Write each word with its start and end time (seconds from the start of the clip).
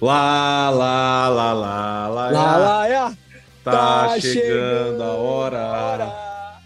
Lá, 0.00 0.70
lá, 0.70 1.28
lá, 1.28 1.52
lá, 1.52 2.08
lá, 2.08 2.30
Lá, 2.30 2.56
lá, 2.56 2.88
é. 2.88 3.16
Tá, 3.62 4.08
Tá 4.08 4.20
chegando, 4.20 4.32
chegando 4.32 5.02
a 5.02 5.12
hora. 5.12 6.60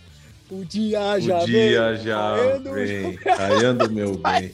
O 0.50 0.64
dia 0.64 1.18
já 1.20 1.42
o 1.42 1.46
dia 1.46 1.92
vem. 1.94 2.04
já 2.04 2.36
caindo. 2.36 2.72
vem, 2.72 3.16
caindo 3.16 3.90
meu 3.90 4.16
bem. 4.16 4.52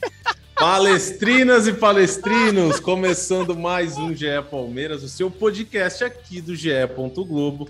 Palestrinas 0.55 1.67
e 1.67 1.73
palestrinos, 1.73 2.79
começando 2.79 3.55
mais 3.55 3.97
um 3.97 4.15
GE 4.15 4.25
Palmeiras, 4.49 5.03
o 5.03 5.09
seu 5.09 5.29
podcast 5.29 6.03
aqui 6.03 6.41
do 6.41 6.55
GE. 6.55 6.69
Globo 7.27 7.69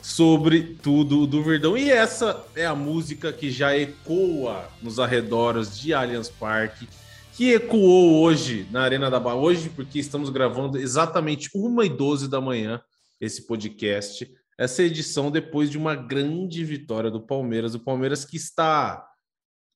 sobre 0.00 0.76
tudo 0.82 1.26
do 1.26 1.42
Verdão. 1.42 1.76
E 1.76 1.90
essa 1.90 2.44
é 2.54 2.66
a 2.66 2.74
música 2.74 3.32
que 3.32 3.50
já 3.50 3.76
ecoa 3.76 4.68
nos 4.82 4.98
arredores 4.98 5.78
de 5.78 5.94
Allianz 5.94 6.28
Parque, 6.28 6.88
que 7.34 7.52
ecoou 7.52 8.20
hoje 8.22 8.68
na 8.70 8.82
Arena 8.82 9.10
da 9.10 9.18
Barra, 9.18 9.36
hoje 9.36 9.70
porque 9.70 9.98
estamos 9.98 10.28
gravando 10.28 10.78
exatamente 10.78 11.48
1h12 11.56 12.28
da 12.28 12.40
manhã 12.40 12.80
esse 13.18 13.46
podcast, 13.46 14.30
essa 14.58 14.82
edição 14.82 15.30
depois 15.30 15.70
de 15.70 15.78
uma 15.78 15.94
grande 15.94 16.62
vitória 16.62 17.10
do 17.10 17.20
Palmeiras, 17.20 17.74
o 17.74 17.80
Palmeiras 17.80 18.24
que 18.24 18.36
está 18.36 19.06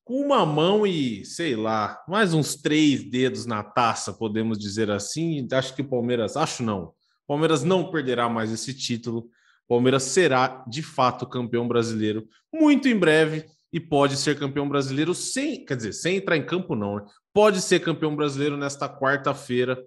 com 0.03 0.21
uma 0.21 0.45
mão 0.45 0.85
e, 0.85 1.25
sei 1.25 1.55
lá, 1.55 2.01
mais 2.07 2.33
uns 2.33 2.55
três 2.55 3.03
dedos 3.03 3.45
na 3.45 3.63
taça, 3.63 4.13
podemos 4.13 4.57
dizer 4.57 4.89
assim. 4.91 5.45
Acho 5.51 5.75
que 5.75 5.81
o 5.81 5.89
Palmeiras, 5.89 6.37
acho 6.37 6.63
não, 6.63 6.83
o 6.83 6.93
Palmeiras 7.27 7.63
não 7.63 7.89
perderá 7.89 8.29
mais 8.29 8.51
esse 8.51 8.73
título. 8.73 9.29
O 9.67 9.75
Palmeiras 9.75 10.03
será 10.03 10.63
de 10.67 10.81
fato 10.81 11.25
campeão 11.25 11.67
brasileiro 11.67 12.25
muito 12.53 12.87
em 12.87 12.97
breve 12.97 13.45
e 13.71 13.79
pode 13.79 14.17
ser 14.17 14.37
campeão 14.37 14.67
brasileiro 14.67 15.13
sem, 15.13 15.65
quer 15.65 15.75
dizer, 15.75 15.93
sem 15.93 16.17
entrar 16.17 16.37
em 16.37 16.45
campo 16.45 16.75
não, 16.75 16.97
né? 16.97 17.05
Pode 17.33 17.61
ser 17.61 17.79
campeão 17.79 18.15
brasileiro 18.15 18.57
nesta 18.57 18.89
quarta-feira, 18.89 19.77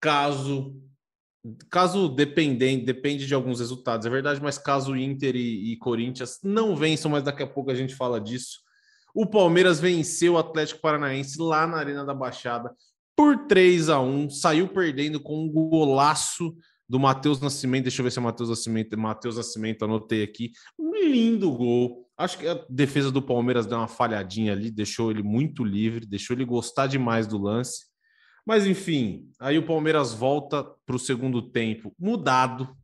caso 0.00 0.80
caso 1.68 2.08
dependente, 2.08 2.86
depende 2.86 3.26
de 3.26 3.34
alguns 3.34 3.60
resultados, 3.60 4.06
é 4.06 4.10
verdade, 4.10 4.40
mas 4.42 4.56
caso 4.56 4.96
Inter 4.96 5.36
e, 5.36 5.72
e 5.72 5.76
Corinthians 5.76 6.38
não 6.42 6.74
vençam, 6.74 7.10
mas 7.10 7.22
daqui 7.22 7.42
a 7.42 7.46
pouco 7.46 7.70
a 7.70 7.74
gente 7.74 7.94
fala 7.94 8.18
disso. 8.18 8.60
O 9.14 9.26
Palmeiras 9.26 9.78
venceu 9.78 10.32
o 10.32 10.38
Atlético 10.38 10.80
Paranaense 10.80 11.38
lá 11.38 11.66
na 11.66 11.76
Arena 11.76 12.02
da 12.02 12.14
Baixada 12.14 12.74
por 13.16 13.46
3 13.46 13.88
a 13.90 14.00
1 14.00 14.30
saiu 14.30 14.68
perdendo 14.68 15.20
com 15.20 15.44
um 15.44 15.48
golaço 15.48 16.56
do 16.88 16.98
Matheus 16.98 17.40
Nascimento. 17.40 17.84
Deixa 17.84 18.00
eu 18.00 18.04
ver 18.04 18.10
se 18.10 18.18
é 18.18 18.22
Matheus 18.22 18.48
Nascimento. 18.48 18.98
Matheus 18.98 19.36
Nascimento, 19.36 19.84
anotei 19.84 20.22
aqui. 20.22 20.52
Um 20.78 20.94
lindo 20.96 21.50
gol. 21.52 22.03
Acho 22.16 22.38
que 22.38 22.46
a 22.46 22.64
defesa 22.70 23.10
do 23.10 23.20
Palmeiras 23.20 23.66
deu 23.66 23.78
uma 23.78 23.88
falhadinha 23.88 24.52
ali, 24.52 24.70
deixou 24.70 25.10
ele 25.10 25.22
muito 25.22 25.64
livre, 25.64 26.06
deixou 26.06 26.36
ele 26.36 26.44
gostar 26.44 26.86
demais 26.86 27.26
do 27.26 27.38
lance. 27.38 27.86
Mas 28.46 28.66
enfim, 28.66 29.30
aí 29.40 29.58
o 29.58 29.66
Palmeiras 29.66 30.12
volta 30.12 30.64
para 30.86 30.96
o 30.96 30.98
segundo 30.98 31.50
tempo 31.50 31.94
mudado. 31.98 32.76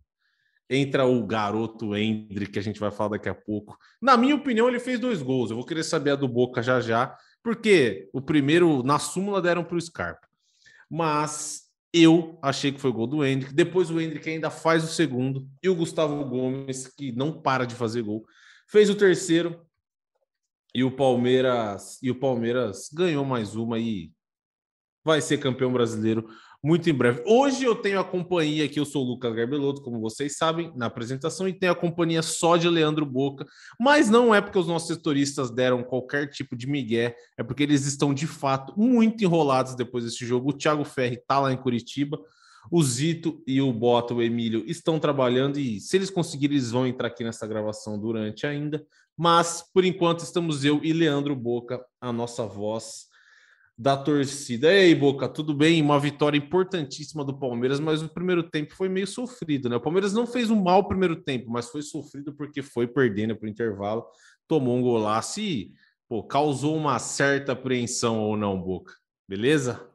Entra 0.68 1.04
o 1.04 1.26
garoto 1.26 1.96
Hendrick, 1.96 2.52
que 2.52 2.58
a 2.58 2.62
gente 2.62 2.80
vai 2.80 2.90
falar 2.90 3.10
daqui 3.10 3.28
a 3.28 3.34
pouco. 3.34 3.76
Na 4.00 4.16
minha 4.16 4.36
opinião, 4.36 4.68
ele 4.68 4.78
fez 4.78 4.98
dois 5.00 5.20
gols. 5.20 5.50
Eu 5.50 5.56
vou 5.56 5.66
querer 5.66 5.82
saber 5.82 6.12
a 6.12 6.16
do 6.16 6.28
Boca 6.28 6.62
já 6.62 6.80
já, 6.80 7.16
porque 7.42 8.08
o 8.12 8.20
primeiro, 8.20 8.82
na 8.82 8.98
súmula, 8.98 9.42
deram 9.42 9.64
para 9.64 9.76
o 9.76 9.80
Scarpa. 9.80 10.28
Mas 10.88 11.62
eu 11.92 12.38
achei 12.40 12.70
que 12.70 12.80
foi 12.80 12.92
gol 12.92 13.06
do 13.06 13.24
Hendrick. 13.24 13.52
Depois 13.52 13.90
o 13.90 14.00
Hendrick 14.00 14.28
ainda 14.30 14.48
faz 14.48 14.84
o 14.84 14.88
segundo. 14.88 15.48
E 15.62 15.68
o 15.68 15.74
Gustavo 15.74 16.24
Gomes, 16.24 16.86
que 16.86 17.10
não 17.12 17.32
para 17.32 17.64
de 17.64 17.74
fazer 17.74 18.02
gol, 18.02 18.24
fez 18.70 18.88
o 18.88 18.94
terceiro. 18.94 19.66
E 20.72 20.84
o 20.84 20.90
Palmeiras, 20.90 21.98
e 22.00 22.10
o 22.10 22.14
Palmeiras 22.14 22.88
ganhou 22.92 23.24
mais 23.24 23.56
uma 23.56 23.78
e 23.78 24.12
vai 25.04 25.20
ser 25.20 25.38
campeão 25.38 25.72
brasileiro 25.72 26.28
muito 26.62 26.88
em 26.90 26.94
breve. 26.94 27.22
Hoje 27.26 27.64
eu 27.64 27.74
tenho 27.74 27.98
a 27.98 28.04
companhia 28.04 28.66
aqui, 28.66 28.78
eu 28.78 28.84
sou 28.84 29.04
o 29.04 29.08
Lucas 29.08 29.34
Garbelotto, 29.34 29.82
como 29.82 29.98
vocês 29.98 30.36
sabem, 30.36 30.70
na 30.76 30.86
apresentação, 30.86 31.48
e 31.48 31.54
tenho 31.54 31.72
a 31.72 31.76
companhia 31.76 32.22
só 32.22 32.56
de 32.56 32.68
Leandro 32.68 33.06
Boca, 33.06 33.46
mas 33.80 34.10
não 34.10 34.34
é 34.34 34.40
porque 34.40 34.58
os 34.58 34.68
nossos 34.68 34.88
setoristas 34.88 35.50
deram 35.50 35.82
qualquer 35.82 36.28
tipo 36.28 36.54
de 36.54 36.66
migué, 36.66 37.16
é 37.38 37.42
porque 37.42 37.62
eles 37.62 37.86
estão 37.86 38.12
de 38.12 38.26
fato 38.26 38.78
muito 38.78 39.24
enrolados 39.24 39.74
depois 39.74 40.04
desse 40.04 40.24
jogo. 40.26 40.50
O 40.50 40.52
Thiago 40.52 40.84
Ferri 40.84 41.16
está 41.16 41.40
lá 41.40 41.50
em 41.50 41.56
Curitiba, 41.56 42.20
o 42.70 42.82
Zito 42.82 43.42
e 43.46 43.60
o 43.60 43.72
Bota, 43.72 44.14
o 44.14 44.22
Emílio, 44.22 44.64
estão 44.66 44.98
trabalhando 44.98 45.58
e 45.58 45.80
se 45.80 45.96
eles 45.96 46.10
conseguirem, 46.10 46.56
eles 46.56 46.70
vão 46.70 46.86
entrar 46.86 47.08
aqui 47.08 47.22
nessa 47.22 47.46
gravação 47.46 47.98
durante 47.98 48.46
ainda. 48.46 48.84
Mas, 49.16 49.62
por 49.72 49.84
enquanto, 49.84 50.20
estamos 50.20 50.64
eu 50.64 50.80
e 50.82 50.92
Leandro 50.92 51.36
Boca, 51.36 51.84
a 52.00 52.12
nossa 52.12 52.46
voz 52.46 53.10
da 53.80 53.96
torcida. 53.96 54.70
E 54.70 54.78
aí, 54.78 54.94
Boca, 54.94 55.26
tudo 55.26 55.54
bem? 55.54 55.80
Uma 55.80 55.98
vitória 55.98 56.36
importantíssima 56.36 57.24
do 57.24 57.38
Palmeiras, 57.38 57.80
mas 57.80 58.02
o 58.02 58.08
primeiro 58.08 58.42
tempo 58.42 58.74
foi 58.74 58.90
meio 58.90 59.06
sofrido, 59.06 59.70
né? 59.70 59.76
O 59.76 59.80
Palmeiras 59.80 60.12
não 60.12 60.26
fez 60.26 60.50
um 60.50 60.60
mau 60.60 60.86
primeiro 60.86 61.16
tempo, 61.16 61.50
mas 61.50 61.70
foi 61.70 61.80
sofrido 61.80 62.34
porque 62.34 62.62
foi 62.62 62.86
perdendo 62.86 63.34
para 63.34 63.46
o 63.46 63.50
intervalo, 63.50 64.04
tomou 64.46 64.76
um 64.76 64.82
golaço 64.82 65.40
e 65.40 65.72
pô, 66.06 66.22
causou 66.22 66.76
uma 66.76 66.98
certa 66.98 67.52
apreensão 67.52 68.20
ou 68.20 68.36
não, 68.36 68.60
Boca. 68.60 68.92
Beleza? 69.26 69.88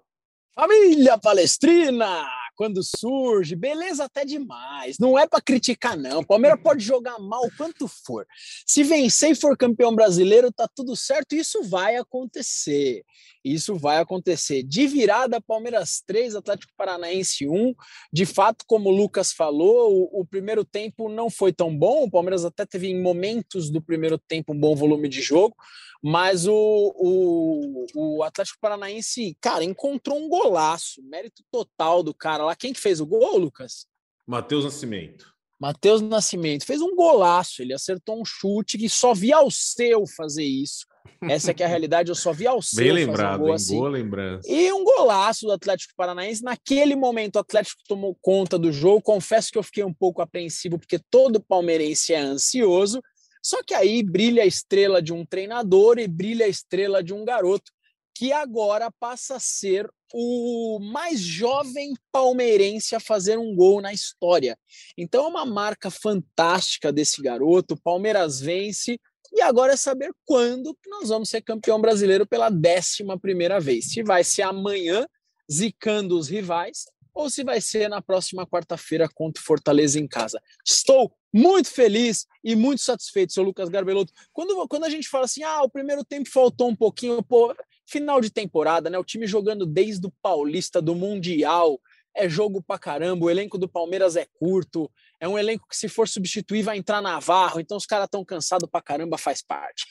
Família 0.55 1.19
Palestrina! 1.19 2.25
Quando 2.55 2.81
surge, 2.83 3.55
beleza 3.55 4.05
até 4.05 4.23
demais. 4.23 4.97
Não 4.99 5.17
é 5.17 5.27
para 5.27 5.41
criticar, 5.41 5.97
não. 5.97 6.19
O 6.19 6.25
Palmeiras 6.25 6.59
pode 6.61 6.83
jogar 6.83 7.19
mal 7.19 7.49
quanto 7.57 7.87
for. 7.87 8.25
Se 8.65 8.83
vencer 8.83 9.31
e 9.31 9.35
for 9.35 9.57
campeão 9.57 9.93
brasileiro, 9.93 10.51
tá 10.51 10.67
tudo 10.73 10.95
certo. 10.95 11.33
Isso 11.33 11.61
vai 11.63 11.97
acontecer. 11.97 13.03
Isso 13.45 13.75
vai 13.75 13.97
acontecer. 13.97 14.63
De 14.63 14.87
virada, 14.87 15.39
Palmeiras 15.39 16.01
3, 16.07 16.35
Atlético 16.35 16.73
Paranaense 16.75 17.47
1. 17.47 17.75
De 18.11 18.25
fato, 18.25 18.65
como 18.65 18.89
o 18.89 18.95
Lucas 18.95 19.31
falou, 19.31 19.91
o, 19.93 20.21
o, 20.21 20.25
primeiro 20.25 20.65
tempo 20.65 21.07
não 21.09 21.29
foi 21.29 21.53
tão 21.53 21.77
bom. 21.77 22.05
O 22.05 22.09
Palmeiras 22.09 22.43
até 22.43 22.65
teve 22.65 22.87
em 22.87 22.99
momentos 22.99 23.69
do 23.69 23.79
primeiro 23.79 24.17
tempo 24.17 24.51
um 24.51 24.59
bom 24.59 24.75
volume 24.75 25.07
de 25.07 25.21
jogo, 25.21 25.55
mas 26.01 26.47
o, 26.47 26.53
o, 26.55 27.85
o 27.95 28.23
Atlético 28.23 28.59
Paranaense, 28.59 29.37
cara, 29.39 29.63
encontrou 29.63 30.17
um 30.17 30.29
golaço, 30.29 31.03
mérito 31.03 31.43
total 31.51 32.01
do 32.01 32.13
cara 32.13 32.44
lá. 32.45 32.55
Quem 32.55 32.73
que 32.73 32.79
fez 32.79 32.99
o 32.99 33.05
gol, 33.05 33.37
Lucas? 33.37 33.85
Matheus 34.27 34.63
Nascimento. 34.63 35.33
Matheus 35.59 36.01
Nascimento 36.01 36.65
fez 36.65 36.81
um 36.81 36.95
golaço, 36.95 37.61
ele 37.61 37.73
acertou 37.73 38.19
um 38.19 38.25
chute 38.25 38.77
que 38.77 38.89
só 38.89 39.13
via 39.13 39.41
o 39.41 39.49
seu 39.49 40.05
fazer 40.05 40.43
isso. 40.43 40.85
Essa 41.29 41.51
é, 41.51 41.55
é 41.59 41.63
a 41.63 41.67
realidade, 41.67 42.09
eu 42.09 42.15
só 42.15 42.33
vi 42.33 42.45
ao 42.45 42.59
Bem 42.75 42.91
lembrado, 42.91 43.41
um 43.41 43.45
gol 43.45 43.53
assim. 43.53 43.77
boa 43.77 43.89
lembrança. 43.89 44.51
E 44.51 44.71
um 44.73 44.83
golaço 44.83 45.45
do 45.45 45.51
Atlético 45.51 45.93
Paranaense. 45.95 46.43
Naquele 46.43 46.95
momento, 46.95 47.37
o 47.37 47.39
Atlético 47.39 47.81
tomou 47.87 48.17
conta 48.21 48.59
do 48.59 48.71
jogo. 48.71 49.01
Confesso 49.01 49.51
que 49.51 49.57
eu 49.57 49.63
fiquei 49.63 49.83
um 49.83 49.93
pouco 49.93 50.21
apreensivo, 50.21 50.77
porque 50.77 50.99
todo 51.09 51.41
palmeirense 51.41 52.13
é 52.13 52.19
ansioso. 52.19 53.01
Só 53.41 53.61
que 53.63 53.73
aí 53.73 54.03
brilha 54.03 54.43
a 54.43 54.47
estrela 54.47 55.01
de 55.01 55.13
um 55.13 55.25
treinador 55.25 55.99
e 55.99 56.07
brilha 56.07 56.47
a 56.47 56.49
estrela 56.49 57.03
de 57.03 57.13
um 57.13 57.23
garoto, 57.23 57.71
que 58.15 58.31
agora 58.31 58.89
passa 58.97 59.35
a 59.35 59.39
ser 59.39 59.89
o 60.13 60.79
mais 60.79 61.19
jovem 61.19 61.93
palmeirense 62.11 62.95
a 62.95 62.99
fazer 62.99 63.37
um 63.37 63.53
gol 63.53 63.81
na 63.81 63.91
história. 63.91 64.57
Então 64.97 65.25
é 65.25 65.27
uma 65.27 65.45
marca 65.45 65.91
fantástica 65.91 66.93
desse 66.93 67.21
garoto. 67.21 67.75
Palmeiras 67.75 68.39
vence 68.39 68.97
e 69.33 69.41
agora 69.41 69.73
é 69.73 69.77
saber 69.77 70.11
quando 70.23 70.75
nós 70.87 71.09
vamos 71.09 71.27
ser 71.27 71.41
campeão 71.41 71.81
brasileiro 71.81 72.25
pela 72.25 72.49
décima 72.49 73.19
primeira 73.19 73.59
vez. 73.59 73.91
Se 73.91 74.01
vai 74.01 74.23
ser 74.23 74.43
amanhã, 74.43 75.05
zicando 75.51 76.17
os 76.17 76.29
rivais, 76.29 76.85
ou 77.13 77.29
se 77.29 77.43
vai 77.43 77.59
ser 77.59 77.89
na 77.89 78.01
próxima 78.01 78.45
quarta-feira 78.45 79.09
contra 79.13 79.41
o 79.41 79.45
Fortaleza 79.45 79.99
em 79.99 80.07
casa. 80.07 80.41
Estou 80.65 81.13
muito 81.33 81.69
feliz 81.69 82.25
e 82.43 82.55
muito 82.55 82.81
satisfeito, 82.81 83.33
seu 83.33 83.43
Lucas 83.43 83.69
Garbelotto. 83.69 84.13
Quando, 84.33 84.67
quando 84.67 84.83
a 84.83 84.89
gente 84.89 85.07
fala 85.07 85.25
assim, 85.25 85.43
ah, 85.43 85.63
o 85.63 85.69
primeiro 85.69 86.03
tempo 86.03 86.29
faltou 86.29 86.69
um 86.69 86.75
pouquinho, 86.75 87.23
pô, 87.23 87.55
final 87.85 88.19
de 88.19 88.29
temporada, 88.29 88.89
né? 88.89 88.97
O 88.97 89.03
time 89.03 89.27
jogando 89.27 89.65
desde 89.65 90.07
o 90.07 90.13
Paulista, 90.21 90.81
do 90.81 90.95
Mundial, 90.95 91.79
é 92.15 92.29
jogo 92.29 92.63
pra 92.63 92.79
caramba, 92.79 93.25
o 93.25 93.29
elenco 93.29 93.57
do 93.57 93.67
Palmeiras 93.67 94.15
é 94.15 94.25
curto, 94.39 94.89
é 95.19 95.27
um 95.27 95.37
elenco 95.37 95.67
que 95.67 95.75
se 95.75 95.89
for 95.89 96.07
substituir 96.07 96.63
vai 96.63 96.77
entrar 96.77 97.01
Navarro, 97.01 97.59
então 97.59 97.75
os 97.75 97.85
caras 97.85 98.05
estão 98.05 98.23
cansados 98.23 98.69
pra 98.69 98.81
caramba, 98.81 99.17
faz 99.17 99.41
parte. 99.41 99.85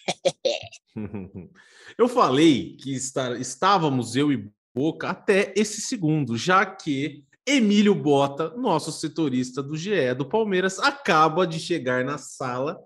eu 1.99 2.09
falei 2.09 2.77
que 2.77 2.95
está, 2.95 3.37
estávamos 3.39 4.17
eu 4.17 4.33
e 4.33 4.51
Boca 4.75 5.09
até 5.09 5.53
esse 5.55 5.81
segundo, 5.81 6.37
já 6.37 6.67
que 6.67 7.23
Emílio 7.47 7.95
Bota, 7.95 8.49
nosso 8.57 8.91
setorista 8.91 9.63
do 9.63 9.77
GE 9.77 10.15
do 10.15 10.29
Palmeiras, 10.29 10.81
acaba 10.81 11.47
de 11.47 11.61
chegar 11.61 12.05
na 12.05 12.19
sala 12.19 12.83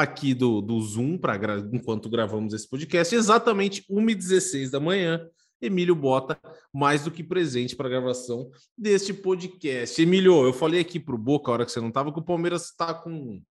aqui 0.00 0.34
do, 0.34 0.60
do 0.60 0.80
Zoom, 0.80 1.18
pra, 1.18 1.38
enquanto 1.72 2.10
gravamos 2.10 2.52
esse 2.52 2.68
podcast, 2.68 3.14
exatamente 3.14 3.84
1h16 3.90 4.70
da 4.70 4.80
manhã. 4.80 5.26
Emílio 5.62 5.94
Bota, 5.94 6.40
mais 6.72 7.04
do 7.04 7.10
que 7.10 7.22
presente 7.22 7.76
para 7.76 7.86
a 7.86 7.90
gravação 7.90 8.50
deste 8.76 9.12
podcast. 9.12 10.00
Emílio, 10.00 10.42
eu 10.42 10.54
falei 10.54 10.80
aqui 10.80 10.98
para 10.98 11.14
o 11.14 11.18
Boca, 11.18 11.50
a 11.50 11.54
hora 11.54 11.66
que 11.66 11.72
você 11.72 11.80
não 11.80 11.88
estava, 11.88 12.10
que 12.12 12.18
o 12.18 12.24
Palmeiras 12.24 12.64
está 12.70 12.94
com 12.94 13.42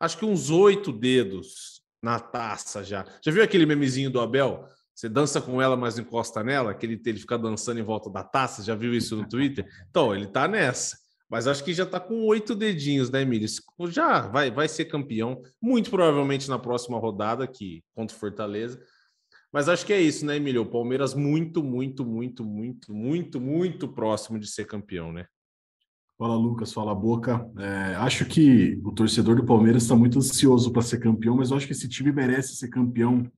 acho 0.00 0.16
que 0.16 0.24
uns 0.24 0.48
oito 0.48 0.90
dedos 0.90 1.82
na 2.02 2.18
taça 2.18 2.82
já. 2.82 3.04
Já 3.22 3.30
viu 3.30 3.42
aquele 3.42 3.66
memezinho 3.66 4.10
do 4.10 4.20
Abel? 4.20 4.66
Você 4.94 5.08
dança 5.08 5.40
com 5.40 5.60
ela, 5.60 5.76
mas 5.76 5.98
encosta 5.98 6.42
nela, 6.42 6.70
aquele 6.70 7.00
ele 7.04 7.18
fica 7.18 7.38
dançando 7.38 7.78
em 7.78 7.82
volta 7.82 8.10
da 8.10 8.24
taça. 8.24 8.62
Já 8.62 8.74
viu 8.74 8.94
isso 8.94 9.16
no 9.16 9.28
Twitter? 9.28 9.66
Então, 9.88 10.14
ele 10.14 10.26
tá 10.26 10.48
nessa. 10.48 10.96
Mas 11.30 11.46
acho 11.46 11.62
que 11.62 11.72
já 11.72 11.86
tá 11.86 12.00
com 12.00 12.24
oito 12.26 12.56
dedinhos, 12.56 13.08
né, 13.08 13.22
Emílio? 13.22 13.46
Já 13.88 14.26
vai, 14.26 14.50
vai 14.50 14.66
ser 14.66 14.86
campeão, 14.86 15.40
muito 15.62 15.88
provavelmente 15.88 16.50
na 16.50 16.58
próxima 16.58 16.98
rodada, 16.98 17.46
que 17.46 17.84
contra 17.94 18.16
o 18.16 18.18
Fortaleza. 18.18 18.82
Mas 19.52 19.68
acho 19.68 19.86
que 19.86 19.92
é 19.92 20.00
isso, 20.00 20.26
né, 20.26 20.36
Emílio? 20.36 20.62
O 20.62 20.70
Palmeiras 20.70 21.14
muito, 21.14 21.62
muito, 21.62 22.04
muito, 22.04 22.44
muito, 22.44 22.92
muito, 22.92 23.40
muito 23.40 23.88
próximo 23.88 24.40
de 24.40 24.48
ser 24.48 24.66
campeão, 24.66 25.12
né? 25.12 25.26
Fala, 26.18 26.36
Lucas. 26.36 26.72
Fala, 26.72 26.94
Boca. 26.94 27.48
É, 27.58 27.94
acho 27.94 28.26
que 28.26 28.78
o 28.84 28.92
torcedor 28.92 29.36
do 29.36 29.46
Palmeiras 29.46 29.84
está 29.84 29.96
muito 29.96 30.18
ansioso 30.18 30.72
para 30.72 30.82
ser 30.82 30.98
campeão, 30.98 31.36
mas 31.36 31.50
eu 31.50 31.56
acho 31.56 31.66
que 31.66 31.72
esse 31.72 31.88
time 31.88 32.12
merece 32.12 32.56
ser 32.56 32.68
campeão 32.68 33.30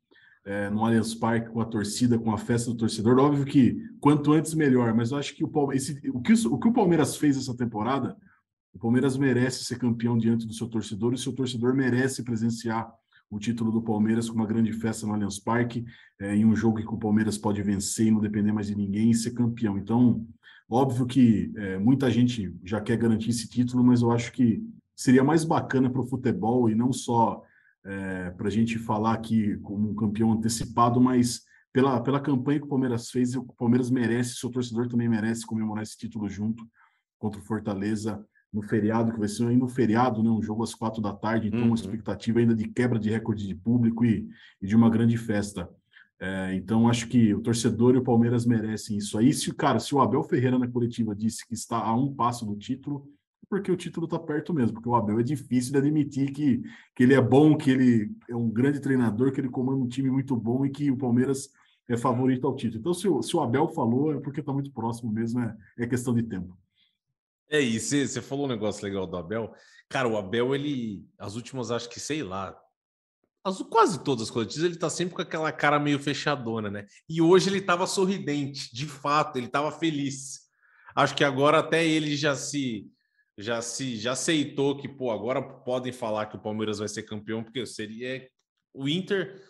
é, 0.44 0.68
no 0.70 0.84
Allianz 0.84 1.14
Parque, 1.14 1.50
com 1.50 1.60
a 1.60 1.64
torcida, 1.64 2.18
com 2.18 2.32
a 2.32 2.38
festa 2.38 2.70
do 2.70 2.76
torcedor. 2.76 3.18
Óbvio 3.18 3.44
que 3.44 3.76
quanto 4.00 4.32
antes, 4.32 4.54
melhor, 4.54 4.94
mas 4.94 5.10
eu 5.10 5.18
acho 5.18 5.34
que 5.34 5.44
o, 5.44 5.48
Palmeiras, 5.48 5.88
esse, 5.88 6.10
o, 6.10 6.20
que, 6.20 6.32
o 6.32 6.58
que 6.58 6.68
o 6.68 6.72
Palmeiras 6.72 7.16
fez 7.16 7.36
essa 7.36 7.56
temporada, 7.56 8.16
o 8.74 8.78
Palmeiras 8.78 9.16
merece 9.16 9.64
ser 9.64 9.78
campeão 9.78 10.16
diante 10.16 10.46
do 10.46 10.52
seu 10.52 10.68
torcedor 10.68 11.12
e 11.12 11.16
o 11.16 11.18
seu 11.18 11.32
torcedor 11.32 11.74
merece 11.74 12.22
presenciar 12.22 12.90
o 13.30 13.38
título 13.38 13.70
do 13.70 13.82
Palmeiras 13.82 14.28
com 14.28 14.36
uma 14.36 14.46
grande 14.46 14.72
festa 14.72 15.06
no 15.06 15.14
Allianz 15.14 15.38
Parque, 15.38 15.84
é, 16.20 16.36
em 16.36 16.44
um 16.44 16.54
jogo 16.54 16.80
em 16.80 16.84
que 16.84 16.92
o 16.92 16.98
Palmeiras 16.98 17.38
pode 17.38 17.62
vencer 17.62 18.06
e 18.06 18.10
não 18.10 18.20
depender 18.20 18.52
mais 18.52 18.66
de 18.66 18.74
ninguém 18.74 19.10
e 19.10 19.14
ser 19.14 19.30
campeão. 19.30 19.78
Então, 19.78 20.26
Óbvio 20.72 21.04
que 21.04 21.52
é, 21.54 21.78
muita 21.78 22.10
gente 22.10 22.50
já 22.64 22.80
quer 22.80 22.96
garantir 22.96 23.28
esse 23.28 23.46
título, 23.46 23.84
mas 23.84 24.00
eu 24.00 24.10
acho 24.10 24.32
que 24.32 24.62
seria 24.96 25.22
mais 25.22 25.44
bacana 25.44 25.90
para 25.90 26.00
o 26.00 26.06
futebol 26.06 26.70
e 26.70 26.74
não 26.74 26.90
só 26.94 27.42
é, 27.84 28.30
para 28.30 28.48
a 28.48 28.50
gente 28.50 28.78
falar 28.78 29.14
aqui 29.14 29.56
como 29.58 29.90
um 29.90 29.94
campeão 29.94 30.32
antecipado, 30.32 31.00
mas 31.00 31.42
pela, 31.72 32.00
pela 32.00 32.20
campanha 32.20 32.60
que 32.60 32.66
o 32.66 32.68
Palmeiras 32.68 33.10
fez, 33.10 33.34
o 33.34 33.44
Palmeiras 33.44 33.90
merece, 33.90 34.34
seu 34.34 34.50
torcedor 34.50 34.88
também 34.88 35.08
merece 35.08 35.46
comemorar 35.46 35.82
esse 35.82 35.96
título 35.96 36.28
junto 36.28 36.66
contra 37.18 37.40
o 37.40 37.44
Fortaleza 37.44 38.24
no 38.52 38.60
feriado, 38.60 39.12
que 39.12 39.18
vai 39.18 39.28
ser 39.28 39.46
ainda 39.46 39.64
no 39.64 39.68
feriado, 39.68 40.22
né, 40.22 40.28
um 40.28 40.42
jogo 40.42 40.62
às 40.62 40.74
quatro 40.74 41.00
da 41.00 41.12
tarde, 41.12 41.48
então 41.48 41.60
uhum. 41.60 41.68
uma 41.68 41.74
expectativa 41.74 42.38
ainda 42.38 42.54
de 42.54 42.68
quebra 42.68 42.98
de 42.98 43.08
recorde 43.08 43.46
de 43.46 43.54
público 43.54 44.04
e, 44.04 44.28
e 44.60 44.66
de 44.66 44.76
uma 44.76 44.90
grande 44.90 45.16
festa. 45.16 45.68
É, 46.20 46.54
então, 46.54 46.88
acho 46.88 47.08
que 47.08 47.34
o 47.34 47.40
torcedor 47.40 47.94
e 47.94 47.98
o 47.98 48.04
Palmeiras 48.04 48.46
merecem 48.46 48.96
isso 48.96 49.18
aí. 49.18 49.32
Se, 49.32 49.52
cara, 49.52 49.80
se 49.80 49.92
o 49.92 50.00
Abel 50.00 50.22
Ferreira 50.22 50.56
na 50.58 50.68
coletiva 50.68 51.16
disse 51.16 51.44
que 51.44 51.54
está 51.54 51.78
a 51.78 51.96
um 51.96 52.14
passo 52.14 52.44
do 52.44 52.54
título, 52.54 53.08
porque 53.48 53.70
o 53.70 53.76
título 53.76 54.06
está 54.06 54.18
perto 54.18 54.54
mesmo, 54.54 54.74
porque 54.74 54.88
o 54.88 54.94
Abel 54.94 55.20
é 55.20 55.22
difícil 55.22 55.72
de 55.72 55.78
admitir 55.78 56.32
que, 56.32 56.62
que 56.94 57.02
ele 57.02 57.14
é 57.14 57.20
bom, 57.20 57.56
que 57.56 57.70
ele 57.70 58.10
é 58.28 58.34
um 58.34 58.48
grande 58.48 58.80
treinador, 58.80 59.32
que 59.32 59.40
ele 59.40 59.48
comanda 59.48 59.82
um 59.82 59.88
time 59.88 60.10
muito 60.10 60.34
bom 60.36 60.64
e 60.64 60.70
que 60.70 60.90
o 60.90 60.96
Palmeiras 60.96 61.50
é 61.88 61.96
favorito 61.96 62.46
ao 62.46 62.56
título. 62.56 62.80
Então, 62.80 62.94
se 62.94 63.08
o, 63.08 63.22
se 63.22 63.36
o 63.36 63.40
Abel 63.40 63.68
falou, 63.68 64.14
é 64.14 64.20
porque 64.20 64.40
está 64.40 64.52
muito 64.52 64.72
próximo 64.72 65.12
mesmo, 65.12 65.40
é, 65.40 65.56
é 65.78 65.86
questão 65.86 66.14
de 66.14 66.22
tempo. 66.22 66.56
É 67.50 67.60
isso, 67.60 67.94
você 67.94 68.22
falou 68.22 68.46
um 68.46 68.48
negócio 68.48 68.82
legal 68.82 69.06
do 69.06 69.16
Abel. 69.16 69.52
Cara, 69.88 70.08
o 70.08 70.16
Abel, 70.16 70.54
ele, 70.54 71.04
as 71.18 71.36
últimas, 71.36 71.70
acho 71.70 71.88
que, 71.90 72.00
sei 72.00 72.22
lá, 72.22 72.56
as, 73.44 73.58
quase 73.62 74.02
todas 74.02 74.22
as 74.22 74.30
coletivas, 74.30 74.64
ele 74.64 74.78
tá 74.78 74.88
sempre 74.88 75.14
com 75.14 75.22
aquela 75.22 75.52
cara 75.52 75.78
meio 75.78 75.98
fechadona, 75.98 76.70
né? 76.70 76.86
E 77.08 77.20
hoje 77.20 77.50
ele 77.50 77.60
tava 77.60 77.86
sorridente, 77.86 78.74
de 78.74 78.86
fato, 78.86 79.36
ele 79.36 79.48
tava 79.48 79.70
feliz. 79.70 80.42
Acho 80.94 81.14
que 81.14 81.24
agora 81.24 81.58
até 81.58 81.84
ele 81.84 82.16
já 82.16 82.36
se 82.36 82.90
já 83.36 83.62
se 83.62 83.96
já 83.96 84.12
aceitou 84.12 84.76
que, 84.76 84.88
pô, 84.88 85.10
agora 85.10 85.42
podem 85.42 85.92
falar 85.92 86.26
que 86.26 86.36
o 86.36 86.42
Palmeiras 86.42 86.78
vai 86.78 86.88
ser 86.88 87.02
campeão, 87.02 87.42
porque 87.42 87.64
seria 87.66 88.28
o 88.74 88.88
Inter 88.88 89.40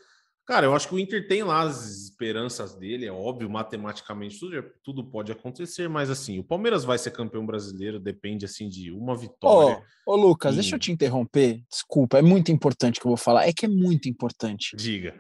Cara, 0.45 0.67
eu 0.67 0.75
acho 0.75 0.89
que 0.89 0.95
o 0.95 0.99
Inter 0.99 1.29
tem 1.29 1.45
lá 1.45 1.63
as 1.63 1.87
esperanças 1.87 2.75
dele, 2.75 3.07
é 3.07 3.13
óbvio, 3.13 3.49
matematicamente 3.49 4.41
tudo, 4.41 4.65
tudo 4.83 5.05
pode 5.05 5.31
acontecer, 5.31 5.89
mas 5.89 6.11
assim, 6.11 6.39
o 6.41 6.45
Palmeiras 6.45 6.83
vai 6.83 6.99
ser 6.99 7.13
campeão 7.13 7.47
brasileiro, 7.47 8.01
depende 8.01 8.45
assim 8.45 8.69
de 8.69 8.91
uma 8.91 9.17
vitória. 9.17 9.77
Ô, 9.77 9.83
oh, 10.05 10.13
oh, 10.13 10.17
Lucas, 10.17 10.55
e... 10.55 10.57
deixa 10.57 10.75
eu 10.75 10.81
te 10.81 10.91
interromper, 10.91 11.63
desculpa, 11.71 12.19
é 12.19 12.23
muito 12.23 12.51
importante 12.51 12.99
que 12.99 13.07
eu 13.07 13.11
vou 13.11 13.17
falar, 13.17 13.47
é 13.47 13.53
que 13.53 13.67
é 13.67 13.69
muito 13.69 14.09
importante. 14.09 14.75
Diga. 14.75 15.17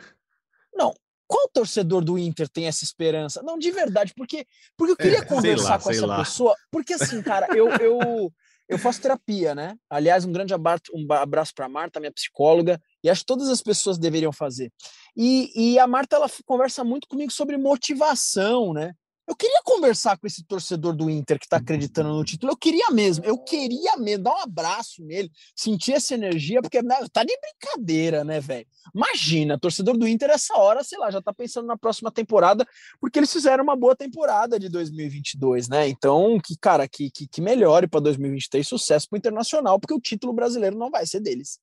Não, 0.75 0.93
qual 1.29 1.49
torcedor 1.49 2.05
do 2.05 2.19
Inter 2.19 2.49
tem 2.49 2.67
essa 2.67 2.83
esperança? 2.83 3.43
Não, 3.45 3.57
de 3.57 3.71
verdade, 3.71 4.13
porque, 4.17 4.45
porque 4.77 4.93
eu 4.93 4.97
queria 4.97 5.19
é, 5.19 5.25
conversar 5.25 5.71
lá, 5.71 5.79
com 5.79 5.91
essa 5.91 6.07
lá. 6.07 6.19
pessoa, 6.19 6.55
porque 6.69 6.95
assim, 6.95 7.23
cara, 7.23 7.47
eu, 7.57 7.69
eu, 7.77 8.33
eu 8.73 8.79
faço 8.79 9.03
terapia, 9.03 9.55
né? 9.55 9.77
Aliás, 9.89 10.25
um 10.25 10.33
grande 10.33 10.55
abraço, 10.55 10.83
um 10.95 11.13
abraço 11.13 11.53
para 11.55 11.69
Marta, 11.69 12.01
minha 12.01 12.13
psicóloga, 12.13 12.81
e 13.05 13.11
acho 13.11 13.21
que 13.21 13.27
todas 13.27 13.49
as 13.49 13.61
pessoas 13.61 13.99
deveriam 13.99 14.33
fazer. 14.33 14.73
E, 15.17 15.53
e 15.55 15.79
a 15.79 15.87
Marta 15.87 16.17
ela 16.17 16.31
conversa 16.47 16.83
muito 16.83 17.07
comigo 17.07 17.31
sobre 17.31 17.57
motivação, 17.57 18.73
né? 18.73 18.95
Eu 19.27 19.37
queria 19.37 19.61
conversar 19.65 20.19
com 20.19 20.27
esse 20.27 20.45
torcedor 20.45 20.95
do 20.95 21.09
Inter 21.09 21.39
que 21.39 21.47
está 21.47 21.57
acreditando 21.57 22.09
no 22.09 22.25
título. 22.25 22.53
Eu 22.53 22.57
queria 22.57 22.91
mesmo, 22.91 23.25
eu 23.25 23.39
queria 23.39 23.97
mesmo 23.97 24.25
dar 24.25 24.33
um 24.33 24.39
abraço 24.39 25.05
nele, 25.05 25.31
sentir 25.55 25.93
essa 25.93 26.15
energia, 26.15 26.61
porque 26.61 26.83
né, 26.83 26.97
tá 27.13 27.23
de 27.23 27.33
brincadeira, 27.41 28.25
né, 28.25 28.41
velho? 28.41 28.67
Imagina, 28.93 29.59
torcedor 29.59 29.97
do 29.97 30.09
Inter, 30.09 30.31
essa 30.31 30.55
hora, 30.57 30.83
sei 30.83 30.99
lá, 30.99 31.11
já 31.11 31.23
tá 31.23 31.33
pensando 31.33 31.67
na 31.67 31.77
próxima 31.77 32.11
temporada, 32.11 32.67
porque 33.01 33.19
eles 33.19 33.33
fizeram 33.33 33.63
uma 33.63 33.77
boa 33.77 33.95
temporada 33.95 34.59
de 34.59 34.69
2022, 34.69 35.69
né? 35.69 35.89
Então, 35.89 36.41
que 36.45 36.57
cara, 36.57 36.89
que, 36.89 37.09
que, 37.09 37.29
que 37.29 37.41
melhore 37.41 37.87
para 37.87 38.01
2023, 38.01 38.67
sucesso 38.67 39.09
para 39.09 39.17
o 39.17 39.19
Internacional, 39.19 39.79
porque 39.79 39.95
o 39.95 40.01
título 40.01 40.33
brasileiro 40.33 40.77
não 40.77 40.91
vai 40.91 41.07
ser 41.07 41.21
deles. 41.21 41.61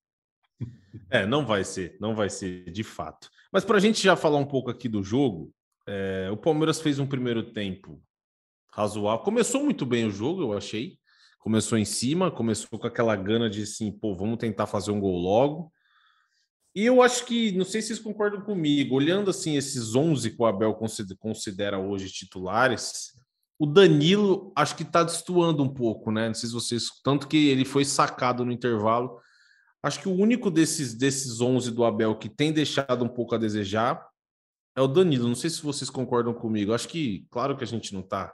É, 1.10 1.26
não 1.26 1.46
vai 1.46 1.64
ser, 1.64 1.98
não 2.00 2.16
vai 2.16 2.30
ser 2.30 2.72
de 2.72 2.84
fato. 2.84 3.30
Mas 3.52 3.66
para 3.66 3.78
a 3.78 3.80
gente 3.80 4.02
já 4.02 4.16
falar 4.16 4.38
um 4.38 4.46
pouco 4.46 4.70
aqui 4.70 4.88
do 4.88 5.04
jogo, 5.04 5.52
é, 5.90 6.30
o 6.32 6.38
Palmeiras 6.38 6.80
fez 6.80 7.00
um 7.00 7.08
primeiro 7.08 7.52
tempo 7.52 8.02
razoável. 8.72 9.24
Começou 9.24 9.64
muito 9.64 9.86
bem 9.86 10.06
o 10.06 10.12
jogo, 10.12 10.42
eu 10.42 10.58
achei. 10.58 10.98
Começou 11.40 11.78
em 11.78 11.86
cima, 11.86 12.30
começou 12.30 12.78
com 12.78 12.88
aquela 12.88 13.16
gana 13.16 13.50
de 13.50 13.64
assim, 13.64 13.92
pô, 13.92 14.14
vamos 14.16 14.38
tentar 14.38 14.68
fazer 14.68 14.92
um 14.92 15.00
gol 15.00 15.18
logo. 15.18 15.74
E 16.76 16.86
eu 16.86 17.02
acho 17.02 17.26
que, 17.26 17.52
não 17.54 17.66
sei 17.66 17.82
se 17.82 17.88
vocês 17.88 18.00
concordam 18.00 18.42
comigo, 18.42 18.96
olhando 18.96 19.30
assim 19.32 19.58
esses 19.58 19.96
11 19.96 20.32
que 20.32 20.42
o 20.42 20.46
Abel 20.46 20.78
considera 21.18 21.80
hoje 21.80 22.10
titulares, 22.10 23.14
o 23.58 23.66
Danilo 23.66 24.54
acho 24.56 24.76
que 24.76 24.84
está 24.84 25.04
destoando 25.04 25.64
um 25.64 25.74
pouco, 25.74 26.12
né? 26.12 26.28
Não 26.28 26.36
sei 26.36 26.48
se 26.48 26.54
vocês. 26.54 26.84
Tanto 27.04 27.28
que 27.28 27.50
ele 27.50 27.66
foi 27.66 27.84
sacado 27.84 28.46
no 28.46 28.52
intervalo 28.52 29.20
Acho 29.82 30.02
que 30.02 30.10
o 30.10 30.14
único 30.14 30.52
desses, 30.52 30.94
desses 30.94 31.40
11 31.40 31.72
do 31.72 31.86
Abel 31.86 32.16
que 32.16 32.28
tem 32.28 32.52
deixado 32.52 33.04
um 33.04 33.08
pouco 33.08 33.36
a 33.36 33.38
desejar 33.38 34.06
é 34.80 34.82
o 34.82 34.88
Danilo. 34.88 35.28
Não 35.28 35.36
sei 35.36 35.50
se 35.50 35.62
vocês 35.62 35.90
concordam 35.90 36.34
comigo. 36.34 36.74
Acho 36.74 36.88
que, 36.88 37.28
claro 37.30 37.58
que 37.58 37.64
a 37.64 37.68
gente 37.68 37.94
não 37.94 38.02
está 38.02 38.34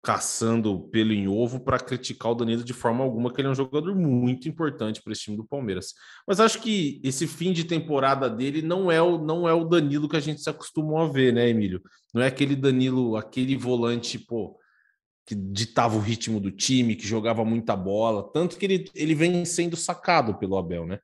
caçando 0.00 0.88
pelo 0.90 1.12
em 1.12 1.26
ovo 1.26 1.58
para 1.58 1.80
criticar 1.80 2.30
o 2.30 2.34
Danilo 2.34 2.62
de 2.62 2.72
forma 2.72 3.02
alguma, 3.02 3.32
que 3.32 3.40
ele 3.40 3.48
é 3.48 3.50
um 3.50 3.54
jogador 3.54 3.96
muito 3.96 4.48
importante 4.48 5.02
para 5.02 5.12
esse 5.12 5.22
time 5.22 5.36
do 5.36 5.44
Palmeiras. 5.44 5.92
Mas 6.26 6.38
acho 6.38 6.62
que 6.62 7.00
esse 7.02 7.26
fim 7.26 7.52
de 7.52 7.64
temporada 7.64 8.30
dele 8.30 8.62
não 8.62 8.90
é 8.90 9.02
o 9.02 9.18
não 9.18 9.48
é 9.48 9.52
o 9.52 9.64
Danilo 9.64 10.08
que 10.08 10.16
a 10.16 10.20
gente 10.20 10.40
se 10.40 10.48
acostumou 10.48 10.98
a 10.98 11.08
ver, 11.08 11.32
né, 11.34 11.48
Emílio? 11.48 11.82
Não 12.14 12.22
é 12.22 12.28
aquele 12.28 12.54
Danilo, 12.54 13.16
aquele 13.16 13.56
volante, 13.56 14.18
pô, 14.18 14.56
que 15.26 15.34
ditava 15.34 15.96
o 15.96 16.00
ritmo 16.00 16.38
do 16.38 16.52
time, 16.52 16.96
que 16.96 17.06
jogava 17.06 17.44
muita 17.44 17.74
bola, 17.76 18.30
tanto 18.32 18.56
que 18.56 18.64
ele, 18.64 18.90
ele 18.94 19.14
vem 19.14 19.44
sendo 19.44 19.76
sacado 19.76 20.38
pelo 20.38 20.56
Abel, 20.56 20.86
né? 20.86 21.00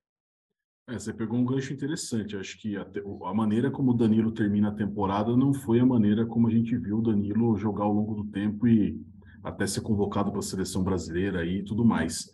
É, 0.86 0.98
você 0.98 1.12
pegou 1.12 1.38
um 1.38 1.44
gancho 1.44 1.72
interessante. 1.72 2.36
Acho 2.36 2.58
que 2.58 2.76
a, 2.76 2.86
a, 3.24 3.34
maneira 3.34 3.70
como 3.70 3.92
o 3.92 3.94
Danilo 3.94 4.32
termina 4.32 4.68
a 4.68 4.74
temporada 4.74 5.36
não 5.36 5.54
foi 5.54 5.80
a 5.80 5.86
maneira 5.86 6.26
como 6.26 6.46
a 6.46 6.50
gente 6.50 6.76
viu 6.76 6.98
o 6.98 7.02
Danilo 7.02 7.56
jogar 7.56 7.84
ao 7.84 7.92
longo 7.92 8.14
do 8.14 8.24
tempo 8.30 8.68
e 8.68 9.00
até 9.42 9.66
ser 9.66 9.80
convocado 9.80 10.30
para 10.30 10.40
a 10.40 10.42
seleção 10.42 10.82
brasileira 10.82 11.44
e 11.44 11.62
tudo 11.62 11.84
mais. 11.84 12.30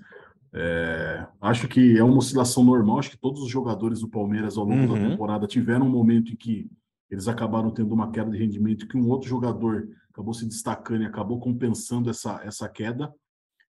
É, 0.53 1.27
acho 1.41 1.69
que 1.69 1.97
é 1.97 2.03
uma 2.03 2.19
oscilação 2.19 2.65
normal. 2.65 2.99
Acho 2.99 3.11
que 3.11 3.21
todos 3.21 3.41
os 3.41 3.49
jogadores 3.49 4.01
do 4.01 4.09
Palmeiras 4.09 4.57
ao 4.59 4.65
longo 4.65 4.93
uhum. 4.93 5.01
da 5.01 5.09
temporada 5.11 5.47
tiveram 5.47 5.87
um 5.87 5.91
momento 5.91 6.33
em 6.33 6.37
que 6.37 6.69
eles 7.09 7.29
acabaram 7.29 7.71
tendo 7.71 7.93
uma 7.93 8.11
queda 8.11 8.31
de 8.31 8.39
rendimento 8.39 8.87
que 8.87 8.97
um 8.97 9.09
outro 9.09 9.29
jogador 9.29 9.89
acabou 10.11 10.35
se 10.35 10.47
destacando 10.47 11.03
e 11.03 11.07
acabou 11.07 11.39
compensando 11.39 12.11
essa, 12.11 12.41
essa 12.45 12.69
queda. 12.69 13.13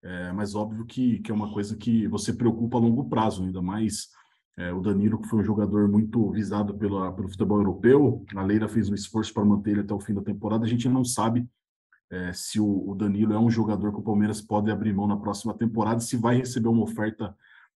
É, 0.04 0.32
mas 0.32 0.56
óbvio 0.56 0.86
que, 0.86 1.20
que 1.20 1.32
é 1.32 1.34
uma 1.34 1.54
coisa 1.54 1.78
que 1.78 2.08
você 2.08 2.34
preocupa 2.34 2.78
a 2.78 2.82
longo 2.82 3.08
prazo, 3.08 3.44
ainda 3.44 3.62
mais 3.62 4.10
É, 4.58 4.74
o 4.74 4.82
Danilo, 4.82 5.22
que 5.22 5.28
foi 5.28 5.40
um 5.40 5.44
jogador 5.44 5.88
muito 5.88 6.30
visado 6.32 6.78
pela, 6.78 7.12
pelo 7.14 7.30
futebol 7.30 7.60
europeu, 7.60 8.26
a 8.36 8.44
Leira 8.44 8.68
fez 8.68 8.90
um 8.90 8.94
esforço 8.94 9.34
para 9.34 9.46
manter 9.46 9.72
ele 9.72 9.82
até 9.82 9.94
o 9.94 10.00
fim 10.00 10.14
da 10.14 10.22
temporada. 10.22 10.66
A 10.66 10.68
gente 10.68 10.88
não 10.90 11.04
sabe 11.04 11.48
é, 12.12 12.34
se 12.34 12.60
o, 12.60 12.90
o, 12.90 12.94
Danilo 12.94 13.34
é 13.34 13.40
um 13.40 13.50
jogador 13.50 13.94
que 13.94 14.00
o 14.00 14.04
Palmeiras 14.04 14.42
pode 14.42 14.70
abrir 14.70 14.94
mão 14.94 15.08
na 15.08 15.18
próxima 15.18 15.54
temporada, 15.54 16.02
se 16.02 16.18
vai 16.18 16.38
receber 16.38 16.68
uma 16.68 16.84
oferta 16.84 17.36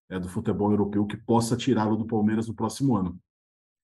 é, 0.09 0.19
do 0.19 0.27
futebol 0.27 0.69
europeu 0.71 1.05
que 1.05 1.15
possa 1.15 1.55
tirá-lo 1.55 1.95
do 1.95 2.05
Palmeiras 2.05 2.47
no 2.47 2.53
próximo 2.53 2.97
ano. 2.97 3.17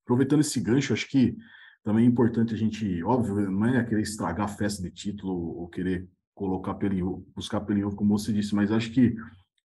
Aproveitando 0.03 0.41
esse 0.41 0.59
gancho, 0.59 0.91
acho 0.91 1.07
que 1.07 1.37
também 1.83 2.05
é 2.05 2.07
importante 2.07 2.53
a 2.53 2.57
gente, 2.57 3.01
óbvio, 3.03 3.49
não 3.49 3.65
é 3.67 3.83
querer 3.83 4.01
estragar 4.01 4.45
a 4.45 4.49
festa 4.49 4.83
de 4.83 4.91
título 4.91 5.33
ou 5.57 5.69
querer 5.69 6.07
colocar 6.35 6.75
pelo 6.75 7.25
buscar 7.35 7.61
pelo 7.61 7.95
como 7.95 8.17
você 8.17 8.33
disse, 8.33 8.53
mas 8.53 8.71
acho 8.71 8.91
que 8.91 9.15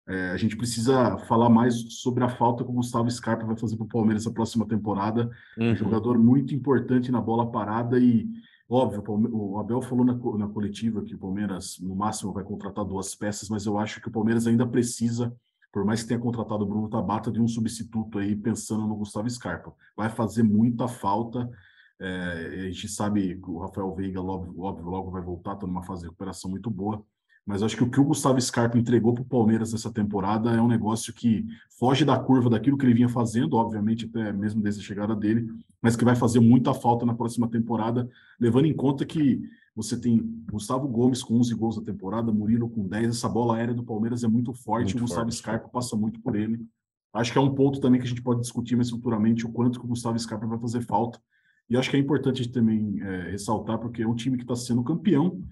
é, 0.08 0.30
a 0.30 0.36
gente 0.36 0.56
precisa 0.56 1.18
falar 1.18 1.48
mais 1.48 1.74
sobre 1.94 2.22
a 2.22 2.28
falta 2.28 2.62
que 2.62 2.70
o 2.70 2.74
Gustavo 2.74 3.10
Scarpa 3.10 3.44
vai 3.44 3.56
fazer 3.56 3.76
para 3.76 3.84
o 3.84 3.88
Palmeiras 3.88 4.24
na 4.24 4.32
próxima 4.32 4.66
temporada. 4.66 5.30
Uhum. 5.58 5.72
Um 5.72 5.76
jogador 5.76 6.18
muito 6.18 6.54
importante 6.54 7.10
na 7.10 7.20
bola 7.20 7.50
parada 7.50 7.98
e, 7.98 8.28
óbvio, 8.68 9.02
o 9.32 9.58
Abel 9.58 9.82
falou 9.82 10.04
na, 10.04 10.14
na 10.14 10.48
coletiva 10.48 11.02
que 11.02 11.14
o 11.14 11.18
Palmeiras, 11.18 11.78
no 11.80 11.96
máximo, 11.96 12.32
vai 12.32 12.44
contratar 12.44 12.84
duas 12.84 13.14
peças, 13.14 13.48
mas 13.48 13.66
eu 13.66 13.78
acho 13.78 14.00
que 14.00 14.08
o 14.08 14.12
Palmeiras 14.12 14.46
ainda 14.46 14.66
precisa 14.66 15.34
por 15.76 15.84
mais 15.84 16.00
que 16.00 16.08
tenha 16.08 16.18
contratado 16.18 16.64
o 16.64 16.66
Bruno 16.66 16.88
Tabata, 16.88 17.30
de 17.30 17.38
um 17.38 17.46
substituto 17.46 18.18
aí 18.18 18.34
pensando 18.34 18.86
no 18.86 18.96
Gustavo 18.96 19.28
Scarpa. 19.28 19.74
Vai 19.94 20.08
fazer 20.08 20.42
muita 20.42 20.88
falta. 20.88 21.50
É, 22.00 22.60
a 22.60 22.70
gente 22.70 22.88
sabe 22.88 23.36
que 23.36 23.50
o 23.50 23.58
Rafael 23.58 23.94
Veiga, 23.94 24.22
óbvio 24.22 24.54
logo 24.56 25.10
vai 25.10 25.20
voltar, 25.20 25.52
está 25.52 25.66
numa 25.66 25.82
fase 25.82 26.00
de 26.00 26.06
recuperação 26.06 26.50
muito 26.50 26.70
boa. 26.70 27.04
Mas 27.46 27.62
acho 27.62 27.76
que 27.76 27.84
o 27.84 27.88
que 27.88 28.00
o 28.00 28.04
Gustavo 28.04 28.40
Scarpa 28.40 28.76
entregou 28.76 29.14
para 29.14 29.22
o 29.22 29.26
Palmeiras 29.26 29.72
nessa 29.72 29.92
temporada 29.92 30.50
é 30.50 30.60
um 30.60 30.66
negócio 30.66 31.12
que 31.12 31.46
foge 31.78 32.04
da 32.04 32.18
curva 32.18 32.50
daquilo 32.50 32.76
que 32.76 32.84
ele 32.84 32.94
vinha 32.94 33.08
fazendo, 33.08 33.54
obviamente, 33.54 34.04
até 34.06 34.32
mesmo 34.32 34.60
desde 34.60 34.80
a 34.80 34.84
chegada 34.84 35.14
dele, 35.14 35.48
mas 35.80 35.94
que 35.94 36.04
vai 36.04 36.16
fazer 36.16 36.40
muita 36.40 36.74
falta 36.74 37.06
na 37.06 37.14
próxima 37.14 37.48
temporada, 37.48 38.08
levando 38.40 38.66
em 38.66 38.74
conta 38.74 39.06
que 39.06 39.40
você 39.76 39.96
tem 39.96 40.18
Gustavo 40.50 40.88
Gomes 40.88 41.22
com 41.22 41.38
11 41.38 41.54
gols 41.54 41.76
na 41.76 41.84
temporada, 41.84 42.32
Murilo 42.32 42.68
com 42.68 42.88
10. 42.88 43.10
Essa 43.10 43.28
bola 43.28 43.56
aérea 43.56 43.74
do 43.74 43.84
Palmeiras 43.84 44.24
é 44.24 44.28
muito 44.28 44.52
forte. 44.52 44.94
Muito 44.94 44.98
o 44.98 45.00
Gustavo 45.02 45.26
forte. 45.26 45.36
Scarpa 45.36 45.68
passa 45.68 45.94
muito 45.94 46.18
por 46.20 46.34
ele. 46.34 46.66
Acho 47.12 47.30
que 47.30 47.38
é 47.38 47.40
um 47.40 47.54
ponto 47.54 47.78
também 47.78 48.00
que 48.00 48.06
a 48.06 48.08
gente 48.08 48.22
pode 48.22 48.40
discutir 48.40 48.74
mais 48.74 48.90
futuramente 48.90 49.46
o 49.46 49.52
quanto 49.52 49.78
que 49.78 49.84
o 49.84 49.88
Gustavo 49.88 50.18
Scarpa 50.18 50.46
vai 50.46 50.58
fazer 50.58 50.80
falta. 50.80 51.20
E 51.68 51.76
acho 51.76 51.90
que 51.90 51.96
é 51.96 52.00
importante 52.00 52.48
também 52.48 53.00
é, 53.00 53.30
ressaltar, 53.30 53.78
porque 53.78 54.02
é 54.02 54.08
um 54.08 54.14
time 54.14 54.36
que 54.36 54.44
está 54.44 54.56
sendo 54.56 54.82
campeão 54.82 55.42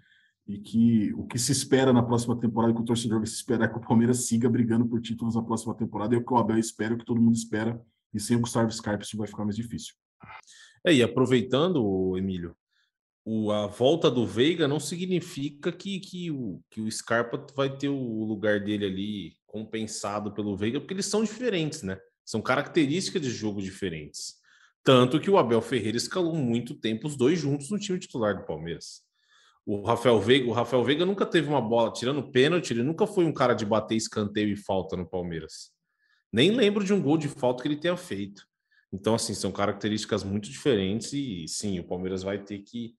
e 0.46 0.58
que 0.58 1.12
o 1.14 1.26
que 1.26 1.38
se 1.38 1.52
espera 1.52 1.92
na 1.92 2.02
próxima 2.02 2.38
temporada, 2.38 2.74
que 2.74 2.80
o 2.80 2.84
torcedor 2.84 3.18
vai 3.18 3.26
se 3.26 3.34
esperar 3.34 3.64
é 3.64 3.68
que 3.68 3.78
o 3.78 3.80
Palmeiras 3.80 4.26
siga 4.26 4.48
brigando 4.48 4.86
por 4.86 5.00
títulos 5.00 5.34
na 5.34 5.42
próxima 5.42 5.74
temporada, 5.74 6.14
é 6.14 6.18
o 6.18 6.24
que 6.24 6.32
o 6.32 6.36
Abel 6.36 6.58
espera, 6.58 6.94
o 6.94 6.98
que 6.98 7.04
todo 7.04 7.20
mundo 7.20 7.34
espera, 7.34 7.80
e 8.12 8.20
sem 8.20 8.36
o 8.36 8.40
Gustavo 8.40 8.70
Scarpa 8.70 9.04
isso 9.04 9.16
vai 9.16 9.26
ficar 9.26 9.44
mais 9.44 9.56
difícil. 9.56 9.94
É, 10.84 10.92
e 10.92 11.02
aproveitando, 11.02 12.16
Emílio, 12.16 12.54
o, 13.24 13.50
a 13.50 13.66
volta 13.66 14.10
do 14.10 14.26
Veiga 14.26 14.68
não 14.68 14.78
significa 14.78 15.72
que, 15.72 15.98
que, 15.98 16.30
o, 16.30 16.60
que 16.70 16.82
o 16.82 16.90
Scarpa 16.90 17.46
vai 17.56 17.74
ter 17.74 17.88
o 17.88 18.24
lugar 18.24 18.60
dele 18.60 18.84
ali 18.84 19.36
compensado 19.46 20.32
pelo 20.32 20.56
Veiga, 20.56 20.78
porque 20.78 20.92
eles 20.92 21.06
são 21.06 21.24
diferentes, 21.24 21.82
né? 21.82 21.98
São 22.22 22.42
características 22.42 23.22
de 23.22 23.30
jogo 23.30 23.62
diferentes. 23.62 24.34
Tanto 24.82 25.18
que 25.18 25.30
o 25.30 25.38
Abel 25.38 25.62
Ferreira 25.62 25.96
escalou 25.96 26.34
muito 26.34 26.74
tempo 26.74 27.06
os 27.06 27.16
dois 27.16 27.38
juntos 27.38 27.70
no 27.70 27.78
time 27.78 27.98
titular 27.98 28.36
do 28.36 28.44
Palmeiras. 28.44 29.02
O 29.66 29.82
Rafael 29.82 30.20
Veiga, 30.20 30.48
o 30.48 30.52
Rafael 30.52 30.84
Veiga 30.84 31.06
nunca 31.06 31.24
teve 31.24 31.48
uma 31.48 31.60
bola 31.60 31.92
tirando 31.92 32.30
pênalti, 32.30 32.72
ele 32.72 32.82
nunca 32.82 33.06
foi 33.06 33.24
um 33.24 33.32
cara 33.32 33.54
de 33.54 33.64
bater 33.64 33.96
escanteio 33.96 34.48
e 34.48 34.56
falta 34.56 34.96
no 34.96 35.08
Palmeiras. 35.08 35.72
Nem 36.32 36.50
lembro 36.50 36.84
de 36.84 36.92
um 36.92 37.00
gol 37.00 37.16
de 37.16 37.28
falta 37.28 37.62
que 37.62 37.68
ele 37.68 37.76
tenha 37.76 37.96
feito. 37.96 38.46
Então, 38.92 39.14
assim, 39.14 39.34
são 39.34 39.50
características 39.50 40.22
muito 40.22 40.50
diferentes 40.50 41.12
e 41.12 41.46
sim, 41.48 41.80
o 41.80 41.84
Palmeiras 41.84 42.22
vai 42.22 42.38
ter 42.38 42.58
que 42.58 42.94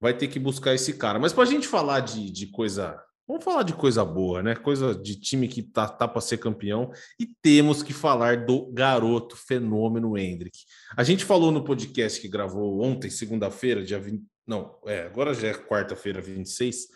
vai 0.00 0.12
ter 0.12 0.26
que 0.26 0.40
buscar 0.40 0.74
esse 0.74 0.94
cara. 0.94 1.20
Mas 1.20 1.32
para 1.32 1.44
a 1.44 1.46
gente 1.46 1.68
falar 1.68 2.00
de, 2.00 2.30
de 2.30 2.48
coisa. 2.48 3.00
Vamos 3.32 3.46
falar 3.46 3.62
de 3.62 3.72
coisa 3.72 4.04
boa, 4.04 4.42
né? 4.42 4.54
Coisa 4.54 4.94
de 4.94 5.18
time 5.18 5.48
que 5.48 5.62
tá, 5.62 5.88
tá 5.88 6.06
para 6.06 6.20
ser 6.20 6.36
campeão. 6.36 6.92
E 7.18 7.26
temos 7.40 7.82
que 7.82 7.90
falar 7.90 8.44
do 8.44 8.70
garoto 8.70 9.36
fenômeno 9.36 10.18
Hendrick. 10.18 10.58
A 10.94 11.02
gente 11.02 11.24
falou 11.24 11.50
no 11.50 11.64
podcast 11.64 12.20
que 12.20 12.28
gravou 12.28 12.82
ontem, 12.82 13.08
segunda-feira, 13.08 13.82
dia 13.82 13.98
20. 13.98 14.22
Não, 14.46 14.78
é, 14.84 15.06
agora 15.06 15.32
já 15.32 15.48
é 15.48 15.54
quarta-feira, 15.54 16.20
26. 16.20 16.88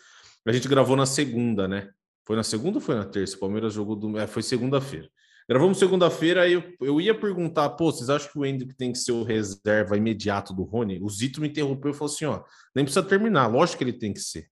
A 0.45 0.51
gente 0.51 0.67
gravou 0.67 0.95
na 0.95 1.07
segunda, 1.07 1.67
né? 1.67 1.89
Foi 2.23 2.35
na 2.35 2.43
segunda 2.43 2.77
ou 2.77 2.81
foi 2.81 2.93
na 2.93 3.05
terça? 3.05 3.35
O 3.35 3.39
Palmeiras 3.39 3.73
jogou 3.73 3.95
do. 3.95 4.19
É, 4.19 4.27
foi 4.27 4.43
segunda-feira. 4.43 5.09
Gravamos 5.49 5.79
segunda-feira, 5.79 6.43
aí 6.43 6.53
eu, 6.53 6.63
eu 6.79 7.01
ia 7.01 7.19
perguntar, 7.19 7.67
pô, 7.71 7.91
vocês 7.91 8.11
acham 8.11 8.31
que 8.31 8.37
o 8.37 8.45
Hendrick 8.45 8.75
tem 8.75 8.91
que 8.91 8.99
ser 8.99 9.11
o 9.11 9.23
reserva 9.23 9.97
imediato 9.97 10.53
do 10.53 10.61
Rony? 10.61 10.99
O 11.01 11.09
Zito 11.09 11.41
me 11.41 11.47
interrompeu 11.47 11.89
e 11.89 11.93
falou 11.95 12.13
assim, 12.13 12.25
ó, 12.25 12.43
nem 12.75 12.85
precisa 12.85 13.01
terminar, 13.01 13.47
lógico 13.47 13.79
que 13.79 13.83
ele 13.85 13.93
tem 13.93 14.13
que 14.13 14.19
ser. 14.19 14.51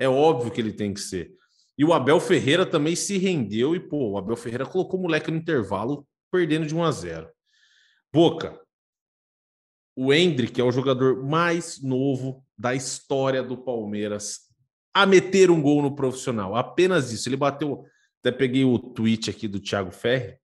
É 0.00 0.08
óbvio 0.08 0.50
que 0.50 0.60
ele 0.60 0.72
tem 0.72 0.92
que 0.92 1.00
ser. 1.00 1.30
E 1.78 1.84
o 1.84 1.92
Abel 1.92 2.18
Ferreira 2.18 2.66
também 2.66 2.96
se 2.96 3.18
rendeu 3.18 3.76
e, 3.76 3.80
pô, 3.80 4.10
o 4.10 4.18
Abel 4.18 4.36
Ferreira 4.36 4.66
colocou 4.66 4.98
o 4.98 5.02
moleque 5.02 5.30
no 5.30 5.36
intervalo, 5.36 6.06
perdendo 6.30 6.66
de 6.66 6.74
1 6.74 6.82
a 6.82 6.90
0. 6.90 7.28
Boca, 8.12 8.60
o 9.96 10.12
Hendrick 10.12 10.60
é 10.60 10.64
o 10.64 10.72
jogador 10.72 11.22
mais 11.22 11.82
novo 11.82 12.44
da 12.58 12.74
história 12.74 13.42
do 13.42 13.56
Palmeiras 13.56 14.50
a 14.92 15.06
meter 15.06 15.50
um 15.50 15.62
gol 15.62 15.82
no 15.82 15.94
profissional. 15.94 16.56
Apenas 16.56 17.12
isso. 17.12 17.28
Ele 17.28 17.36
bateu 17.36 17.84
até 18.20 18.30
peguei 18.30 18.64
o 18.64 18.78
tweet 18.78 19.30
aqui 19.30 19.48
do 19.48 19.58
Thiago 19.58 19.90
Ferri. 19.90 20.36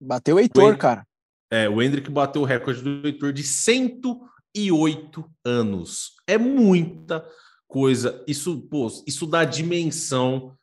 Bateu 0.00 0.36
o 0.36 0.40
Heitor, 0.40 0.74
o 0.74 0.78
cara. 0.78 1.06
É, 1.50 1.68
o 1.68 1.80
Hendrick 1.80 2.10
bateu 2.10 2.42
o 2.42 2.44
recorde 2.44 2.82
do 2.82 3.06
Heitor 3.06 3.32
de 3.32 3.44
108 3.44 5.30
anos. 5.44 6.16
É 6.26 6.36
muita 6.36 7.24
coisa. 7.66 8.22
Isso, 8.26 8.60
pô, 8.68 8.88
isso 9.06 9.26
dá 9.26 9.44
dimensão 9.44 10.56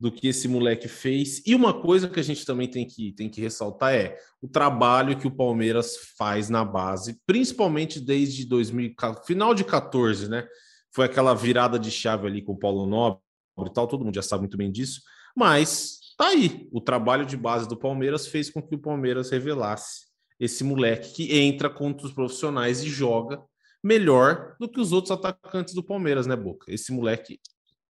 do 0.00 0.10
que 0.10 0.28
esse 0.28 0.48
moleque 0.48 0.88
fez. 0.88 1.42
E 1.46 1.54
uma 1.54 1.78
coisa 1.78 2.08
que 2.08 2.18
a 2.18 2.22
gente 2.22 2.46
também 2.46 2.66
tem 2.66 2.86
que, 2.86 3.12
tem 3.12 3.28
que 3.28 3.40
ressaltar 3.40 3.94
é 3.94 4.16
o 4.40 4.48
trabalho 4.48 5.18
que 5.18 5.26
o 5.26 5.30
Palmeiras 5.30 5.96
faz 6.16 6.48
na 6.48 6.64
base, 6.64 7.20
principalmente 7.26 8.00
desde 8.00 8.46
2000, 8.46 8.94
final 9.26 9.54
de 9.54 9.62
14, 9.62 10.28
né? 10.28 10.48
Foi 10.90 11.04
aquela 11.04 11.34
virada 11.34 11.78
de 11.78 11.90
chave 11.90 12.26
ali 12.26 12.42
com 12.42 12.52
o 12.52 12.58
Paulo 12.58 12.86
Nobre 12.86 13.20
e 13.66 13.72
tal, 13.72 13.86
todo 13.86 14.04
mundo 14.04 14.14
já 14.14 14.22
sabe 14.22 14.42
muito 14.42 14.56
bem 14.56 14.72
disso. 14.72 15.02
Mas 15.36 15.98
tá 16.16 16.28
aí. 16.28 16.66
O 16.72 16.80
trabalho 16.80 17.26
de 17.26 17.36
base 17.36 17.68
do 17.68 17.76
Palmeiras 17.76 18.26
fez 18.26 18.48
com 18.48 18.62
que 18.62 18.74
o 18.74 18.78
Palmeiras 18.78 19.30
revelasse 19.30 20.06
esse 20.38 20.64
moleque 20.64 21.12
que 21.12 21.38
entra 21.38 21.68
contra 21.68 22.06
os 22.06 22.12
profissionais 22.12 22.82
e 22.82 22.88
joga 22.88 23.42
melhor 23.82 24.56
do 24.58 24.68
que 24.68 24.80
os 24.80 24.92
outros 24.92 25.10
atacantes 25.10 25.74
do 25.74 25.82
Palmeiras, 25.82 26.26
né, 26.26 26.36
Boca? 26.36 26.72
Esse 26.72 26.92
moleque, 26.92 27.40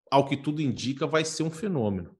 ao 0.09 0.27
que 0.27 0.37
tudo 0.37 0.61
indica, 0.61 1.07
vai 1.07 1.25
ser 1.25 1.43
um 1.43 1.51
fenômeno. 1.51 2.15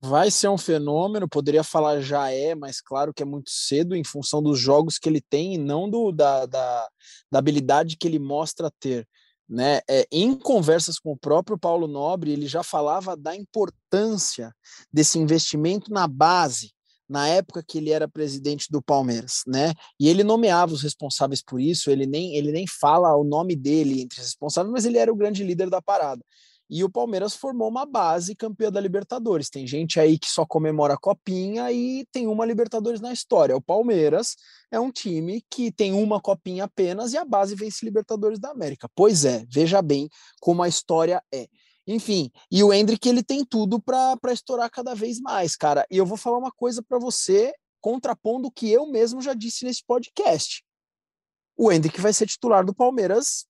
Vai 0.00 0.30
ser 0.30 0.48
um 0.48 0.58
fenômeno, 0.58 1.28
poderia 1.28 1.64
falar 1.64 2.00
já 2.00 2.30
é, 2.30 2.54
mas 2.54 2.80
claro 2.80 3.12
que 3.12 3.22
é 3.22 3.26
muito 3.26 3.50
cedo 3.50 3.96
em 3.96 4.04
função 4.04 4.40
dos 4.40 4.58
jogos 4.58 4.96
que 4.96 5.08
ele 5.08 5.20
tem 5.20 5.54
e 5.54 5.58
não 5.58 5.90
do, 5.90 6.12
da, 6.12 6.46
da, 6.46 6.88
da 7.30 7.38
habilidade 7.40 7.96
que 7.96 8.06
ele 8.06 8.18
mostra 8.18 8.70
ter 8.78 9.08
né, 9.48 9.80
é, 9.88 10.06
em 10.12 10.34
conversas 10.34 10.98
com 10.98 11.12
o 11.12 11.16
próprio 11.16 11.58
Paulo 11.58 11.88
Nobre, 11.88 12.30
ele 12.30 12.46
já 12.46 12.62
falava 12.62 13.16
da 13.16 13.34
importância 13.34 14.54
desse 14.92 15.18
investimento 15.18 15.90
na 15.90 16.06
base, 16.06 16.72
na 17.08 17.28
época 17.28 17.64
que 17.66 17.78
ele 17.78 17.90
era 17.90 18.06
presidente 18.06 18.66
do 18.70 18.82
Palmeiras, 18.82 19.42
né? 19.46 19.72
E 19.98 20.08
ele 20.08 20.22
nomeava 20.22 20.72
os 20.72 20.82
responsáveis 20.82 21.42
por 21.42 21.60
isso, 21.60 21.90
ele 21.90 22.06
nem, 22.06 22.36
ele 22.36 22.52
nem 22.52 22.66
fala 22.66 23.16
o 23.16 23.24
nome 23.24 23.56
dele 23.56 24.02
entre 24.02 24.18
os 24.20 24.26
responsáveis, 24.26 24.72
mas 24.72 24.84
ele 24.84 24.98
era 24.98 25.12
o 25.12 25.16
grande 25.16 25.42
líder 25.42 25.70
da 25.70 25.80
parada. 25.80 26.22
E 26.70 26.84
o 26.84 26.90
Palmeiras 26.90 27.34
formou 27.34 27.68
uma 27.68 27.86
base 27.86 28.34
campeã 28.34 28.70
da 28.70 28.78
Libertadores. 28.78 29.48
Tem 29.48 29.66
gente 29.66 29.98
aí 29.98 30.18
que 30.18 30.28
só 30.28 30.44
comemora 30.44 30.94
a 30.94 30.98
copinha 30.98 31.72
e 31.72 32.04
tem 32.12 32.26
uma 32.26 32.44
Libertadores 32.44 33.00
na 33.00 33.10
história. 33.10 33.56
O 33.56 33.62
Palmeiras 33.62 34.36
é 34.70 34.78
um 34.78 34.90
time 34.90 35.42
que 35.50 35.72
tem 35.72 35.94
uma 35.94 36.20
copinha 36.20 36.64
apenas 36.64 37.14
e 37.14 37.16
a 37.16 37.24
base 37.24 37.54
vence 37.54 37.86
Libertadores 37.86 38.38
da 38.38 38.50
América. 38.50 38.86
Pois 38.94 39.24
é, 39.24 39.46
veja 39.48 39.80
bem 39.80 40.10
como 40.40 40.62
a 40.62 40.68
história 40.68 41.22
é. 41.32 41.48
Enfim, 41.90 42.30
e 42.50 42.62
o 42.62 42.70
Hendrick 42.70 43.08
ele 43.08 43.22
tem 43.22 43.42
tudo 43.42 43.80
para 43.80 44.18
estourar 44.30 44.70
cada 44.70 44.94
vez 44.94 45.18
mais, 45.18 45.56
cara. 45.56 45.86
E 45.90 45.96
eu 45.96 46.04
vou 46.04 46.18
falar 46.18 46.36
uma 46.36 46.52
coisa 46.52 46.82
para 46.82 46.98
você, 46.98 47.50
contrapondo 47.80 48.48
o 48.48 48.50
que 48.50 48.70
eu 48.70 48.86
mesmo 48.86 49.22
já 49.22 49.32
disse 49.32 49.64
nesse 49.64 49.82
podcast. 49.86 50.62
O 51.56 51.72
Hendrick 51.72 51.98
vai 51.98 52.12
ser 52.12 52.26
titular 52.26 52.62
do 52.62 52.74
Palmeiras 52.74 53.46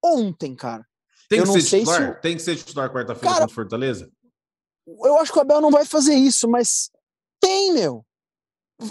ontem, 0.00 0.54
cara. 0.54 0.86
Tem 1.28 1.42
que 1.42 1.60
ser 1.60 1.80
titular? 1.80 2.14
Se... 2.14 2.20
Tem 2.20 2.36
que 2.36 2.42
ser 2.42 2.56
titular 2.56 2.92
quarta-feira 2.92 3.34
contra 3.34 3.54
Fortaleza? 3.54 4.12
Eu 4.86 5.18
acho 5.18 5.32
que 5.32 5.38
o 5.38 5.42
Abel 5.42 5.60
não 5.60 5.72
vai 5.72 5.84
fazer 5.84 6.14
isso, 6.14 6.48
mas 6.48 6.88
tem, 7.40 7.72
meu. 7.72 8.06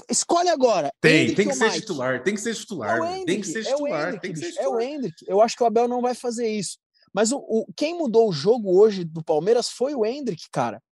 Escolhe 0.10 0.50
agora. 0.50 0.92
Tem, 1.00 1.22
Hendrick 1.22 1.36
tem 1.38 1.48
que 1.48 1.56
ser 1.56 1.72
titular, 1.72 2.24
tem 2.24 2.36
que 2.36 2.42
ser 2.42 2.56
titular. 2.56 2.98
É 2.98 3.20
Hendrick, 3.20 3.26
tem 3.26 3.40
que 3.40 3.48
ser 3.48 3.64
titular, 3.64 4.14
é 4.14 4.20
tem 4.20 4.34
que 4.34 4.40
ser 4.40 4.52
titular. 4.52 4.66
É 4.66 4.70
o 4.70 4.82
Hendrick. 4.82 5.26
Eu 5.26 5.42
acho 5.42 5.56
que 5.56 5.64
o 5.64 5.66
Abel 5.66 5.88
não 5.88 6.02
vai 6.02 6.14
fazer 6.14 6.50
isso. 6.50 6.78
Mas 7.16 7.32
o, 7.32 7.38
o, 7.38 7.66
quem 7.78 7.98
mudou 7.98 8.28
o 8.28 8.34
jogo 8.34 8.78
hoje 8.78 9.06
do 9.06 9.24
Palmeiras 9.24 9.70
foi 9.70 9.96
o 9.96 10.06
Hendrick, 10.06 10.50
cara. 10.52 10.84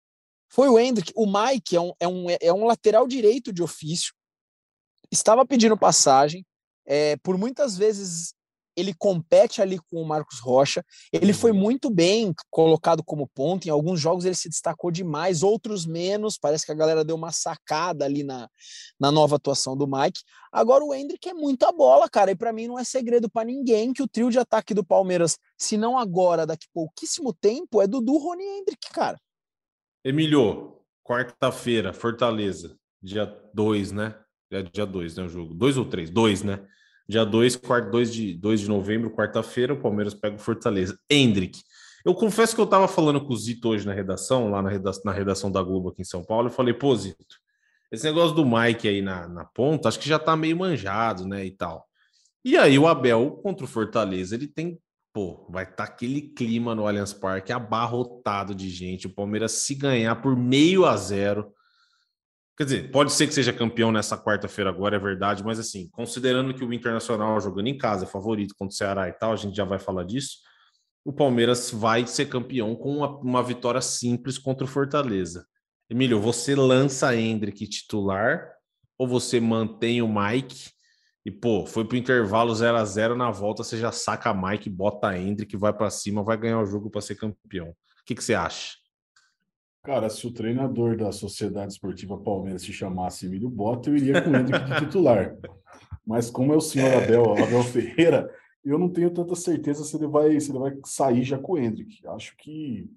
Foi 0.48 0.70
o 0.70 0.78
Hendrick. 0.78 1.12
O 1.14 1.26
Mike 1.26 1.76
é 1.76 1.80
um, 1.82 1.92
é 2.00 2.08
um, 2.08 2.26
é 2.40 2.50
um 2.50 2.64
lateral 2.64 3.06
direito 3.06 3.52
de 3.52 3.62
ofício. 3.62 4.14
estava 5.12 5.44
pedindo 5.44 5.76
passagem, 5.76 6.42
é, 6.86 7.18
por 7.18 7.36
muitas 7.36 7.76
vezes 7.76 8.32
ele 8.76 8.94
compete 8.94 9.62
ali 9.62 9.78
com 9.78 10.00
o 10.00 10.06
Marcos 10.06 10.40
Rocha. 10.40 10.84
Ele 11.12 11.32
foi 11.32 11.52
uhum. 11.52 11.58
muito 11.58 11.90
bem 11.90 12.34
colocado 12.50 13.02
como 13.04 13.28
ponto. 13.28 13.66
Em 13.66 13.70
alguns 13.70 14.00
jogos 14.00 14.24
ele 14.24 14.34
se 14.34 14.48
destacou 14.48 14.90
demais, 14.90 15.42
outros 15.42 15.86
menos. 15.86 16.38
Parece 16.38 16.66
que 16.66 16.72
a 16.72 16.74
galera 16.74 17.04
deu 17.04 17.16
uma 17.16 17.32
sacada 17.32 18.04
ali 18.04 18.22
na, 18.22 18.48
na 18.98 19.12
nova 19.12 19.36
atuação 19.36 19.76
do 19.76 19.86
Mike. 19.86 20.20
Agora 20.52 20.84
o 20.84 20.94
Hendrick 20.94 21.28
é 21.28 21.34
muita 21.34 21.70
bola, 21.72 22.08
cara. 22.08 22.30
E 22.30 22.36
para 22.36 22.52
mim 22.52 22.66
não 22.66 22.78
é 22.78 22.84
segredo 22.84 23.28
para 23.30 23.44
ninguém 23.44 23.92
que 23.92 24.02
o 24.02 24.08
trio 24.08 24.30
de 24.30 24.38
ataque 24.38 24.74
do 24.74 24.84
Palmeiras, 24.84 25.38
se 25.58 25.76
não 25.76 25.98
agora, 25.98 26.46
daqui 26.46 26.66
pouquíssimo 26.72 27.32
tempo, 27.32 27.80
é 27.80 27.86
Dudu, 27.86 28.18
Rony 28.18 28.42
e 28.42 28.58
Hendrick, 28.58 28.90
cara. 28.92 29.18
Emilio, 30.04 30.80
quarta-feira, 31.02 31.92
Fortaleza, 31.92 32.76
dia 33.02 33.24
2, 33.54 33.92
né? 33.92 34.18
É 34.50 34.62
dia 34.62 34.86
2, 34.86 35.16
né? 35.16 35.24
O 35.24 35.28
jogo. 35.28 35.54
2 35.54 35.78
ou 35.78 35.84
3? 35.86 36.10
2, 36.10 36.42
né? 36.42 36.66
Dia 37.08 37.24
2, 37.24 37.60
2 37.90 38.12
de, 38.12 38.34
2 38.34 38.60
de 38.60 38.68
novembro, 38.68 39.10
quarta-feira, 39.10 39.74
o 39.74 39.80
Palmeiras 39.80 40.14
pega 40.14 40.36
o 40.36 40.38
Fortaleza. 40.38 40.98
Hendrick. 41.08 41.60
Eu 42.04 42.14
confesso 42.14 42.54
que 42.54 42.60
eu 42.60 42.66
estava 42.66 42.86
falando 42.86 43.20
com 43.20 43.32
o 43.32 43.36
Zito 43.36 43.68
hoje 43.68 43.86
na 43.86 43.92
redação, 43.92 44.50
lá 44.50 44.60
na 44.60 44.68
redação, 44.68 45.02
na 45.04 45.12
redação 45.12 45.50
da 45.50 45.62
Globo 45.62 45.88
aqui 45.88 46.02
em 46.02 46.04
São 46.04 46.22
Paulo. 46.22 46.48
Eu 46.48 46.52
falei, 46.52 46.74
pô, 46.74 46.94
Zito, 46.94 47.36
esse 47.90 48.04
negócio 48.04 48.34
do 48.34 48.44
Mike 48.44 48.88
aí 48.88 49.00
na, 49.00 49.28
na 49.28 49.44
ponta, 49.44 49.88
acho 49.88 49.98
que 49.98 50.08
já 50.08 50.18
tá 50.18 50.36
meio 50.36 50.56
manjado, 50.56 51.26
né? 51.26 51.44
E 51.44 51.50
tal. 51.50 51.86
E 52.44 52.58
aí, 52.58 52.78
o 52.78 52.86
Abel 52.86 53.30
contra 53.42 53.64
o 53.64 53.68
Fortaleza, 53.68 54.34
ele 54.34 54.46
tem, 54.46 54.78
pô, 55.14 55.46
vai 55.48 55.64
estar 55.64 55.76
tá 55.76 55.84
aquele 55.84 56.20
clima 56.20 56.74
no 56.74 56.86
Allianz 56.86 57.14
Parque 57.14 57.52
abarrotado 57.52 58.54
de 58.54 58.68
gente. 58.68 59.06
O 59.06 59.14
Palmeiras, 59.14 59.52
se 59.52 59.74
ganhar 59.74 60.16
por 60.16 60.36
meio 60.36 60.84
a 60.84 60.96
zero, 60.96 61.52
Quer 62.56 62.64
dizer, 62.64 62.90
pode 62.92 63.12
ser 63.12 63.26
que 63.26 63.34
seja 63.34 63.52
campeão 63.52 63.90
nessa 63.90 64.16
quarta-feira 64.16 64.70
agora, 64.70 64.94
é 64.94 64.98
verdade, 64.98 65.42
mas 65.42 65.58
assim, 65.58 65.88
considerando 65.90 66.54
que 66.54 66.64
o 66.64 66.72
Internacional 66.72 67.40
jogando 67.40 67.66
em 67.66 67.76
casa 67.76 68.04
é 68.04 68.08
favorito 68.08 68.54
contra 68.56 68.72
o 68.72 68.76
Ceará 68.76 69.08
e 69.08 69.12
tal, 69.12 69.32
a 69.32 69.36
gente 69.36 69.56
já 69.56 69.64
vai 69.64 69.78
falar 69.78 70.04
disso. 70.04 70.38
O 71.04 71.12
Palmeiras 71.12 71.70
vai 71.72 72.06
ser 72.06 72.26
campeão 72.26 72.76
com 72.76 72.98
uma, 72.98 73.08
uma 73.18 73.42
vitória 73.42 73.80
simples 73.80 74.38
contra 74.38 74.64
o 74.64 74.68
Fortaleza. 74.68 75.44
Emílio, 75.90 76.20
você 76.20 76.54
lança 76.54 77.14
Hendrick 77.14 77.66
titular 77.68 78.52
ou 78.96 79.08
você 79.08 79.40
mantém 79.40 80.00
o 80.00 80.08
Mike? 80.08 80.70
E, 81.26 81.30
pô, 81.30 81.66
foi 81.66 81.84
pro 81.84 81.96
intervalo 81.96 82.54
0 82.54 82.76
a 82.76 82.84
0 82.84 83.16
na 83.16 83.30
volta, 83.30 83.64
você 83.64 83.78
já 83.78 83.90
saca 83.90 84.32
Mike, 84.32 84.70
bota 84.70 85.16
Hendrick, 85.16 85.56
vai 85.56 85.72
para 85.72 85.90
cima, 85.90 86.22
vai 86.22 86.36
ganhar 86.36 86.60
o 86.60 86.66
jogo 86.66 86.88
para 86.88 87.00
ser 87.00 87.16
campeão. 87.16 87.70
O 87.70 88.04
que, 88.06 88.14
que 88.14 88.22
você 88.22 88.34
acha? 88.34 88.83
Cara, 89.84 90.08
se 90.08 90.26
o 90.26 90.32
treinador 90.32 90.96
da 90.96 91.12
Sociedade 91.12 91.74
Esportiva 91.74 92.16
Palmeiras 92.16 92.62
se 92.62 92.72
chamasse 92.72 93.26
Emílio 93.26 93.50
Bota, 93.50 93.90
eu 93.90 93.96
iria 93.96 94.22
com 94.22 94.30
o 94.30 94.36
Hendrick 94.36 94.64
de 94.64 94.78
titular. 94.78 95.36
Mas 96.06 96.30
como 96.30 96.54
é 96.54 96.56
o 96.56 96.60
senhor 96.60 96.88
é. 96.88 97.04
Abel, 97.04 97.32
Abel 97.32 97.62
Ferreira, 97.62 98.30
eu 98.64 98.78
não 98.78 98.88
tenho 98.88 99.10
tanta 99.10 99.34
certeza 99.34 99.84
se 99.84 99.94
ele 99.94 100.06
vai, 100.06 100.40
se 100.40 100.50
ele 100.50 100.58
vai 100.58 100.72
sair 100.86 101.22
já 101.22 101.36
com 101.36 101.52
o 101.52 101.58
Hendrick. 101.58 102.00
Acho 102.08 102.34
que 102.38 102.90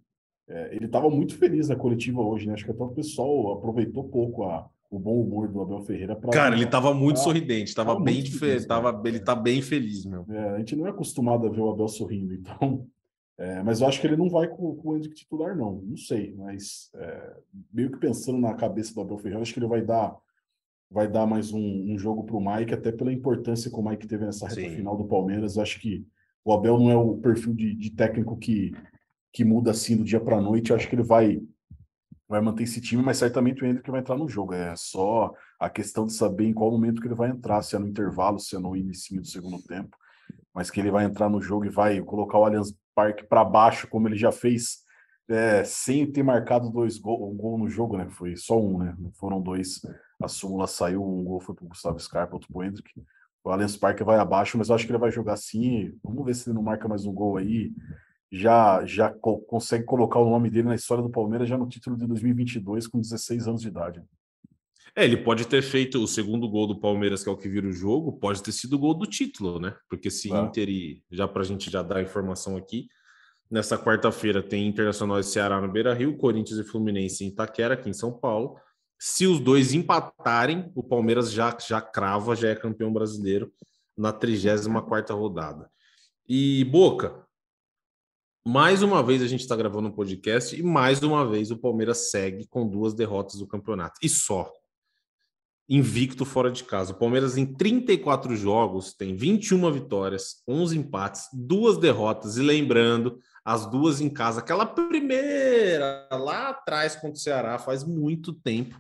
é, 0.48 0.76
ele 0.76 0.86
estava 0.86 1.10
muito 1.10 1.38
feliz 1.38 1.68
na 1.68 1.76
coletiva 1.76 2.22
hoje, 2.22 2.48
né? 2.48 2.54
Acho 2.54 2.64
que 2.64 2.72
até 2.72 2.84
o 2.84 2.90
pessoal 2.90 3.52
aproveitou 3.52 4.06
pouco 4.06 4.46
a, 4.46 4.66
o 4.90 4.98
bom 4.98 5.22
humor 5.22 5.50
do 5.50 5.62
Abel 5.62 5.82
Ferreira. 5.82 6.16
Pra, 6.16 6.32
Cara, 6.32 6.56
ele 6.56 6.64
estava 6.64 6.94
muito 6.94 7.20
sorridente, 7.20 7.70
estava 7.70 8.00
bem 8.00 8.24
diferente, 8.24 8.66
tava, 8.66 9.02
ele 9.06 9.20
tá 9.20 9.36
bem 9.36 9.62
feliz, 9.62 10.06
meu. 10.06 10.26
É, 10.30 10.52
a 10.52 10.58
gente 10.60 10.74
não 10.74 10.88
é 10.88 10.92
acostumado 10.92 11.46
a 11.48 11.50
ver 11.50 11.60
o 11.60 11.70
Abel 11.70 11.90
sorrindo, 11.90 12.34
então 12.34 12.88
é, 13.38 13.62
mas 13.62 13.82
eu 13.82 13.88
acho 13.88 14.02
que 14.02 14.08
ele 14.08 14.18
não 14.18 14.30
vai 14.30 14.48
com, 14.48 14.76
com 14.76 14.90
o 14.90 14.96
Hendrick 14.96 15.16
titular, 15.16 15.56
não. 15.56 15.82
Não 15.82 15.98
sei, 15.98 16.34
mas 16.36 16.90
é, 16.96 17.38
meio 17.72 17.92
que 17.92 18.00
pensando 18.00 18.40
na 18.40 18.56
cabeça 18.56 18.94
do 18.94 19.02
Abel 19.02 19.18
Ferreira, 19.18 19.42
acho 19.42 19.54
que 19.54 19.60
ele 19.60 19.68
vai 19.68 19.82
dar 19.82 20.16
vai 20.90 21.06
dar 21.06 21.28
mais 21.28 21.52
um, 21.52 21.60
um 21.60 21.98
jogo 21.98 22.24
para 22.24 22.38
o 22.38 22.40
Mike, 22.40 22.74
até 22.74 22.94
pela 22.94 23.12
importância 23.12 23.70
que 23.70 23.76
o 23.76 23.84
Mike 23.84 24.08
teve 24.08 24.26
nessa 24.26 24.48
reta 24.48 24.62
Sim. 24.62 24.78
final 24.78 24.96
do 24.96 25.06
Palmeiras. 25.06 25.58
Eu 25.58 25.64
acho 25.64 25.82
que 25.82 26.08
o 26.46 26.54
Abel 26.54 26.80
não 26.80 26.90
é 26.90 26.96
o 26.96 27.18
perfil 27.18 27.54
de, 27.54 27.76
de 27.76 27.90
técnico 27.92 28.38
que, 28.38 28.72
que 29.34 29.44
muda 29.44 29.72
assim 29.72 29.98
do 29.98 30.06
dia 30.06 30.20
para 30.22 30.38
a 30.38 30.42
noite. 30.42 30.70
Eu 30.70 30.78
acho 30.78 30.88
que 30.88 30.96
ele 30.96 31.04
vai 31.04 31.42
vai 32.30 32.42
manter 32.42 32.64
esse 32.64 32.82
time, 32.82 33.02
mas 33.02 33.18
certamente 33.18 33.64
o 33.64 33.66
Hendrick 33.66 33.90
vai 33.90 34.02
entrar 34.02 34.18
no 34.18 34.28
jogo. 34.28 34.54
É 34.54 34.74
só 34.76 35.34
a 35.60 35.70
questão 35.70 36.06
de 36.06 36.14
saber 36.14 36.46
em 36.46 36.54
qual 36.54 36.72
momento 36.72 37.02
que 37.02 37.08
ele 37.08 37.16
vai 37.16 37.30
entrar, 37.30 37.62
se 37.62 37.76
é 37.76 37.80
no 37.80 37.88
intervalo, 37.88 38.40
se 38.40 38.56
é 38.56 38.60
no 38.60 38.76
início 38.76 39.20
do 39.20 39.28
segundo 39.28 39.62
tempo 39.64 39.96
mas 40.58 40.72
que 40.72 40.80
ele 40.80 40.90
vai 40.90 41.06
entrar 41.06 41.30
no 41.30 41.40
jogo 41.40 41.66
e 41.66 41.70
vai 41.70 42.02
colocar 42.02 42.40
o 42.40 42.44
Allianz 42.44 42.76
Parque 42.98 43.24
para 43.24 43.46
baixo, 43.46 43.88
como 43.88 44.08
ele 44.08 44.18
já 44.18 44.32
fez, 44.32 44.80
é, 45.30 45.64
sem 45.64 46.12
ter 46.12 46.24
marcado 46.24 46.72
dois 46.72 46.98
gol, 46.98 47.32
um 47.32 47.38
gol 47.38 47.56
no 47.56 47.70
jogo, 47.70 47.96
né? 47.96 48.10
Foi 48.10 48.36
só 48.36 48.60
um, 48.60 48.80
né? 48.80 48.98
Foram 49.20 49.40
dois. 49.40 49.82
A 50.20 50.28
súmula 50.28 50.66
saiu, 50.66 51.04
um 51.04 51.24
gol 51.24 51.40
foi 51.40 51.54
para 51.54 51.66
o 51.66 51.68
Gustavo 51.68 52.00
Scarpa, 52.00 52.34
outro 52.34 52.52
para 52.52 52.60
o 52.60 52.64
Hendrick. 52.64 52.90
O 53.44 53.52
Allianz 53.52 53.78
Parque 53.78 54.04
vai 54.04 54.18
abaixo, 54.18 54.58
mas 54.58 54.70
eu 54.70 54.76
acho 54.76 54.88
que 54.88 54.92
ele 54.92 54.98
vai 54.98 55.12
jogar 55.12 55.34
assim. 55.34 55.94
Vamos 56.04 56.26
ver 56.26 56.34
se 56.34 56.50
ele 56.50 56.56
não 56.56 56.64
marca 56.64 56.88
mais 56.88 57.06
um 57.06 57.14
gol 57.14 57.38
aí. 57.38 57.72
Já, 58.32 58.84
já 58.84 59.12
co 59.12 59.38
consegue 59.42 59.86
colocar 59.86 60.20
o 60.20 60.30
nome 60.30 60.50
dele 60.50 60.68
na 60.68 60.76
história 60.76 61.04
do 61.04 61.10
Palmeiras 61.10 61.48
já 61.48 61.56
no 61.56 61.70
título 61.70 61.96
de 61.96 62.08
2022 62.08 62.88
com 62.88 63.00
16 63.00 63.48
anos 63.48 63.62
de 63.62 63.68
idade. 63.68 64.04
É, 64.98 65.06
ele 65.06 65.18
pode 65.18 65.46
ter 65.46 65.62
feito 65.62 66.02
o 66.02 66.08
segundo 66.08 66.50
gol 66.50 66.66
do 66.66 66.80
Palmeiras, 66.80 67.24
que 67.24 67.30
é 67.30 67.32
o 67.32 67.38
que 67.38 67.48
vira 67.48 67.68
o 67.68 67.72
jogo, 67.72 68.14
pode 68.14 68.42
ter 68.42 68.52
sido 68.52 68.78
o 68.78 68.80
gol 68.80 68.96
do 68.96 69.06
título, 69.06 69.60
né? 69.60 69.76
Porque 69.88 70.10
se 70.10 70.34
ah. 70.34 70.42
Inter 70.42 70.68
e 70.68 71.04
já 71.12 71.28
para 71.28 71.44
a 71.44 71.46
gente 71.46 71.70
já 71.70 71.84
dar 71.84 71.98
a 71.98 72.02
informação 72.02 72.58
aqui, 72.58 72.88
nessa 73.48 73.78
quarta-feira 73.78 74.42
tem 74.42 74.68
Internacional 74.68 75.20
e 75.20 75.24
Ceará 75.24 75.62
no 75.62 75.72
Beira 75.72 75.94
Rio, 75.94 76.18
Corinthians 76.18 76.58
e 76.58 76.64
Fluminense 76.64 77.24
em 77.24 77.28
Itaquera, 77.28 77.76
aqui 77.76 77.88
em 77.88 77.94
São 77.94 78.12
Paulo. 78.12 78.60
Se 78.98 79.28
os 79.28 79.40
dois 79.40 79.72
empatarem, 79.72 80.72
o 80.74 80.82
Palmeiras 80.82 81.32
já, 81.32 81.56
já 81.60 81.80
crava, 81.80 82.36
já 82.36 82.50
é 82.50 82.56
campeão 82.56 82.92
brasileiro 82.92 83.54
na 83.96 84.12
34 84.12 85.16
rodada. 85.16 85.70
E 86.28 86.64
Boca, 86.64 87.24
mais 88.44 88.82
uma 88.82 89.04
vez 89.04 89.22
a 89.22 89.28
gente 89.28 89.42
está 89.42 89.56
gravando 89.56 89.90
um 89.90 89.94
podcast 89.94 90.60
e 90.60 90.64
mais 90.64 91.04
uma 91.04 91.24
vez 91.24 91.52
o 91.52 91.58
Palmeiras 91.58 92.10
segue 92.10 92.48
com 92.48 92.68
duas 92.68 92.96
derrotas 92.96 93.36
do 93.36 93.46
campeonato. 93.46 94.00
E 94.02 94.10
só 94.10 94.52
invicto 95.70 96.24
fora 96.24 96.50
de 96.50 96.64
casa. 96.64 96.94
O 96.94 96.96
Palmeiras, 96.96 97.38
em 97.38 97.46
34 97.46 98.36
jogos, 98.36 98.94
tem 98.94 99.16
21 99.16 99.72
vitórias, 99.72 100.42
11 100.48 100.78
empates, 100.78 101.28
duas 101.34 101.78
derrotas. 101.78 102.38
E 102.38 102.42
lembrando, 102.42 103.20
as 103.44 103.66
duas 103.66 104.02
em 104.02 104.10
casa. 104.10 104.40
Aquela 104.40 104.66
primeira 104.66 106.08
lá 106.12 106.50
atrás 106.50 106.96
contra 106.96 107.14
o 107.14 107.18
Ceará, 107.18 107.58
faz 107.58 107.84
muito 107.84 108.34
tempo. 108.34 108.80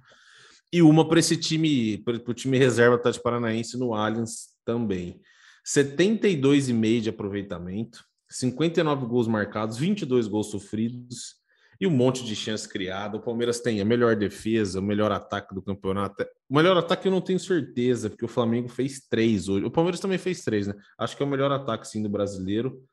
E 0.71 0.82
uma 0.82 1.08
para 1.08 1.19
esse 1.19 1.38
time, 1.38 1.97
para 2.00 2.15
o 2.15 2.34
time 2.34 2.58
reserva 2.58 2.95
Atlético 2.95 3.23
Paranaense 3.23 3.78
no 3.78 3.93
Allianz 3.93 4.50
também. 4.65 5.21
72,5 5.65 7.02
de 7.02 7.10
aproveitamento, 7.10 8.04
59 8.30 9.06
gols 9.06 9.28
marcados, 9.28 9.78
22 9.78 10.28
gols 10.28 10.52
sofridos 10.52 11.36
e 11.80 11.86
um 11.86 11.92
monte 11.92 12.24
de 12.24 12.36
chance 12.36 12.68
criada. 12.68 13.18
O 13.18 13.22
Palmeiras 13.22 13.60
tem 13.60 13.80
a 13.80 13.86
melhor 13.86 14.16
defesa, 14.16 14.80
o 14.80 14.84
melhor 14.84 15.12
ataque 15.12 15.54
do 15.54 15.62
campeonato. 15.62 16.24
O 16.50 16.56
melhor 16.56 16.76
ataque 16.78 17.08
eu 17.08 17.12
não 17.12 17.22
tenho 17.22 17.40
certeza, 17.40 18.10
porque 18.10 18.26
o 18.26 18.28
Flamengo 18.28 18.68
fez 18.68 19.08
três 19.08 19.48
hoje. 19.48 19.66
O 19.66 19.72
Palmeiras 19.72 20.00
também 20.00 20.18
fez 20.18 20.44
três, 20.44 20.68
né? 20.68 20.74
Acho 20.98 21.16
que 21.16 21.24
é 21.24 21.26
o 21.26 21.30
melhor 21.30 21.52
ataque, 21.52 21.88
sim, 21.88 22.02
do 22.02 22.10
brasileiro. 22.10 22.84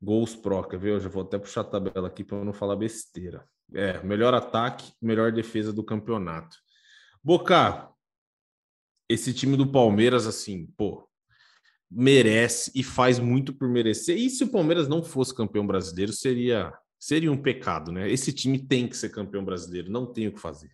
Gols 0.00 0.36
pro, 0.36 0.62
quer 0.64 0.78
ver? 0.78 0.90
Eu 0.92 1.00
já 1.00 1.08
vou 1.08 1.22
até 1.22 1.38
puxar 1.38 1.62
a 1.62 1.64
tabela 1.64 2.08
aqui 2.08 2.22
para 2.22 2.44
não 2.44 2.52
falar 2.52 2.76
besteira. 2.76 3.44
É, 3.74 4.02
melhor 4.02 4.34
ataque, 4.34 4.92
melhor 5.00 5.32
defesa 5.32 5.72
do 5.72 5.82
campeonato. 5.82 6.56
Boca, 7.22 7.88
esse 9.08 9.32
time 9.32 9.56
do 9.56 9.66
Palmeiras, 9.66 10.26
assim, 10.26 10.66
pô, 10.76 11.08
merece 11.90 12.70
e 12.74 12.82
faz 12.82 13.18
muito 13.18 13.54
por 13.54 13.68
merecer. 13.68 14.16
E 14.18 14.28
se 14.28 14.44
o 14.44 14.48
Palmeiras 14.48 14.88
não 14.88 15.02
fosse 15.02 15.34
campeão 15.34 15.66
brasileiro, 15.66 16.12
seria 16.12 16.72
seria 17.04 17.30
um 17.30 17.36
pecado, 17.36 17.92
né? 17.92 18.10
Esse 18.10 18.32
time 18.32 18.58
tem 18.58 18.88
que 18.88 18.96
ser 18.96 19.10
campeão 19.10 19.44
brasileiro, 19.44 19.90
não 19.90 20.10
tem 20.10 20.26
o 20.26 20.32
que 20.32 20.40
fazer. 20.40 20.70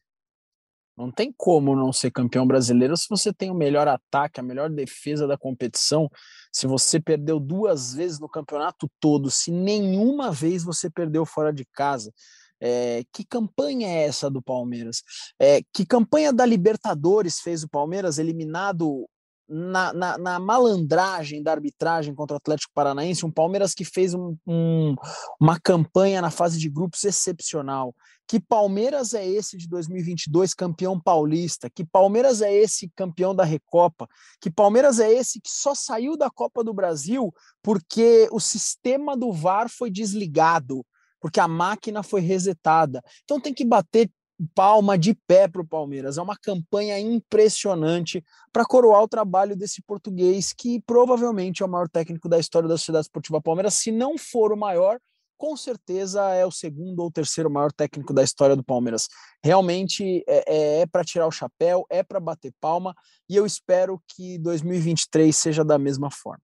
Não 0.97 1.11
tem 1.11 1.35
como 1.37 1.75
não 1.75 1.93
ser 1.93 2.13
campeão 2.13 2.47
brasileiro 2.47 2.97
se 2.97 3.09
você 3.11 3.33
tem 3.33 3.51
o 3.51 3.55
melhor 3.55 3.89
ataque, 3.89 4.39
a 4.39 4.43
melhor 4.43 4.71
defesa 4.71 5.27
da 5.27 5.37
competição. 5.37 6.09
Se 6.53 6.69
você 6.69 7.01
perdeu 7.01 7.41
duas 7.41 7.95
vezes 7.95 8.21
no 8.21 8.29
campeonato 8.29 8.89
todo, 9.01 9.29
se 9.29 9.51
nenhuma 9.51 10.31
vez 10.31 10.63
você 10.63 10.89
perdeu 10.89 11.27
fora 11.27 11.53
de 11.53 11.65
casa. 11.65 12.13
É, 12.61 13.03
que 13.13 13.25
campanha 13.25 13.89
é 13.89 14.05
essa 14.05 14.31
do 14.31 14.41
Palmeiras? 14.41 15.03
É, 15.37 15.63
que 15.73 15.85
campanha 15.85 16.33
da 16.33 16.47
Libertadores 16.47 17.41
fez 17.41 17.65
o 17.65 17.69
Palmeiras 17.69 18.19
eliminado 18.19 19.09
na, 19.51 19.93
na, 19.93 20.17
na, 20.17 20.39
malandragem 20.39 21.43
da 21.43 21.51
arbitragem 21.51 22.15
contra 22.15 22.35
o 22.35 22.39
Atlético 22.39 22.73
Paranaense, 22.73 23.27
um 23.27 23.31
Palmeiras 23.31 23.75
que 23.75 23.85
fez 23.85 24.15
um, 24.15 24.37
um, 24.47 24.95
uma 25.41 25.59
campanha 25.59 26.23
na 26.23 26.31
fase 26.31 26.57
de 26.57 26.71
grupos 26.71 27.03
excepcional. 27.03 27.93
Que 28.29 28.39
Palmeiras 28.39 29.13
é 29.13 29.27
esse 29.27 29.57
de 29.57 29.67
2022 29.67 30.55
campeão 30.55 31.01
paulista? 31.01 31.69
Que 31.69 31.85
Palmeiras 31.85 32.41
é 32.41 32.55
esse 32.55 32.89
campeão 32.95 33.35
da 33.35 33.43
Recopa? 33.43 34.07
Que 34.41 34.49
Palmeiras 34.49 35.01
é 35.01 35.13
esse 35.13 35.41
que 35.41 35.51
só 35.51 35.75
saiu 35.75 36.17
da 36.17 36.31
Copa 36.31 36.63
do 36.63 36.73
Brasil 36.73 37.35
porque 37.61 38.29
o 38.31 38.39
sistema 38.39 39.17
do 39.17 39.33
VAR 39.33 39.69
foi 39.69 39.91
desligado, 39.91 40.87
porque 41.21 41.41
a 41.41 41.49
máquina 41.49 42.05
foi 42.05 42.21
resetada. 42.21 43.03
Então 43.25 43.41
tem 43.41 43.53
que 43.53 43.65
bater 43.65 44.09
palma 44.55 44.97
de 44.97 45.15
pé 45.27 45.49
para 45.49 45.63
o 45.63 45.67
Palmeiras. 45.67 46.19
É 46.19 46.23
uma 46.23 46.37
campanha 46.37 46.99
impressionante 46.99 48.25
para 48.53 48.65
coroar 48.65 49.03
o 49.03 49.09
trabalho 49.09 49.57
desse 49.57 49.83
português, 49.83 50.53
que 50.53 50.81
provavelmente 50.81 51.63
é 51.63 51.67
o 51.67 51.69
maior 51.69 51.89
técnico 51.89 52.29
da 52.29 52.39
história 52.39 52.69
da 52.69 52.77
Sociedade 52.77 53.07
Esportiva 53.07 53.41
Palmeiras. 53.41 53.75
Se 53.75 53.91
não 53.91 54.17
for 54.17 54.53
o 54.53 54.57
maior, 54.57 54.99
com 55.41 55.57
certeza 55.57 56.23
é 56.35 56.45
o 56.45 56.51
segundo 56.51 57.01
ou 57.01 57.11
terceiro 57.11 57.51
maior 57.51 57.73
técnico 57.73 58.13
da 58.13 58.23
história 58.23 58.55
do 58.55 58.63
Palmeiras. 58.63 59.09
Realmente 59.43 60.23
é, 60.29 60.45
é, 60.47 60.81
é 60.81 60.87
para 60.87 61.03
tirar 61.03 61.27
o 61.27 61.33
chapéu, 61.33 61.87
é 61.89 62.03
para 62.03 62.21
bater 62.21 62.53
palma, 62.61 62.95
e 63.29 63.37
eu 63.37 63.47
espero 63.47 63.99
que 64.07 64.39
2023 64.39 65.35
seja 65.35 65.65
da 65.65 65.79
mesma 65.79 66.11
forma. 66.11 66.43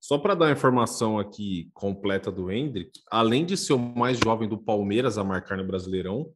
Só 0.00 0.18
para 0.18 0.34
dar 0.34 0.46
a 0.46 0.52
informação 0.52 1.18
aqui 1.18 1.70
completa 1.72 2.30
do 2.30 2.50
Hendrick, 2.50 2.90
além 3.10 3.46
de 3.46 3.56
ser 3.56 3.72
o 3.72 3.78
mais 3.78 4.18
jovem 4.18 4.48
do 4.48 4.58
Palmeiras 4.58 5.16
a 5.16 5.24
marcar 5.24 5.56
no 5.56 5.66
Brasileirão, 5.66 6.32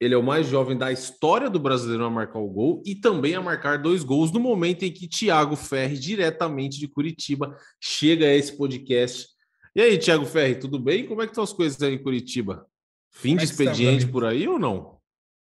ele 0.00 0.14
é 0.14 0.16
o 0.16 0.22
mais 0.22 0.46
jovem 0.46 0.76
da 0.76 0.92
história 0.92 1.48
do 1.48 1.58
Brasileirão 1.58 2.06
a 2.06 2.10
marcar 2.10 2.38
o 2.38 2.48
gol 2.48 2.82
e 2.84 2.94
também 2.94 3.34
a 3.34 3.40
marcar 3.40 3.78
dois 3.78 4.04
gols 4.04 4.30
no 4.30 4.38
momento 4.38 4.84
em 4.84 4.92
que 4.92 5.08
Thiago 5.08 5.56
Ferri, 5.56 5.98
diretamente 5.98 6.78
de 6.78 6.86
Curitiba, 6.86 7.56
chega 7.80 8.26
a 8.26 8.34
esse 8.34 8.56
podcast. 8.56 9.26
E 9.74 9.80
aí, 9.80 9.98
Thiago 9.98 10.26
Ferri, 10.26 10.56
tudo 10.56 10.78
bem? 10.78 11.06
Como 11.06 11.22
é 11.22 11.26
que 11.26 11.32
estão 11.32 11.44
as 11.44 11.52
coisas 11.52 11.80
aí 11.82 11.94
em 11.94 12.02
Curitiba? 12.02 12.66
Fim 13.10 13.36
de 13.36 13.42
é 13.42 13.44
expediente 13.44 14.06
por 14.06 14.24
aí 14.24 14.46
ou 14.46 14.58
não? 14.58 14.98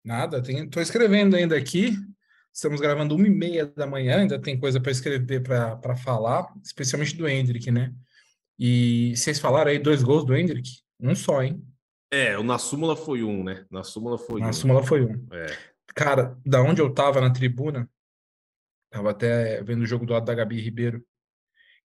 Nada, 0.04 0.44
estou 0.46 0.82
escrevendo 0.82 1.36
ainda 1.36 1.56
aqui. 1.56 1.96
Estamos 2.54 2.82
gravando 2.82 3.16
uma 3.16 3.28
e 3.28 3.30
meia 3.30 3.66
da 3.66 3.88
manhã, 3.88 4.18
ainda 4.18 4.38
tem 4.38 4.60
coisa 4.60 4.82
para 4.82 4.92
escrever 4.92 5.42
para 5.42 5.96
falar, 5.96 6.54
especialmente 6.62 7.16
do 7.16 7.28
Hendrick, 7.28 7.72
né? 7.72 7.94
E 8.60 9.14
vocês 9.16 9.40
falaram 9.40 9.72
aí 9.72 9.80
dois 9.80 10.04
gols 10.04 10.26
do 10.26 10.36
Hendrick? 10.36 10.70
Um 11.00 11.16
só, 11.16 11.42
hein? 11.42 11.64
É, 12.12 12.38
o 12.38 12.44
na 12.44 12.60
súmula 12.60 12.96
foi 12.96 13.24
um, 13.24 13.44
né? 13.44 13.66
Na 13.72 13.84
súmula 13.84 14.18
foi 14.18 14.42
na 14.42 14.48
um. 14.48 14.50
Na 14.50 14.54
súmula 14.54 14.84
foi 14.84 15.06
um. 15.06 15.28
É. 15.32 15.58
Cara, 15.96 16.38
da 16.46 16.62
onde 16.62 16.82
eu 16.82 16.94
tava 16.94 17.22
na 17.22 17.32
tribuna, 17.32 17.90
tava 18.90 19.12
até 19.12 19.64
vendo 19.64 19.84
o 19.84 19.86
jogo 19.86 20.06
do 20.06 20.14
lado 20.14 20.26
da 20.26 20.36
Gabi 20.36 20.60
Ribeiro, 20.60 21.06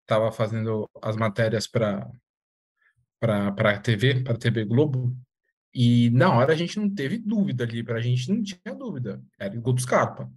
tava 0.04 0.32
fazendo 0.32 0.90
as 1.00 1.16
matérias 1.16 1.66
para 1.66 2.10
para 3.18 3.78
TV, 3.80 4.22
para 4.22 4.36
TV 4.36 4.64
Globo, 4.64 5.16
e 5.74 6.10
na 6.10 6.32
hora 6.32 6.52
a 6.52 6.56
gente 6.56 6.78
não 6.78 6.88
teve 6.88 7.18
dúvida 7.18 7.64
ali, 7.64 7.82
para 7.82 7.96
a 7.98 8.00
gente 8.00 8.30
não 8.30 8.42
tinha 8.42 8.74
dúvida, 8.74 9.22
era 9.38 9.56
o 9.56 9.60
gol 9.60 9.72
do 9.72 9.80
Scarpa. 9.80 10.30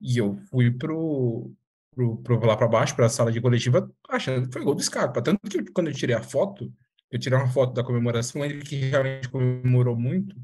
E 0.00 0.18
eu 0.18 0.36
fui 0.50 0.70
pro, 0.70 1.52
pro, 1.94 2.18
pro 2.18 2.46
lá 2.46 2.56
para 2.56 2.68
baixo, 2.68 2.94
para 2.94 3.06
a 3.06 3.08
sala 3.08 3.32
de 3.32 3.40
coletiva, 3.40 3.90
achando 4.08 4.46
que 4.46 4.52
foi 4.52 4.62
gol 4.62 4.74
do 4.74 4.82
Scarpa. 4.82 5.22
Tanto 5.22 5.40
que 5.48 5.64
quando 5.72 5.88
eu 5.88 5.94
tirei 5.94 6.14
a 6.14 6.22
foto, 6.22 6.72
eu 7.10 7.18
tirei 7.18 7.38
uma 7.38 7.48
foto 7.48 7.72
da 7.74 7.84
comemoração, 7.84 8.40
o 8.40 8.44
Henrique 8.44 8.76
realmente 8.76 9.28
comemorou 9.28 9.96
muito. 9.96 10.36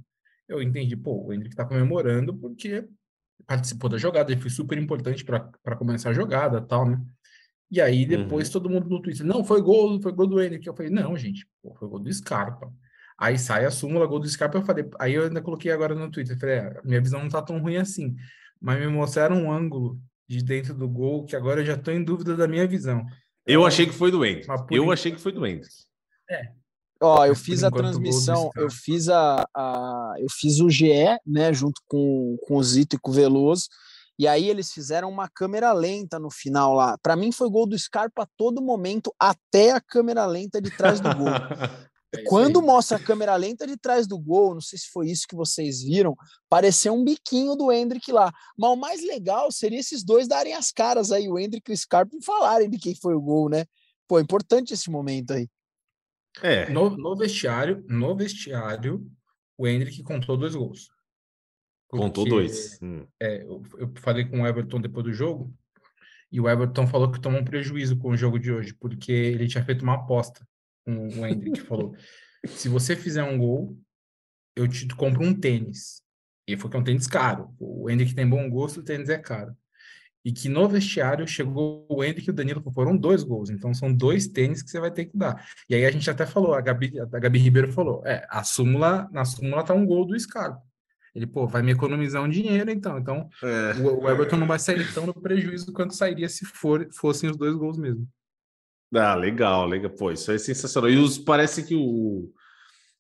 Eu 0.49 0.63
entendi, 0.63 0.97
pô, 0.97 1.27
o 1.27 1.33
Henrique 1.33 1.51
está 1.51 1.65
comemorando 1.65 2.35
porque 2.35 2.87
participou 3.47 3.91
da 3.91 3.99
jogada, 3.99 4.31
ele 4.31 4.41
foi 4.41 4.51
super 4.51 4.79
importante 4.79 5.25
para 5.25 5.77
começar 5.77 6.11
a 6.11 6.15
jogada 6.15 6.61
tal, 6.61 6.89
né? 6.89 7.01
E 7.71 7.81
aí 7.81 8.05
depois 8.05 8.49
uhum. 8.49 8.53
todo 8.53 8.71
mundo 8.71 8.89
no 8.89 9.01
Twitter, 9.01 9.25
não, 9.25 9.45
foi 9.45 9.63
gol, 9.63 10.01
foi 10.01 10.13
gol 10.13 10.27
do 10.27 10.41
Henrique. 10.41 10.69
Eu 10.69 10.77
falei, 10.77 10.91
não, 10.91 11.17
gente, 11.17 11.47
pô, 11.63 11.75
foi 11.75 11.89
gol 11.89 11.99
do 11.99 12.13
Scarpa. 12.13 12.73
Aí 13.19 13.39
sai 13.39 13.65
a 13.65 13.71
súmula, 13.71 14.07
gol 14.07 14.21
do 14.21 14.29
Scarpa, 14.29 14.59
eu 14.59 14.63
falei, 14.63 14.85
aí 14.99 15.15
eu 15.15 15.25
ainda 15.25 15.41
coloquei 15.41 15.71
agora 15.71 15.95
no 15.95 16.11
Twitter, 16.11 16.39
falei, 16.39 16.57
é, 16.57 16.81
minha 16.85 17.01
visão 17.01 17.21
não 17.21 17.29
tá 17.29 17.41
tão 17.41 17.59
ruim 17.59 17.77
assim 17.77 18.15
mas 18.63 18.79
me 18.79 18.87
mostraram 18.87 19.37
um 19.43 19.53
ângulo 19.53 20.01
de 20.29 20.43
dentro 20.43 20.73
do 20.73 20.89
gol 20.89 21.25
que 21.27 21.35
agora 21.35 21.61
eu 21.61 21.65
já 21.65 21.75
estou 21.75 21.93
em 21.93 22.03
dúvida 22.03 22.37
da 22.37 22.47
minha 22.47 22.67
visão. 22.67 23.05
Eu 23.45 23.67
achei 23.67 23.85
que 23.85 23.93
foi 23.93 24.13
do 24.13 24.25
Hendrick. 24.25 24.49
Eu 24.71 24.93
achei 24.93 25.11
que 25.11 25.21
foi 25.21 25.33
do 25.33 25.45
Hendrick. 25.45 25.75
É. 26.33 26.51
Ó, 27.01 27.27
eu 27.27 27.35
fiz 27.35 27.65
a 27.65 27.71
transmissão, 27.71 28.51
eu 28.57 28.71
fiz 28.71 29.09
a, 29.09 29.45
a, 29.55 30.15
eu 30.19 30.29
fiz 30.31 30.61
o 30.61 30.71
GE, 30.71 31.19
né, 31.27 31.53
junto 31.53 31.81
com, 31.89 32.37
com 32.47 32.57
o 32.57 32.63
Zito 32.63 32.95
e 32.95 32.99
com 32.99 33.11
o 33.11 33.15
Veloso, 33.15 33.67
e 34.17 34.29
aí 34.29 34.49
eles 34.49 34.71
fizeram 34.71 35.11
uma 35.11 35.29
câmera 35.29 35.73
lenta 35.73 36.19
no 36.21 36.31
final 36.31 36.75
lá. 36.75 36.97
Para 37.03 37.17
mim 37.17 37.33
foi 37.33 37.51
gol 37.51 37.67
do 37.67 37.77
Scarpa 37.77 38.23
a 38.23 38.29
todo 38.37 38.63
momento, 38.63 39.13
até 39.19 39.73
a 39.73 39.81
câmera 39.81 40.25
lenta 40.27 40.61
de 40.61 40.71
trás 40.71 41.01
do 41.01 41.15
gol. 41.15 41.27
É 42.15 42.25
Quando 42.25 42.61
mostra 42.61 42.99
a 42.99 43.03
câmera 43.03 43.35
lenta 43.37 43.67
de 43.67 43.75
trás 43.75 44.07
do 44.07 44.19
gol, 44.19 44.53
não 44.53 44.61
sei 44.61 44.79
se 44.79 44.91
foi 44.93 45.09
isso 45.09 45.27
que 45.27 45.35
vocês 45.35 45.83
viram, 45.83 46.15
pareceu 46.47 46.93
um 46.93 47.03
biquinho 47.03 47.57
do 47.57 47.73
Hendrick 47.73 48.13
lá. 48.13 48.31
Mas 48.55 48.71
o 48.71 48.77
mais 48.77 49.03
legal 49.03 49.51
seria 49.51 49.81
esses 49.81 50.05
dois 50.05 50.29
darem 50.29 50.53
as 50.53 50.71
caras 50.71 51.11
aí, 51.11 51.27
o 51.27 51.39
Hendrick 51.39 51.71
e 51.71 51.75
o 51.75 51.77
Scarpa, 51.77 52.15
e 52.15 52.23
falarem 52.23 52.69
de 52.69 52.79
quem 52.79 52.95
foi 52.95 53.15
o 53.15 53.21
gol, 53.21 53.49
né? 53.49 53.65
Pô, 54.07 54.21
importante 54.21 54.75
esse 54.75 54.91
momento 54.91 55.33
aí. 55.33 55.49
É. 56.41 56.71
No, 56.71 56.97
no 56.97 57.17
vestiário, 57.17 57.85
no 57.89 58.17
vestiário, 58.17 59.07
o 59.59 59.67
Hendrick 59.67 60.03
contou 60.03 60.37
dois 60.37 60.55
gols. 60.55 60.89
Porque, 61.89 62.05
contou 62.05 62.25
dois. 62.25 62.79
Hum. 62.81 63.07
É, 63.21 63.43
eu, 63.43 63.63
eu 63.79 63.93
falei 63.97 64.25
com 64.25 64.43
o 64.43 64.47
Everton 64.47 64.81
depois 64.81 65.05
do 65.05 65.13
jogo, 65.13 65.53
e 66.31 66.41
o 66.41 66.49
Everton 66.49 66.87
falou 66.87 67.13
que 67.13 67.21
tomou 67.21 67.41
um 67.41 67.45
prejuízo 67.45 67.99
com 67.99 68.11
o 68.11 68.17
jogo 68.17 68.39
de 68.39 68.51
hoje, 68.51 68.75
porque 68.75 69.13
ele 69.13 69.47
tinha 69.47 69.65
feito 69.65 69.83
uma 69.83 69.95
aposta 69.95 70.47
o 70.87 71.27
Hendrick 71.27 71.61
falou: 71.63 71.95
se 72.47 72.69
você 72.69 72.97
fizer 72.97 73.23
um 73.23 73.39
gol, 73.39 73.79
eu 74.57 74.69
te 74.69 74.87
compro 74.89 75.23
um 75.25 75.39
tênis. 75.39 76.03
E 76.47 76.57
foi 76.57 76.71
que 76.71 76.77
é 76.77 76.81
um 76.81 76.85
tênis 76.85 77.07
caro. 77.07 77.55
O 77.59 77.89
Hendrick 77.89 78.15
tem 78.15 78.29
bom 78.29 78.49
gosto, 78.51 78.81
o 78.81 78.85
tênis 78.85 79.09
é 79.09 79.19
caro. 79.19 79.57
E 80.25 80.33
que 80.33 80.49
no 80.49 80.69
vestiário 80.69 81.27
chegou 81.27 81.85
o 81.89 82.03
Hendrick 82.05 82.29
e 82.29 82.31
o 82.31 82.35
Danilo, 82.35 82.63
foram 82.73 82.97
dois 82.97 83.25
gols. 83.25 83.51
Então 83.51 83.75
são 83.75 83.93
dois 83.93 84.27
tênis 84.29 84.63
que 84.63 84.71
você 84.71 84.79
vai 84.79 84.91
ter 84.91 85.07
que 85.07 85.17
dar. 85.17 85.45
E 85.69 85.75
aí 85.75 85.85
a 85.85 85.91
gente 85.91 86.09
até 86.09 86.25
falou, 86.25 86.55
a 86.55 86.61
Gabi, 86.61 86.93
a 87.01 87.05
Gabi 87.05 87.39
Ribeiro 87.39 87.73
falou: 87.73 88.03
é, 88.07 88.27
a 88.31 88.45
súmula, 88.45 89.09
na 89.13 89.25
súmula 89.25 89.65
tá 89.65 89.75
um 89.75 89.85
gol 89.85 90.05
do 90.05 90.19
Scarpa. 90.19 90.63
Ele, 91.15 91.27
pô, 91.27 91.47
vai 91.47 91.63
me 91.63 91.73
economizar 91.73 92.23
um 92.23 92.29
dinheiro 92.29 92.71
então. 92.71 92.99
Então 92.99 93.29
é. 93.43 93.75
o, 93.81 94.03
o 94.03 94.09
Everton 94.09 94.37
não 94.37 94.47
vai 94.47 94.59
sair 94.59 94.93
tão 94.95 95.07
no 95.07 95.15
prejuízo 95.15 95.73
quanto 95.73 95.95
sairia 95.95 96.29
se 96.29 96.45
for, 96.47 96.89
fossem 96.93 97.29
os 97.29 97.37
dois 97.37 97.55
gols 97.55 97.77
mesmo. 97.77 98.09
Ah, 98.95 99.15
legal, 99.15 99.67
legal. 99.67 99.91
Pô, 99.91 100.11
isso 100.11 100.31
é 100.31 100.39
sensacional. 100.39 100.91
E 100.91 100.97
os, 100.97 101.19
parece 101.19 101.65
que 101.65 101.75
o, 101.75 102.31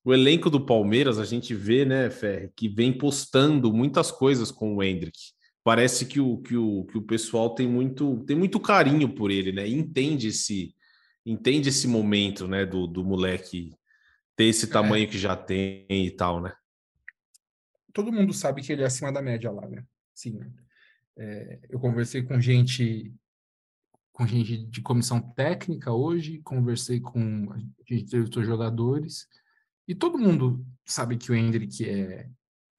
o 0.04 0.12
elenco 0.12 0.50
do 0.50 0.64
Palmeiras, 0.64 1.18
a 1.18 1.24
gente 1.24 1.54
vê, 1.54 1.85
né, 1.85 2.11
Ferre, 2.11 2.50
que 2.56 2.68
vem 2.68 2.96
postando 2.96 3.72
muitas 3.72 4.11
coisas 4.11 4.50
com 4.50 4.76
o 4.76 4.82
Hendrick. 4.82 5.18
Parece 5.64 6.07
que 6.07 6.20
o, 6.20 6.38
que 6.38 6.57
o, 6.57 6.85
que 6.85 6.98
o 6.98 7.03
pessoal 7.03 7.55
tem 7.55 7.68
muito, 7.68 8.25
tem 8.25 8.37
muito 8.37 8.59
carinho 8.59 9.14
por 9.14 9.31
ele, 9.31 9.53
né? 9.53 9.68
Entende 9.68 10.29
esse, 10.29 10.75
entende 11.25 11.68
esse 11.68 11.87
momento, 11.87 12.48
né, 12.48 12.66
do, 12.66 12.87
do 12.87 13.05
moleque 13.05 13.70
ter 14.35 14.44
esse 14.44 14.66
é. 14.66 14.68
tamanho 14.68 15.05
é. 15.05 15.07
que 15.07 15.18
já 15.18 15.37
tem 15.37 15.87
e 15.88 16.11
tal, 16.11 16.40
né? 16.40 16.53
Todo 17.92 18.12
mundo 18.12 18.33
sabe 18.33 18.62
que 18.62 18.72
ele 18.72 18.83
é 18.83 18.87
acima 18.87 19.12
da 19.12 19.22
média 19.22 19.51
lá, 19.51 19.68
né? 19.68 19.85
Sim. 20.14 20.40
É, 21.16 21.61
eu 21.68 21.79
conversei 21.79 22.22
com 22.22 22.40
gente 22.40 23.12
com 24.12 24.27
gente 24.27 24.59
de 24.66 24.83
comissão 24.83 25.20
técnica 25.20 25.90
hoje, 25.90 26.38
conversei 26.40 27.01
com 27.01 27.51
a 27.51 27.59
gente 27.59 28.05
entrevistou 28.05 28.44
jogadores, 28.44 29.27
e 29.88 29.94
todo 29.94 30.18
mundo 30.18 30.64
sabe 30.85 31.16
que 31.16 31.33
o 31.33 31.35
Hendrick 31.35 31.88
é, 31.88 32.29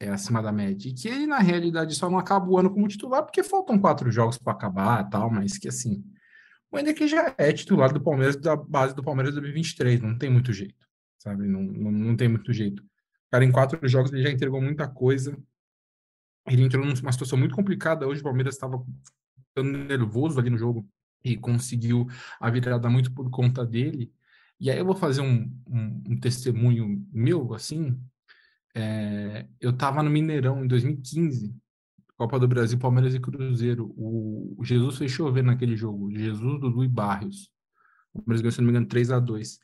é 0.03 0.09
acima 0.09 0.41
da 0.41 0.51
média, 0.51 0.89
e 0.89 0.93
que 0.93 1.07
ele, 1.07 1.25
na 1.25 1.39
realidade, 1.39 1.95
só 1.95 2.09
não 2.09 2.17
acaba 2.17 2.47
o 2.47 2.57
ano 2.57 2.69
como 2.69 2.87
titular 2.87 3.23
porque 3.23 3.43
faltam 3.43 3.79
quatro 3.79 4.11
jogos 4.11 4.37
para 4.37 4.53
acabar 4.53 5.09
tal, 5.09 5.31
mas 5.31 5.57
que 5.57 5.67
assim, 5.67 6.03
o 6.71 6.77
Hendrick 6.77 7.07
já 7.07 7.33
é 7.37 7.51
titular 7.51 7.93
do 7.93 8.01
Palmeiras, 8.01 8.35
da 8.35 8.55
base 8.55 8.95
do 8.95 9.03
Palmeiras 9.03 9.33
2023, 9.33 10.01
não 10.01 10.17
tem 10.17 10.29
muito 10.29 10.51
jeito, 10.51 10.87
sabe? 11.17 11.47
Não, 11.47 11.61
não, 11.61 11.91
não 11.91 12.15
tem 12.15 12.27
muito 12.27 12.51
jeito. 12.51 12.83
Cara, 13.31 13.45
em 13.45 13.51
quatro 13.51 13.79
jogos, 13.87 14.11
ele 14.11 14.23
já 14.23 14.29
entregou 14.29 14.61
muita 14.61 14.87
coisa, 14.87 15.37
ele 16.47 16.63
entrou 16.63 16.85
numa 16.85 17.11
situação 17.11 17.37
muito 17.37 17.55
complicada. 17.55 18.07
Hoje 18.07 18.21
o 18.21 18.23
Palmeiras 18.23 18.55
estava 18.55 18.83
ficando 19.49 19.77
nervoso 19.77 20.39
ali 20.39 20.49
no 20.49 20.57
jogo 20.57 20.87
e 21.23 21.37
conseguiu 21.37 22.07
a 22.39 22.49
virada 22.49 22.89
muito 22.89 23.13
por 23.13 23.29
conta 23.29 23.65
dele. 23.65 24.11
E 24.59 24.69
aí 24.69 24.77
eu 24.77 24.85
vou 24.85 24.95
fazer 24.95 25.21
um, 25.21 25.51
um, 25.67 26.03
um 26.09 26.19
testemunho 26.19 27.05
meu, 27.11 27.53
assim. 27.53 27.99
É, 28.75 29.47
eu 29.59 29.71
estava 29.71 30.01
no 30.01 30.09
Mineirão 30.09 30.63
em 30.63 30.67
2015, 30.67 31.53
Copa 32.17 32.39
do 32.39 32.47
Brasil, 32.47 32.77
Palmeiras 32.77 33.13
e 33.13 33.19
Cruzeiro. 33.19 33.93
O, 33.97 34.55
o 34.57 34.63
Jesus 34.63 34.97
fez 34.97 35.11
chover 35.11 35.43
naquele 35.43 35.75
jogo. 35.75 36.11
Jesus, 36.11 36.59
Dudu 36.59 36.83
e 36.83 36.87
Barrios. 36.87 37.49
O 38.13 38.19
Palmeiras 38.19 38.41
ganhou, 38.41 38.51
se 38.51 38.59
não 38.59 38.65
me 38.65 38.71
engano, 38.71 38.87
3 38.87 39.11
a 39.11 39.19
2 39.19 39.59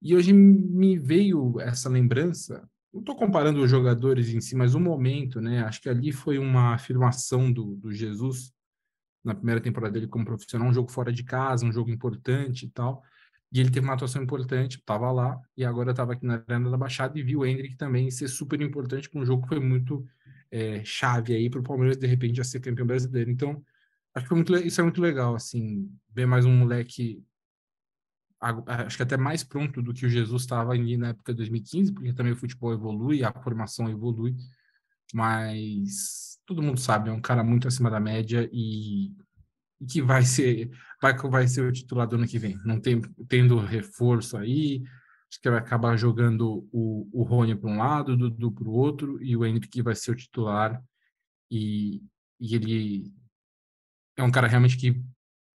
E 0.00 0.14
hoje 0.14 0.32
me 0.32 0.98
veio 0.98 1.60
essa 1.60 1.88
lembrança. 1.88 2.68
Não 2.92 3.00
estou 3.00 3.16
comparando 3.16 3.62
os 3.62 3.70
jogadores 3.70 4.28
em 4.28 4.40
si, 4.40 4.54
mas 4.54 4.74
o 4.74 4.80
momento, 4.80 5.40
né? 5.40 5.62
Acho 5.62 5.80
que 5.80 5.88
ali 5.88 6.12
foi 6.12 6.38
uma 6.38 6.74
afirmação 6.74 7.50
do, 7.50 7.76
do 7.76 7.92
Jesus 7.92 8.52
na 9.24 9.34
primeira 9.34 9.60
temporada 9.60 9.92
dele 9.92 10.08
como 10.08 10.24
profissional, 10.24 10.68
um 10.68 10.72
jogo 10.72 10.90
fora 10.90 11.12
de 11.12 11.22
casa, 11.22 11.64
um 11.64 11.72
jogo 11.72 11.90
importante 11.90 12.66
e 12.66 12.70
tal. 12.70 13.02
E 13.52 13.60
ele 13.60 13.70
teve 13.70 13.84
uma 13.84 13.94
atuação 13.94 14.22
importante, 14.22 14.78
estava 14.78 15.12
lá, 15.12 15.38
e 15.56 15.64
agora 15.64 15.90
estava 15.90 16.14
aqui 16.14 16.24
na 16.24 16.42
Arena 16.48 16.70
da 16.70 16.76
Baixada 16.76 17.18
e 17.18 17.22
viu 17.22 17.40
o 17.40 17.46
Hendrick 17.46 17.76
também 17.76 18.10
ser 18.10 18.28
super 18.28 18.60
importante 18.62 19.10
com 19.10 19.20
um 19.20 19.26
jogo 19.26 19.42
que 19.42 19.48
foi 19.48 19.60
muito 19.60 20.06
é, 20.50 20.82
chave 20.84 21.34
aí 21.34 21.50
para 21.50 21.60
o 21.60 21.62
Palmeiras, 21.62 21.98
de 21.98 22.06
repente, 22.06 22.40
a 22.40 22.44
ser 22.44 22.60
campeão 22.60 22.86
brasileiro. 22.86 23.30
Então, 23.30 23.62
acho 24.14 24.26
que 24.26 24.34
muito, 24.34 24.56
isso 24.56 24.80
é 24.80 24.84
muito 24.84 25.02
legal, 25.02 25.34
assim, 25.34 25.90
ver 26.10 26.24
mais 26.26 26.46
um 26.46 26.52
moleque, 26.54 27.22
acho 28.40 28.96
que 28.96 29.02
até 29.02 29.18
mais 29.18 29.44
pronto 29.44 29.82
do 29.82 29.92
que 29.92 30.06
o 30.06 30.10
Jesus 30.10 30.42
estava 30.42 30.72
ali 30.72 30.96
na 30.96 31.08
época 31.08 31.32
de 31.32 31.36
2015, 31.38 31.92
porque 31.92 32.12
também 32.14 32.32
o 32.32 32.36
futebol 32.36 32.72
evolui, 32.72 33.22
a 33.22 33.32
formação 33.32 33.88
evolui. 33.90 34.34
mas 35.14 36.38
todo 36.46 36.62
mundo 36.62 36.80
sabe, 36.80 37.10
é 37.10 37.12
um 37.12 37.20
cara 37.20 37.44
muito 37.44 37.68
acima 37.68 37.90
da 37.90 38.00
média 38.00 38.48
e 38.52 39.14
que 39.86 40.02
vai 40.02 40.22
ser 40.24 40.70
vai, 41.02 41.16
vai 41.16 41.48
ser 41.48 41.62
o 41.62 41.72
titular 41.72 42.06
do 42.06 42.16
ano 42.16 42.28
que 42.28 42.38
vem. 42.38 42.56
Não 42.64 42.80
tem 42.80 43.00
tendo 43.28 43.58
reforço 43.58 44.36
aí, 44.36 44.82
acho 45.28 45.40
que 45.40 45.50
vai 45.50 45.58
acabar 45.58 45.96
jogando 45.96 46.68
o, 46.72 47.08
o 47.12 47.22
Rony 47.24 47.56
para 47.56 47.70
um 47.70 47.78
lado, 47.78 48.12
o 48.12 48.16
Dudu 48.16 48.52
para 48.52 48.68
o 48.68 48.72
outro, 48.72 49.22
e 49.22 49.36
o 49.36 49.44
Henrique 49.44 49.82
vai 49.82 49.96
ser 49.96 50.12
o 50.12 50.16
titular. 50.16 50.80
E, 51.50 52.02
e 52.40 52.54
ele 52.54 53.12
é 54.16 54.22
um 54.22 54.30
cara 54.30 54.46
realmente 54.46 54.76
que 54.76 55.02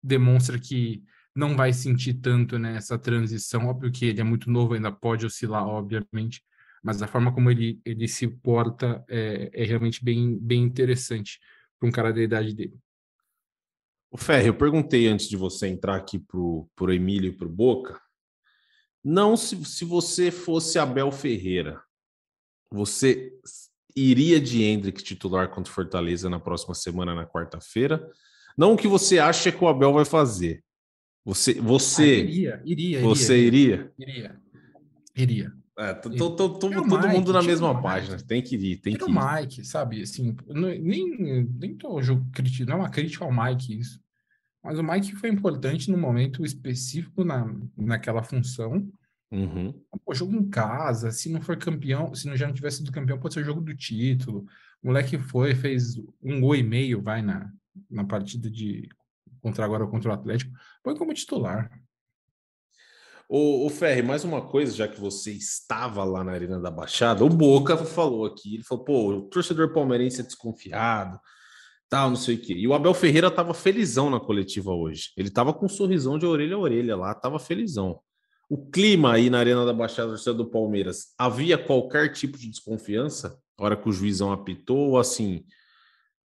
demonstra 0.02 0.58
que 0.58 1.04
não 1.36 1.56
vai 1.56 1.74
sentir 1.74 2.16
tanto 2.16 2.58
nessa 2.58 2.98
transição. 2.98 3.68
Óbvio 3.68 3.92
que 3.92 4.06
ele 4.06 4.22
é 4.22 4.24
muito 4.24 4.50
novo, 4.50 4.74
ainda 4.74 4.92
pode 4.92 5.26
oscilar, 5.26 5.66
obviamente, 5.66 6.42
mas 6.84 7.02
a 7.02 7.08
forma 7.08 7.34
como 7.34 7.50
ele, 7.50 7.82
ele 7.86 8.08
se 8.08 8.28
porta 8.28 9.04
é, 9.10 9.50
é 9.54 9.66
realmente 9.66 10.04
bem, 10.04 10.38
bem 10.40 10.64
interessante 10.64 11.40
para 11.80 11.90
um 11.90 11.92
cara 11.92 12.14
da 12.14 12.22
idade 12.22 12.54
dele. 12.54 12.78
O 14.14 14.18
Ferre, 14.18 14.48
eu 14.48 14.54
perguntei 14.54 15.08
antes 15.08 15.28
de 15.28 15.36
você 15.36 15.68
entrar 15.68 15.96
aqui 15.96 16.20
para 16.20 16.38
o 16.40 16.92
Emílio 16.92 17.30
e 17.30 17.36
para 17.36 17.48
o 17.48 17.52
Boca, 17.52 18.00
não 19.04 19.36
se, 19.36 19.66
se 19.66 19.84
você 19.84 20.30
fosse 20.30 20.78
Abel 20.78 21.12
Ferreira, 21.12 21.82
você 22.72 23.34
iria 23.96 24.40
de 24.40 24.62
Hendrick 24.62 25.02
titular 25.02 25.50
contra 25.50 25.72
o 25.72 25.74
Fortaleza 25.74 26.30
na 26.30 26.40
próxima 26.40 26.76
semana, 26.76 27.16
na 27.16 27.26
quarta-feira? 27.26 28.08
Não 28.56 28.74
o 28.74 28.78
que 28.78 28.88
você 28.88 29.18
acha 29.18 29.52
que 29.52 29.64
o 29.64 29.68
Abel 29.68 29.92
vai 29.92 30.06
fazer. 30.06 30.64
Você, 31.26 31.56
você, 31.56 32.04
ah, 32.04 32.06
iria, 32.06 32.62
iria, 32.64 33.02
você 33.02 33.40
iria, 33.40 33.92
iria, 33.98 34.40
iria. 35.16 35.54
É, 35.76 35.92
tô, 35.92 36.12
tô, 36.12 36.36
tô, 36.36 36.50
todo 36.60 36.86
Mike, 36.86 37.08
mundo 37.08 37.34
na 37.34 37.42
mesma 37.42 37.82
página. 37.82 38.18
Tem 38.22 38.44
que 38.44 38.56
ir, 38.56 38.78
tem 38.78 38.96
que 38.96 39.04
ir. 39.04 39.08
o 39.08 39.10
Mike, 39.10 39.66
sabe? 39.66 40.04
Assim, 40.04 40.36
nem, 40.48 41.46
nem 41.46 41.76
tô 41.76 41.96
criticando, 42.32 42.70
não 42.70 42.78
é 42.78 42.82
uma 42.82 42.92
crítica 42.92 43.26
ao 43.26 43.34
Mike 43.34 43.80
isso. 43.80 44.03
Mas 44.64 44.80
o 44.80 44.84
Mike 44.84 45.16
foi 45.16 45.30
importante 45.30 45.92
no 45.92 45.98
momento 45.98 46.46
específico 46.46 47.24
na, 47.24 47.46
naquela 47.76 48.24
função. 48.24 48.90
Uhum. 49.30 49.74
Pô, 50.06 50.14
jogo 50.14 50.36
em 50.36 50.50
casa, 50.50 51.12
se 51.12 51.30
não 51.30 51.42
for 51.42 51.58
campeão, 51.58 52.14
se 52.14 52.28
não 52.28 52.38
já 52.38 52.48
não 52.48 52.54
tivesse 52.54 52.78
sido 52.78 52.92
campeão, 52.92 53.20
pode 53.20 53.34
ser 53.34 53.42
o 53.42 53.46
jogo 53.46 53.62
do 53.62 53.76
título. 53.76 54.46
O 54.82 54.88
moleque 54.88 55.18
foi, 55.18 55.54
fez 55.54 55.98
um 56.22 56.40
gol 56.40 56.56
e 56.56 56.64
meio, 56.64 57.02
vai 57.02 57.22
na, 57.22 57.52
na 57.90 58.06
partida 58.06 58.50
de 58.50 58.88
contra 59.42 59.66
agora 59.66 59.86
contra 59.86 60.12
o 60.12 60.14
Atlético. 60.14 60.54
Põe 60.82 60.96
como 60.96 61.14
titular. 61.14 61.70
O, 63.28 63.66
o 63.66 63.70
Ferri, 63.70 64.02
mais 64.02 64.24
uma 64.24 64.42
coisa, 64.42 64.76
já 64.76 64.88
que 64.88 65.00
você 65.00 65.32
estava 65.32 66.04
lá 66.04 66.24
na 66.24 66.32
Arena 66.32 66.60
da 66.60 66.70
Baixada, 66.70 67.26
o 67.26 67.30
Boca 67.30 67.76
falou 67.78 68.26
aqui, 68.26 68.56
ele 68.56 68.64
falou, 68.64 68.84
pô, 68.84 69.10
o 69.10 69.22
torcedor 69.24 69.74
palmeirense 69.74 70.22
é 70.22 70.24
desconfiado, 70.24 71.20
tal, 71.90 72.10
não 72.10 72.16
sei 72.16 72.36
o 72.36 72.42
quê. 72.42 72.54
E 72.54 72.68
o 72.68 72.74
Abel 72.74 72.94
Ferreira 72.94 73.28
estava 73.28 73.54
felizão 73.54 74.10
na 74.10 74.20
coletiva 74.20 74.72
hoje. 74.72 75.12
Ele 75.18 75.28
estava 75.28 75.54
com 75.54 75.66
um 75.66 75.70
sorrisão 75.70 76.18
de 76.18 76.26
orelha 76.26 76.56
a 76.56 76.60
orelha 76.60 76.96
lá, 76.96 77.12
estava 77.12 77.40
felizão. 77.40 78.00
O 78.50 78.70
clima 78.70 79.14
aí 79.14 79.30
na 79.30 79.40
Arena 79.40 79.66
da 79.66 79.74
Baixada 79.74 80.16
do 80.34 80.50
Palmeiras, 80.50 81.14
havia 81.18 81.58
qualquer 81.58 82.12
tipo 82.12 82.38
de 82.38 82.50
desconfiança? 82.50 83.40
Na 83.58 83.66
hora 83.66 83.78
que 83.78 83.88
o 83.88 83.92
juizão 83.92 84.32
apitou, 84.32 84.90
ou 84.92 85.00
assim, 85.00 85.44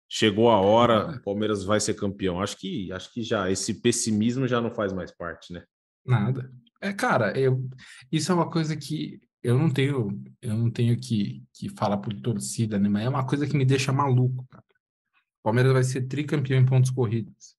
chegou 0.10 0.50
a 0.50 0.60
hora, 0.60 1.17
o 1.17 1.22
Palmeiras 1.22 1.63
vai 1.63 1.80
ser 1.80 1.93
campeão. 1.93 2.41
Acho 2.41 2.58
que, 2.58 2.91
acho 2.91 3.13
que 3.13 3.22
já 3.22 3.52
esse 3.52 3.82
pessimismo 3.82 4.48
já 4.48 4.60
não 4.62 4.72
faz 4.72 4.93
mais 4.93 5.12
parte, 5.12 5.54
né? 5.54 5.63
Nada. 6.06 6.52
É, 6.82 6.93
cara, 6.93 7.38
eu, 7.38 7.67
isso 8.12 8.32
é 8.32 8.36
uma 8.36 8.50
coisa 8.50 8.76
que 8.76 9.20
eu 9.43 9.58
não 9.58 9.70
tenho, 9.70 10.10
eu 10.41 10.56
não 10.56 10.70
tenho 10.70 10.98
que, 11.00 11.43
que 11.54 11.70
falar 11.70 11.98
por 11.98 12.13
torcida, 12.13 12.80
né? 12.80 12.89
Mas 12.89 13.06
é 13.06 13.10
uma 13.10 13.26
coisa 13.26 13.48
que 13.48 13.58
me 13.58 13.65
deixa 13.65 13.91
maluco, 13.91 14.46
cara. 14.50 14.63
Palmeiras 15.47 15.71
vai 15.71 15.83
ser 15.86 16.01
tricampeão 16.01 16.60
em 16.60 16.65
pontos 16.65 16.91
corridos. 16.91 17.55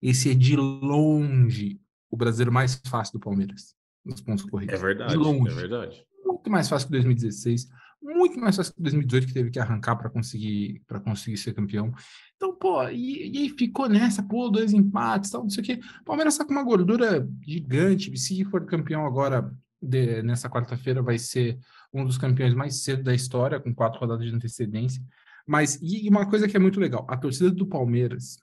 Esse 0.00 0.30
é 0.30 0.34
de 0.34 0.54
longe 0.54 1.80
o 2.08 2.16
brasileiro 2.16 2.52
mais 2.52 2.80
fácil 2.86 3.14
do 3.14 3.20
Palmeiras 3.20 3.74
nos 4.04 4.20
pontos 4.20 4.44
corridos. 4.44 4.76
É 4.76 4.78
verdade, 4.78 5.10
de 5.10 5.16
longe. 5.16 5.50
é 5.50 5.54
verdade. 5.56 6.06
Muito 6.24 6.48
mais 6.48 6.68
fácil 6.68 6.86
que 6.86 6.92
2016, 6.92 7.66
muito 8.00 8.38
mais 8.38 8.54
fácil 8.54 8.72
que 8.72 8.80
2018 8.82 9.26
que 9.26 9.34
teve 9.34 9.50
que 9.50 9.58
arrancar 9.58 9.96
para 9.96 10.08
conseguir 10.08 10.84
para 10.86 11.00
conseguir 11.00 11.36
ser 11.36 11.52
campeão. 11.52 11.92
Então, 12.36 12.54
pô, 12.54 12.88
e, 12.88 13.32
e, 13.32 13.38
aí 13.38 13.48
ficou 13.48 13.88
nessa, 13.88 14.22
pô, 14.22 14.48
dois 14.48 14.72
empates, 14.72 15.32
tal, 15.32 15.42
não 15.42 15.50
sei 15.50 15.64
o 15.64 15.66
quê. 15.66 15.80
Palmeiras 16.04 16.34
está 16.34 16.44
com 16.44 16.52
uma 16.52 16.62
gordura 16.62 17.28
gigante. 17.44 18.16
Se 18.16 18.44
for 18.44 18.64
campeão 18.66 19.04
agora 19.04 19.52
de, 19.82 20.22
nessa 20.22 20.48
quarta-feira, 20.48 21.02
vai 21.02 21.18
ser 21.18 21.58
um 21.92 22.04
dos 22.04 22.16
campeões 22.16 22.54
mais 22.54 22.84
cedo 22.84 23.02
da 23.02 23.12
história, 23.12 23.58
com 23.58 23.74
quatro 23.74 23.98
rodadas 23.98 24.24
de 24.24 24.32
antecedência. 24.32 25.02
Mas 25.46 25.78
e, 25.82 26.08
uma 26.08 26.28
coisa 26.28 26.48
que 26.48 26.56
é 26.56 26.60
muito 26.60 26.80
legal, 26.80 27.06
a 27.08 27.16
torcida 27.16 27.50
do 27.50 27.66
Palmeiras, 27.66 28.38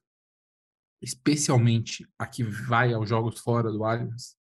especialmente 1.02 2.08
a 2.18 2.28
que 2.28 2.44
vai 2.44 2.94
aos 2.94 3.08
jogos 3.08 3.40
fora 3.40 3.72
do 3.72 3.84
Allianz, 3.84 4.38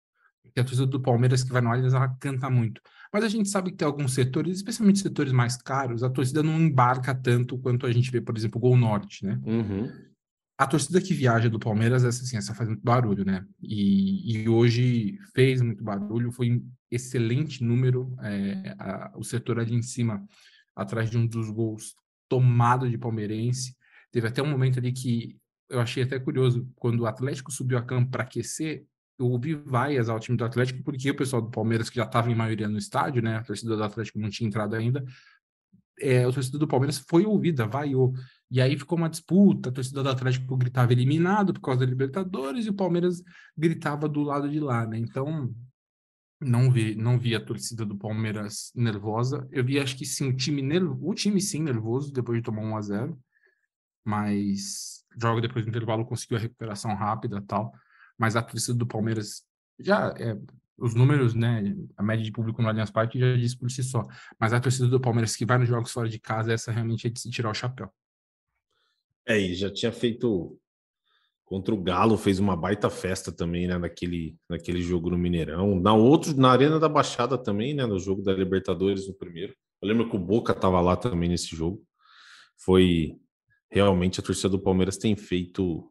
que 0.53 0.59
a 0.59 0.63
torcida 0.63 0.85
do 0.85 1.01
Palmeiras 1.01 1.43
que 1.43 1.51
vai 1.51 1.61
no 1.61 1.71
Allianz, 1.71 1.93
ela 1.93 2.09
canta 2.19 2.49
muito. 2.49 2.81
Mas 3.11 3.23
a 3.23 3.29
gente 3.29 3.49
sabe 3.49 3.71
que 3.71 3.77
tem 3.77 3.85
alguns 3.85 4.13
setores, 4.13 4.57
especialmente 4.57 4.99
setores 4.99 5.31
mais 5.31 5.55
caros, 5.55 6.03
a 6.03 6.09
torcida 6.09 6.43
não 6.43 6.59
embarca 6.59 7.13
tanto 7.13 7.57
quanto 7.57 7.85
a 7.85 7.91
gente 7.91 8.11
vê, 8.11 8.21
por 8.21 8.37
exemplo, 8.37 8.57
o 8.57 8.61
Gol 8.61 8.77
Norte, 8.77 9.25
né? 9.25 9.39
Uhum. 9.45 9.91
A 10.57 10.67
torcida 10.67 11.01
que 11.01 11.13
viaja 11.13 11.49
do 11.49 11.59
Palmeiras, 11.59 12.03
essa, 12.03 12.23
assim, 12.23 12.37
essa 12.37 12.53
faz 12.53 12.69
muito 12.69 12.83
barulho, 12.83 13.25
né? 13.25 13.45
E, 13.61 14.43
e 14.43 14.49
hoje 14.49 15.17
fez 15.33 15.61
muito 15.61 15.83
barulho, 15.83 16.31
foi 16.31 16.51
um 16.51 16.71
excelente 16.91 17.63
número, 17.63 18.15
é, 18.21 18.75
a, 18.77 19.11
o 19.15 19.23
setor 19.23 19.59
ali 19.59 19.73
em 19.73 19.81
cima, 19.81 20.23
atrás 20.75 21.09
de 21.09 21.17
um 21.17 21.25
dos 21.25 21.49
gols 21.49 21.95
tomado 22.33 22.89
de 22.89 22.97
palmeirense. 22.97 23.75
Teve 24.11 24.27
até 24.27 24.41
um 24.41 24.49
momento 24.49 24.79
ali 24.79 24.91
que 24.91 25.37
eu 25.69 25.79
achei 25.79 26.01
até 26.01 26.19
curioso, 26.19 26.67
quando 26.75 27.01
o 27.01 27.05
Atlético 27.05 27.51
subiu 27.51 27.77
a 27.77 27.81
campo 27.81 28.09
para 28.09 28.23
aquecer, 28.23 28.85
eu 29.19 29.27
ouvi 29.27 29.53
vaias 29.53 30.09
ao 30.09 30.19
time 30.19 30.35
do 30.35 30.43
Atlético, 30.43 30.83
porque 30.83 31.11
o 31.11 31.15
pessoal 31.15 31.43
do 31.43 31.51
Palmeiras, 31.51 31.89
que 31.89 31.97
já 31.97 32.05
estava 32.05 32.31
em 32.31 32.35
maioria 32.35 32.67
no 32.67 32.77
estádio, 32.77 33.21
né? 33.21 33.37
A 33.37 33.43
torcida 33.43 33.77
do 33.77 33.83
Atlético 33.83 34.17
não 34.19 34.29
tinha 34.29 34.47
entrado 34.47 34.75
ainda. 34.75 35.03
É, 35.99 36.23
a 36.23 36.31
torcida 36.31 36.57
do 36.57 36.67
Palmeiras 36.67 36.97
foi 37.07 37.23
ouvida, 37.23 37.67
vaiou. 37.67 38.13
E 38.49 38.59
aí 38.59 38.77
ficou 38.77 38.97
uma 38.97 39.09
disputa, 39.09 39.69
a 39.69 39.71
torcida 39.71 40.01
do 40.01 40.09
Atlético 40.09 40.57
gritava 40.57 40.91
eliminado 40.91 41.53
por 41.53 41.61
causa 41.61 41.81
da 41.81 41.85
Libertadores 41.85 42.65
e 42.65 42.69
o 42.69 42.73
Palmeiras 42.73 43.21
gritava 43.55 44.09
do 44.09 44.21
lado 44.21 44.49
de 44.49 44.59
lá, 44.59 44.87
né? 44.87 44.97
Então, 44.97 45.53
não 46.43 46.71
vi, 46.71 46.95
não 46.95 47.17
vi 47.17 47.35
a 47.35 47.43
torcida 47.43 47.85
do 47.85 47.97
Palmeiras 47.97 48.71
nervosa. 48.75 49.47
Eu 49.51 49.63
vi, 49.63 49.79
acho 49.79 49.97
que 49.97 50.05
sim, 50.05 50.29
o 50.29 50.35
time, 50.35 50.61
o 51.01 51.13
time 51.13 51.41
sim 51.41 51.61
nervoso 51.61 52.11
depois 52.11 52.37
de 52.37 52.43
tomar 52.43 52.61
1 52.61 52.77
a 52.77 52.81
0 52.81 53.19
mas 54.05 55.05
joga 55.17 55.39
depois 55.39 55.63
do 55.63 55.69
intervalo 55.69 56.05
conseguiu 56.05 56.37
a 56.37 56.41
recuperação 56.41 56.93
rápida 56.93 57.41
tal 57.47 57.71
mas 58.17 58.35
a 58.35 58.41
torcida 58.41 58.77
do 58.77 58.85
Palmeiras 58.85 59.45
já 59.79 60.13
é, 60.17 60.37
os 60.77 60.95
números, 60.95 61.33
né, 61.33 61.75
a 61.95 62.03
média 62.03 62.23
de 62.23 62.31
público 62.31 62.61
no 62.61 62.67
Allianz 62.67 62.91
Parque 62.91 63.19
já 63.19 63.35
diz 63.35 63.55
por 63.55 63.69
si 63.69 63.83
só, 63.83 64.03
mas 64.39 64.53
a 64.53 64.59
torcida 64.59 64.87
do 64.87 64.99
Palmeiras 64.99 65.35
que 65.35 65.45
vai 65.45 65.57
nos 65.57 65.69
jogos 65.69 65.91
fora 65.91 66.09
de 66.09 66.19
casa, 66.19 66.51
essa 66.51 66.71
realmente 66.71 67.07
é 67.07 67.09
de 67.09 67.19
se 67.19 67.29
tirar 67.29 67.49
o 67.49 67.53
chapéu. 67.53 67.91
É, 69.25 69.39
e 69.39 69.55
já 69.55 69.71
tinha 69.71 69.91
feito 69.91 70.59
contra 71.45 71.73
o 71.73 71.81
Galo, 71.81 72.17
fez 72.17 72.39
uma 72.39 72.55
baita 72.55 72.89
festa 72.89 73.31
também, 73.31 73.67
né, 73.67 73.77
naquele, 73.77 74.35
naquele 74.49 74.81
jogo 74.81 75.09
no 75.09 75.17
Mineirão, 75.17 75.79
na 75.79 75.93
outro, 75.93 76.35
na 76.35 76.51
Arena 76.51 76.79
da 76.79 76.89
Baixada 76.89 77.37
também, 77.37 77.73
né, 77.73 77.85
no 77.85 77.99
jogo 77.99 78.21
da 78.21 78.33
Libertadores 78.33 79.07
no 79.07 79.13
primeiro. 79.13 79.53
Eu 79.81 79.87
lembro 79.87 80.09
que 80.09 80.15
o 80.15 80.19
Boca 80.19 80.53
estava 80.53 80.79
lá 80.79 80.95
também 80.95 81.29
nesse 81.29 81.55
jogo. 81.55 81.83
Foi 82.57 83.17
realmente 83.69 84.19
a 84.19 84.23
torcida 84.23 84.49
do 84.49 84.59
Palmeiras 84.59 84.97
tem 84.97 85.15
feito 85.15 85.89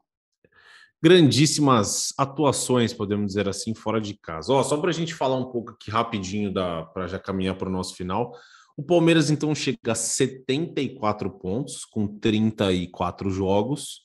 grandíssimas 1.03 2.15
atuações, 2.17 2.95
podemos 2.95 3.27
dizer 3.27 3.49
assim, 3.49 3.75
fora 3.75 4.01
de 4.01 4.15
casa. 4.15 4.53
Ó, 4.53 4.63
só 4.63 4.77
para 4.77 4.91
a 4.91 4.93
gente 4.93 5.13
falar 5.13 5.37
um 5.37 5.51
pouco 5.51 5.73
aqui 5.73 5.91
rapidinho, 5.91 6.55
para 6.55 7.09
já 7.09 7.19
caminhar 7.19 7.57
para 7.57 7.69
o 7.69 7.73
nosso 7.73 7.97
final. 7.97 8.33
O 8.77 8.83
Palmeiras 8.83 9.29
então 9.29 9.53
chega 9.55 9.93
a 9.93 9.95
74 9.95 11.29
pontos 11.39 11.85
com 11.85 12.07
34 12.07 13.31
jogos. 13.31 14.03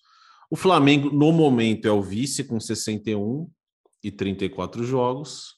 O 0.49 0.55
Flamengo, 0.55 1.09
no 1.09 1.31
momento, 1.31 1.87
é 1.87 1.91
o 1.91 2.01
vice 2.01 2.43
com 2.43 2.59
61 2.59 3.49
e 4.03 4.11
34 4.11 4.83
jogos. 4.83 5.55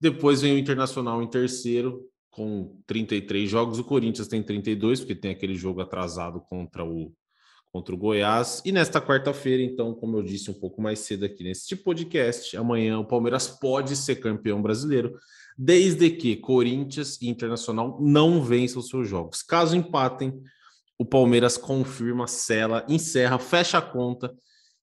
Depois 0.00 0.40
vem 0.40 0.54
o 0.54 0.58
Internacional 0.58 1.22
em 1.22 1.28
terceiro 1.28 2.02
com 2.30 2.76
33 2.86 3.48
jogos. 3.48 3.78
O 3.78 3.84
Corinthians 3.84 4.28
tem 4.28 4.42
32, 4.42 5.00
porque 5.00 5.14
tem 5.14 5.30
aquele 5.30 5.54
jogo 5.54 5.80
atrasado 5.80 6.40
contra 6.40 6.84
o 6.84 7.12
contra 7.74 7.92
o 7.92 7.98
Goiás. 7.98 8.62
E 8.64 8.70
nesta 8.70 9.00
quarta-feira, 9.00 9.60
então, 9.60 9.92
como 9.92 10.16
eu 10.16 10.22
disse 10.22 10.48
um 10.48 10.54
pouco 10.54 10.80
mais 10.80 11.00
cedo 11.00 11.24
aqui 11.24 11.42
neste 11.42 11.74
podcast, 11.74 12.56
amanhã 12.56 13.00
o 13.00 13.04
Palmeiras 13.04 13.48
pode 13.48 13.96
ser 13.96 14.14
campeão 14.16 14.62
brasileiro, 14.62 15.18
desde 15.58 16.08
que 16.08 16.36
Corinthians 16.36 17.20
e 17.20 17.28
Internacional 17.28 17.98
não 18.00 18.40
vençam 18.40 18.80
seus 18.80 19.08
jogos. 19.08 19.42
Caso 19.42 19.76
empatem, 19.76 20.40
o 20.98 21.04
Palmeiras 21.04 21.56
confirma, 21.56 22.26
sela, 22.26 22.84
encerra, 22.88 23.38
fecha 23.38 23.78
a 23.78 23.82
conta 23.82 24.34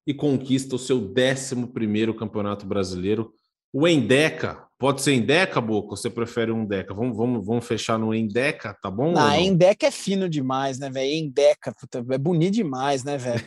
e 0.06 0.13
conquista 0.13 0.76
o 0.76 0.80
seu 0.80 0.97
11 0.97 1.67
primeiro 1.67 2.13
campeonato 2.13 2.65
brasileiro. 2.65 3.34
O 3.74 3.88
Endeca, 3.88 4.67
pode 4.78 5.02
ser 5.02 5.13
Endeca, 5.13 5.62
Boca? 5.62 5.91
Ou 5.91 5.95
você 5.95 6.10
prefere 6.10 6.52
um 6.52 6.65
Deca? 6.65 6.93
Vamos, 6.93 7.15
vamos, 7.15 7.45
vamos 7.45 7.65
fechar 7.65 7.97
no 7.97 8.13
Endeca, 8.13 8.78
tá 8.82 8.91
bom? 8.91 9.13
Ah, 9.15 9.39
Endeca 9.39 9.88
é 9.88 9.91
fino 9.91 10.28
demais, 10.28 10.78
né, 10.78 10.89
velho? 10.89 11.10
Endeca, 11.10 11.74
puta, 11.80 12.06
é 12.10 12.17
bonito 12.17 12.56
demais, 12.56 13.06
né, 13.06 13.17
velho? 13.17 13.41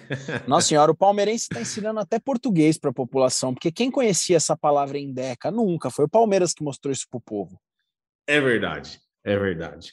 Nossa 0.48 0.68
senhora, 0.68 0.90
o 0.90 0.96
palmeirense 0.96 1.44
está 1.44 1.60
ensinando 1.60 2.00
até 2.00 2.18
português 2.18 2.78
para 2.78 2.88
a 2.88 2.94
população, 2.94 3.52
porque 3.52 3.70
quem 3.70 3.90
conhecia 3.90 4.38
essa 4.38 4.56
palavra 4.56 4.98
Endeca? 4.98 5.50
Nunca. 5.50 5.90
Foi 5.90 6.06
o 6.06 6.08
Palmeiras 6.08 6.54
que 6.54 6.64
mostrou 6.64 6.90
isso 6.90 7.06
pro 7.10 7.20
povo. 7.20 7.60
É 8.26 8.40
verdade, 8.40 8.98
é 9.22 9.36
verdade. 9.38 9.92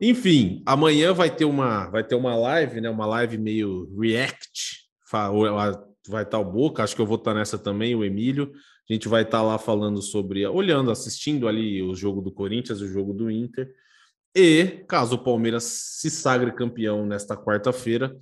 Enfim, 0.00 0.62
amanhã 0.66 1.12
vai 1.12 1.34
ter 1.34 1.44
uma, 1.44 1.88
vai 1.88 2.04
ter 2.04 2.14
uma 2.14 2.34
live, 2.34 2.80
né? 2.80 2.90
Uma 2.90 3.06
live 3.06 3.38
meio 3.38 3.88
react. 3.98 4.84
Vai 6.08 6.24
estar 6.24 6.38
o 6.38 6.44
Boca, 6.44 6.82
acho 6.82 6.94
que 6.94 7.00
eu 7.00 7.06
vou 7.06 7.16
estar 7.16 7.32
nessa 7.32 7.58
também, 7.58 7.94
o 7.94 8.04
Emílio. 8.04 8.52
A 8.88 8.92
gente 8.92 9.08
vai 9.08 9.22
estar 9.22 9.42
lá 9.42 9.56
falando 9.56 10.02
sobre, 10.02 10.46
olhando, 10.46 10.90
assistindo 10.90 11.48
ali 11.48 11.82
o 11.82 11.94
jogo 11.94 12.20
do 12.20 12.30
Corinthians, 12.30 12.80
o 12.80 12.88
jogo 12.88 13.14
do 13.14 13.30
Inter. 13.30 13.72
E 14.36 14.84
caso 14.88 15.14
o 15.14 15.22
Palmeiras 15.22 15.64
se 15.64 16.10
sagre 16.10 16.52
campeão 16.52 17.06
nesta 17.06 17.36
quarta-feira, 17.36 18.14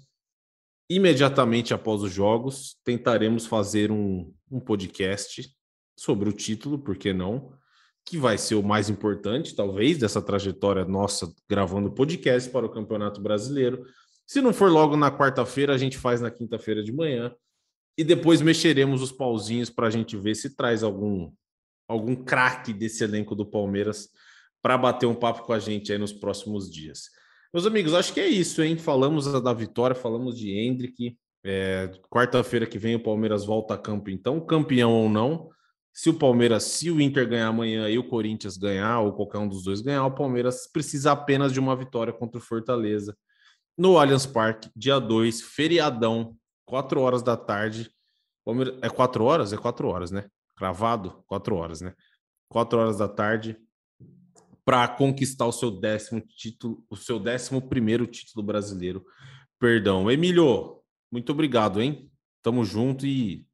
imediatamente 0.88 1.72
após 1.72 2.02
os 2.02 2.12
jogos, 2.12 2.76
tentaremos 2.85 3.46
fazer 3.46 3.90
um, 3.90 4.32
um 4.50 4.61
podcast 4.61 5.50
sobre 5.96 6.28
o 6.28 6.32
título, 6.32 6.78
por 6.78 6.96
que 6.96 7.12
não? 7.12 7.52
Que 8.05 8.19
vai 8.19 8.37
ser 8.37 8.57
o 8.57 8.62
mais 8.62 8.91
importante, 8.91 9.55
talvez, 9.55 9.99
dessa 9.99 10.21
trajetória 10.21 10.85
nossa 10.85 11.33
gravando 11.49 11.93
podcast 11.93 12.51
para 12.51 12.67
o 12.67 12.71
Campeonato 12.71 13.21
Brasileiro. 13.21 13.85
Se 14.27 14.41
não 14.41 14.53
for 14.53 14.71
logo 14.71 14.97
na 14.97 15.11
quarta-feira, 15.11 15.75
a 15.75 15.79
gente 15.79 15.99
faz 15.99 16.21
na 16.21 16.31
quinta-feira 16.31 16.83
de 16.83 16.93
manhã 16.93 17.35
e 17.97 18.05
depois 18.05 18.41
mexeremos 18.41 19.03
os 19.03 19.12
pauzinhos 19.12 19.71
para 19.71 19.87
a 19.87 19.91
gente 19.91 20.17
ver 20.17 20.35
se 20.35 20.57
traz 20.57 20.83
algum 20.83 21.31
algum 21.87 22.17
craque 22.17 22.73
desse 22.73 23.05
elenco 23.05 23.35
do 23.35 23.45
Palmeiras 23.45 24.09
para 24.62 24.79
bater 24.79 25.07
um 25.07 25.15
papo 25.15 25.43
com 25.43 25.53
a 25.53 25.59
gente 25.59 25.93
aí 25.93 25.99
nos 25.99 26.12
próximos 26.12 26.71
dias. 26.71 27.11
Meus 27.53 27.67
amigos, 27.67 27.93
acho 27.93 28.15
que 28.15 28.21
é 28.21 28.27
isso, 28.27 28.62
hein? 28.62 28.79
Falamos 28.79 29.31
da 29.43 29.53
vitória, 29.53 29.95
falamos 29.95 30.38
de 30.38 30.57
Hendrick. 30.57 31.19
É, 31.45 31.91
Quarta-feira 32.09 32.67
que 32.67 32.79
vem 32.79 32.95
o 32.95 33.03
Palmeiras 33.03 33.45
volta 33.45 33.75
a 33.75 33.79
campo, 33.79 34.09
então, 34.09 34.41
campeão 34.41 34.93
ou 34.93 35.09
não. 35.09 35.51
Se 35.92 36.09
o 36.09 36.14
Palmeiras, 36.14 36.64
se 36.64 36.90
o 36.90 37.00
Inter 37.00 37.28
ganhar 37.28 37.48
amanhã 37.48 37.88
e 37.88 37.98
o 37.98 38.09
Corinthians 38.09 38.57
ganhar, 38.57 39.00
ou 39.00 39.12
qualquer 39.12 39.38
um 39.38 39.48
dos 39.48 39.62
dois 39.62 39.81
ganhar, 39.81 40.07
o 40.07 40.14
Palmeiras 40.14 40.66
precisa 40.72 41.12
apenas 41.12 41.52
de 41.52 41.61
uma 41.61 41.76
vitória 41.76 42.12
contra 42.12 42.38
o 42.38 42.42
Fortaleza 42.42 43.16
no 43.76 43.98
Allianz 43.98 44.26
Parque, 44.26 44.70
dia 44.76 44.98
2, 44.98 45.42
feriadão, 45.42 46.37
4 46.66 47.00
horas 47.00 47.22
da 47.22 47.37
tarde. 47.37 47.90
É 48.83 48.88
4 48.88 49.24
horas? 49.24 49.52
É 49.52 49.57
4 49.57 49.88
horas, 49.88 50.11
né? 50.11 50.28
Cravado? 50.57 51.22
4 51.26 51.55
horas, 51.57 51.81
né? 51.81 51.94
4 52.48 52.78
horas 52.78 52.98
da 52.98 53.09
tarde 53.09 53.57
para 54.64 54.87
conquistar 54.87 55.46
o 55.46 55.52
seu 55.52 55.70
décimo 55.70 56.20
título, 56.20 56.85
o 56.88 56.96
seu 56.96 57.18
décimo 57.18 57.61
primeiro 57.61 58.07
título 58.07 58.44
brasileiro. 58.44 59.05
Perdão. 59.59 60.11
Emílio, 60.11 60.81
muito 61.11 61.33
obrigado, 61.33 61.81
hein? 61.81 62.11
Tamo 62.42 62.64
junto 62.64 63.07
e 63.07 63.46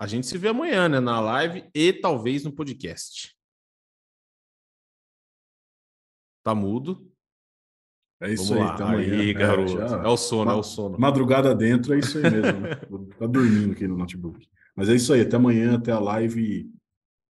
a 0.00 0.06
gente 0.06 0.26
se 0.26 0.38
vê 0.38 0.48
amanhã, 0.48 0.88
né? 0.88 0.98
Na 0.98 1.20
live 1.20 1.68
e 1.74 1.92
talvez 1.92 2.42
no 2.42 2.50
podcast. 2.50 3.36
Tá 6.42 6.54
mudo. 6.54 7.06
É 8.18 8.32
isso 8.32 8.54
Vamos 8.54 8.70
aí, 8.70 8.78
tá 8.78 8.90
aí, 8.90 9.34
garoto. 9.34 9.78
É, 9.78 10.06
é, 10.06 10.08
o 10.08 10.16
sono, 10.16 10.50
é 10.50 10.54
o 10.54 10.62
sono. 10.62 10.98
Madrugada 10.98 11.54
dentro, 11.54 11.92
é 11.92 11.98
isso 11.98 12.16
aí 12.16 12.30
mesmo. 12.30 12.60
Né? 12.60 12.76
tá 13.18 13.26
dormindo 13.26 13.72
aqui 13.72 13.86
no 13.86 13.98
notebook. 13.98 14.48
Mas 14.74 14.88
é 14.88 14.94
isso 14.94 15.12
aí, 15.12 15.20
até 15.20 15.36
amanhã, 15.36 15.76
até 15.76 15.92
a 15.92 15.98
live. 15.98 16.72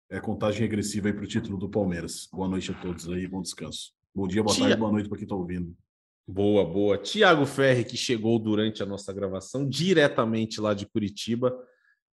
É 0.09 0.21
contagem 0.21 0.61
regressiva 0.61 1.09
aí 1.09 1.13
para 1.13 1.25
o 1.25 1.29
título 1.29 1.59
do 1.59 1.69
Palmeiras. 1.69 2.29
Boa 2.33 2.49
noite 2.49 2.71
a 2.71 2.75
todos 2.75 3.09
aí, 3.09 3.27
bom 3.27 3.43
descanso. 3.43 3.93
Bom 4.15 4.29
dia, 4.29 4.45
boa 4.45 4.55
Tia... 4.55 4.67
tarde, 4.67 4.79
boa 4.79 4.93
noite 4.93 5.09
para 5.09 5.19
quem 5.19 5.25
está 5.25 5.35
ouvindo. 5.35 5.77
Boa, 6.25 6.65
boa. 6.65 6.99
Tiago 6.99 7.45
Ferri, 7.47 7.85
que 7.85 7.97
chegou 7.97 8.39
durante 8.39 8.81
a 8.81 8.87
nossa 8.87 9.13
gravação, 9.13 9.69
diretamente 9.69 10.61
lá 10.61 10.73
de 10.73 10.87
Curitiba. 10.87 11.53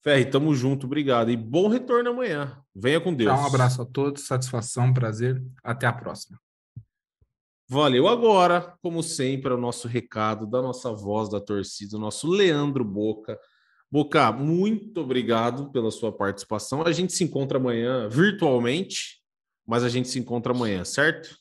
Ferri, 0.03 0.25
tamo 0.29 0.53
junto, 0.53 0.85
obrigado. 0.85 1.29
E 1.29 1.37
bom 1.37 1.67
retorno 1.67 2.11
amanhã. 2.11 2.61
Venha 2.75 3.01
com 3.01 3.13
Deus. 3.13 3.37
um 3.37 3.45
abraço 3.45 3.81
a 3.81 3.85
todos, 3.85 4.25
satisfação, 4.25 4.93
prazer. 4.93 5.43
Até 5.63 5.85
a 5.85 5.93
próxima. 5.93 6.39
Valeu 7.69 8.07
agora, 8.07 8.77
como 8.81 9.03
sempre, 9.03 9.51
o 9.51 9.57
nosso 9.57 9.89
recado 9.89 10.47
da 10.47 10.61
nossa 10.61 10.93
voz 10.93 11.29
da 11.29 11.41
torcida, 11.41 11.97
o 11.97 11.99
nosso 11.99 12.25
Leandro 12.25 12.85
Boca. 12.85 13.37
Boca, 13.91 14.31
muito 14.31 15.01
obrigado 15.01 15.69
pela 15.71 15.91
sua 15.91 16.11
participação. 16.11 16.81
A 16.83 16.93
gente 16.93 17.11
se 17.11 17.25
encontra 17.25 17.57
amanhã 17.57 18.07
virtualmente, 18.07 19.21
mas 19.65 19.83
a 19.83 19.89
gente 19.89 20.07
se 20.07 20.17
encontra 20.17 20.53
amanhã, 20.53 20.85
certo? 20.85 21.37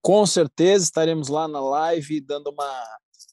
Com 0.00 0.24
certeza 0.24 0.84
estaremos 0.84 1.26
lá 1.26 1.48
na 1.48 1.60
live 1.60 2.20
dando 2.20 2.50
uma, 2.50 2.84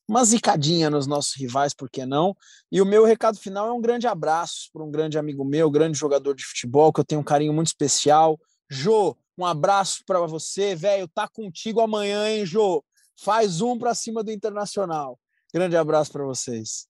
uma 0.07 0.23
zicadinha 0.25 0.89
nos 0.89 1.07
nossos 1.07 1.35
rivais, 1.35 1.73
por 1.73 1.89
que 1.89 2.05
não? 2.05 2.35
E 2.71 2.81
o 2.81 2.85
meu 2.85 3.05
recado 3.05 3.37
final 3.37 3.67
é 3.67 3.71
um 3.71 3.81
grande 3.81 4.07
abraço 4.07 4.69
para 4.71 4.83
um 4.83 4.91
grande 4.91 5.17
amigo 5.17 5.45
meu, 5.45 5.71
grande 5.71 5.97
jogador 5.97 6.35
de 6.35 6.43
futebol, 6.43 6.91
que 6.91 6.99
eu 6.99 7.05
tenho 7.05 7.21
um 7.21 7.23
carinho 7.23 7.53
muito 7.53 7.67
especial. 7.67 8.39
Jô, 8.69 9.17
um 9.37 9.45
abraço 9.45 10.03
para 10.05 10.19
você, 10.19 10.75
velho. 10.75 11.07
Tá 11.07 11.27
contigo 11.27 11.79
amanhã, 11.79 12.29
hein, 12.29 12.45
Jô? 12.45 12.83
Faz 13.19 13.61
um 13.61 13.77
para 13.77 13.95
cima 13.95 14.23
do 14.23 14.31
Internacional. 14.31 15.19
Grande 15.53 15.77
abraço 15.77 16.11
para 16.11 16.25
vocês. 16.25 16.87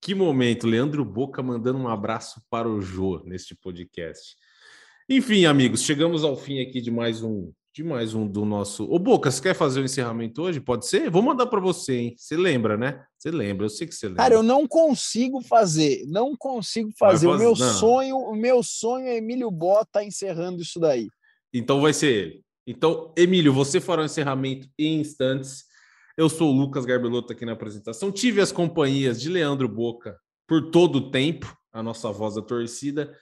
Que 0.00 0.14
momento, 0.14 0.66
Leandro 0.66 1.04
Boca 1.04 1.42
mandando 1.42 1.78
um 1.78 1.88
abraço 1.88 2.42
para 2.50 2.68
o 2.68 2.80
Jô 2.80 3.22
neste 3.24 3.54
podcast. 3.54 4.36
Enfim, 5.08 5.44
amigos, 5.44 5.82
chegamos 5.82 6.24
ao 6.24 6.36
fim 6.36 6.60
aqui 6.60 6.80
de 6.80 6.90
mais 6.90 7.22
um 7.22 7.52
de 7.74 7.82
mais 7.82 8.12
um 8.12 8.26
do 8.26 8.44
nosso. 8.44 8.84
Ô 8.84 8.98
Boca, 8.98 9.30
você 9.30 9.40
quer 9.40 9.54
fazer 9.54 9.80
o 9.80 9.84
encerramento 9.84 10.42
hoje? 10.42 10.60
Pode 10.60 10.86
ser? 10.86 11.10
Vou 11.10 11.22
mandar 11.22 11.46
para 11.46 11.58
você, 11.58 11.96
hein? 11.96 12.14
Você 12.18 12.36
lembra, 12.36 12.76
né? 12.76 13.02
Você 13.18 13.30
lembra, 13.30 13.64
eu 13.64 13.70
sei 13.70 13.86
que 13.86 13.94
você 13.94 14.08
lembra. 14.08 14.22
Cara, 14.22 14.34
eu 14.34 14.42
não 14.42 14.68
consigo 14.68 15.40
fazer, 15.40 16.04
não 16.06 16.36
consigo 16.36 16.90
fazer. 16.98 17.26
O 17.26 17.38
meu 17.38 17.54
não. 17.56 17.72
sonho, 17.72 18.16
o 18.18 18.34
meu 18.34 18.62
sonho 18.62 19.06
é 19.06 19.16
Emílio 19.16 19.50
Bota 19.50 20.04
encerrando 20.04 20.60
isso 20.60 20.78
daí. 20.78 21.08
Então 21.52 21.80
vai 21.80 21.94
ser 21.94 22.12
ele. 22.12 22.42
Então, 22.66 23.12
Emílio, 23.16 23.54
você 23.54 23.80
fará 23.80 24.02
o 24.02 24.04
encerramento 24.04 24.68
em 24.78 25.00
instantes. 25.00 25.64
Eu 26.16 26.28
sou 26.28 26.52
o 26.52 26.56
Lucas 26.56 26.84
Garbelotto 26.84 27.32
aqui 27.32 27.46
na 27.46 27.52
apresentação. 27.52 28.12
Tive 28.12 28.42
as 28.42 28.52
companhias 28.52 29.18
de 29.18 29.30
Leandro 29.30 29.66
Boca 29.66 30.18
por 30.46 30.70
todo 30.70 30.96
o 30.96 31.10
tempo, 31.10 31.56
a 31.72 31.82
nossa 31.82 32.12
voz 32.12 32.34
da 32.34 32.42
torcida. 32.42 33.16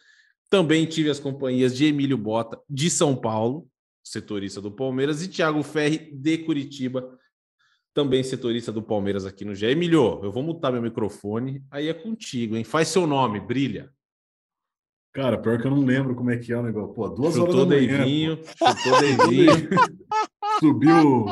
Também 0.50 0.84
tive 0.86 1.08
as 1.08 1.20
companhias 1.20 1.76
de 1.76 1.84
Emílio 1.84 2.18
Bota, 2.18 2.60
de 2.68 2.90
São 2.90 3.14
Paulo, 3.14 3.68
setorista 4.10 4.60
do 4.60 4.72
Palmeiras, 4.72 5.22
e 5.22 5.28
Thiago 5.28 5.62
Ferri, 5.62 6.10
de 6.12 6.38
Curitiba, 6.38 7.16
também 7.94 8.22
setorista 8.22 8.72
do 8.72 8.82
Palmeiras 8.82 9.24
aqui 9.24 9.44
no 9.44 9.54
GE. 9.54 9.66
Emílio, 9.66 10.20
eu 10.22 10.32
vou 10.32 10.42
mutar 10.42 10.72
meu 10.72 10.82
microfone, 10.82 11.64
aí 11.70 11.88
é 11.88 11.94
contigo, 11.94 12.56
hein? 12.56 12.64
Faz 12.64 12.88
seu 12.88 13.06
nome, 13.06 13.38
brilha. 13.38 13.90
Cara, 15.12 15.38
pior 15.38 15.60
que 15.60 15.66
eu 15.66 15.70
não 15.70 15.84
lembro 15.84 16.14
como 16.14 16.30
é 16.30 16.38
que 16.38 16.52
é 16.52 16.56
o 16.56 16.62
negócio. 16.62 16.94
Pô, 16.94 17.08
duas 17.08 17.34
chutou 17.34 17.54
horas 17.54 17.68
da 17.68 17.76
manhã. 17.76 17.98
Deivinho, 17.98 18.38
chutou 18.58 19.00
Deivinho. 19.00 19.68
subiu. 20.60 21.26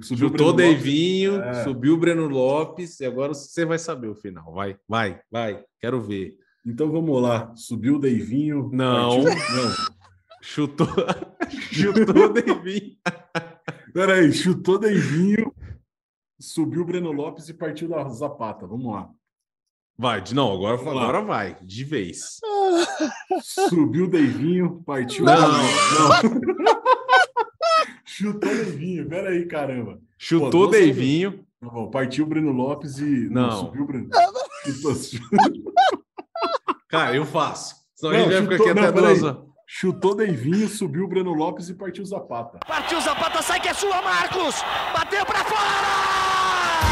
subiu 0.00 0.28
chutou 0.28 0.52
Deivinho, 0.52 1.42
é. 1.42 1.64
subiu 1.64 1.94
o 1.94 1.98
Breno 1.98 2.28
Lopes, 2.28 3.00
e 3.00 3.04
agora 3.04 3.34
você 3.34 3.64
vai 3.64 3.78
saber 3.78 4.08
o 4.08 4.14
final. 4.14 4.52
Vai, 4.52 4.76
vai, 4.88 5.20
vai. 5.30 5.64
Quero 5.80 6.00
ver. 6.00 6.36
Então 6.66 6.90
vamos 6.90 7.20
lá. 7.20 7.52
Subiu 7.54 7.96
o 7.96 8.00
Deivinho. 8.00 8.70
Não. 8.72 9.24
Partiu... 9.24 9.56
Não. 9.56 9.98
Chutou. 10.42 10.88
chutou 11.72 12.24
o 12.24 12.28
Deivinho. 12.28 12.96
Peraí, 13.92 14.32
chutou 14.32 14.78
Deivinho, 14.78 15.52
subiu 16.40 16.82
o 16.82 16.84
Breno 16.84 17.12
Lopes 17.12 17.48
e 17.48 17.54
partiu 17.54 17.88
da 17.88 18.08
Zapata. 18.08 18.66
Vamos 18.66 18.92
lá. 18.92 19.10
Vai, 20.00 20.22
não, 20.32 20.52
agora, 20.52 20.80
agora 20.80 21.20
vai, 21.22 21.56
de 21.60 21.82
vez. 21.82 22.38
Subiu 23.42 24.04
o 24.04 24.08
Deivinho, 24.08 24.82
partiu. 24.86 25.24
Não, 25.24 25.40
não. 25.40 25.48
não. 25.48 26.78
Chutou 28.04 28.50
o 28.50 28.54
Deivinho, 28.54 29.08
peraí, 29.08 29.46
caramba. 29.46 30.00
Chutou 30.16 30.64
o 30.64 30.66
Deivinho. 30.68 31.44
Não, 31.60 31.90
partiu 31.90 32.24
o 32.24 32.28
Breno 32.28 32.52
Lopes 32.52 32.98
e. 32.98 33.28
Não, 33.28 33.48
não 33.48 33.50
subiu 33.52 33.82
o 33.82 33.86
Breno. 33.86 34.08
Cara, 36.88 37.16
eu 37.16 37.24
faço. 37.26 37.76
Senão 37.94 38.12
não, 38.12 38.20
a 38.20 38.22
gente 38.30 38.46
vai 38.46 38.58
ficar 38.58 38.70
aqui 38.70 38.80
até 38.80 38.92
duas 38.92 39.22
Chutou 39.70 40.14
Deivinho, 40.14 40.66
subiu 40.66 41.04
o 41.04 41.08
Breno 41.08 41.34
Lopes 41.34 41.68
e 41.68 41.74
partiu 41.74 42.02
Zapata. 42.02 42.58
Partiu 42.66 42.98
Zapata, 43.02 43.42
sai 43.42 43.60
que 43.60 43.68
é 43.68 43.74
sua, 43.74 44.00
Marcos! 44.00 44.54
Bateu 44.94 45.26
pra 45.26 45.44
fora! 45.44 46.87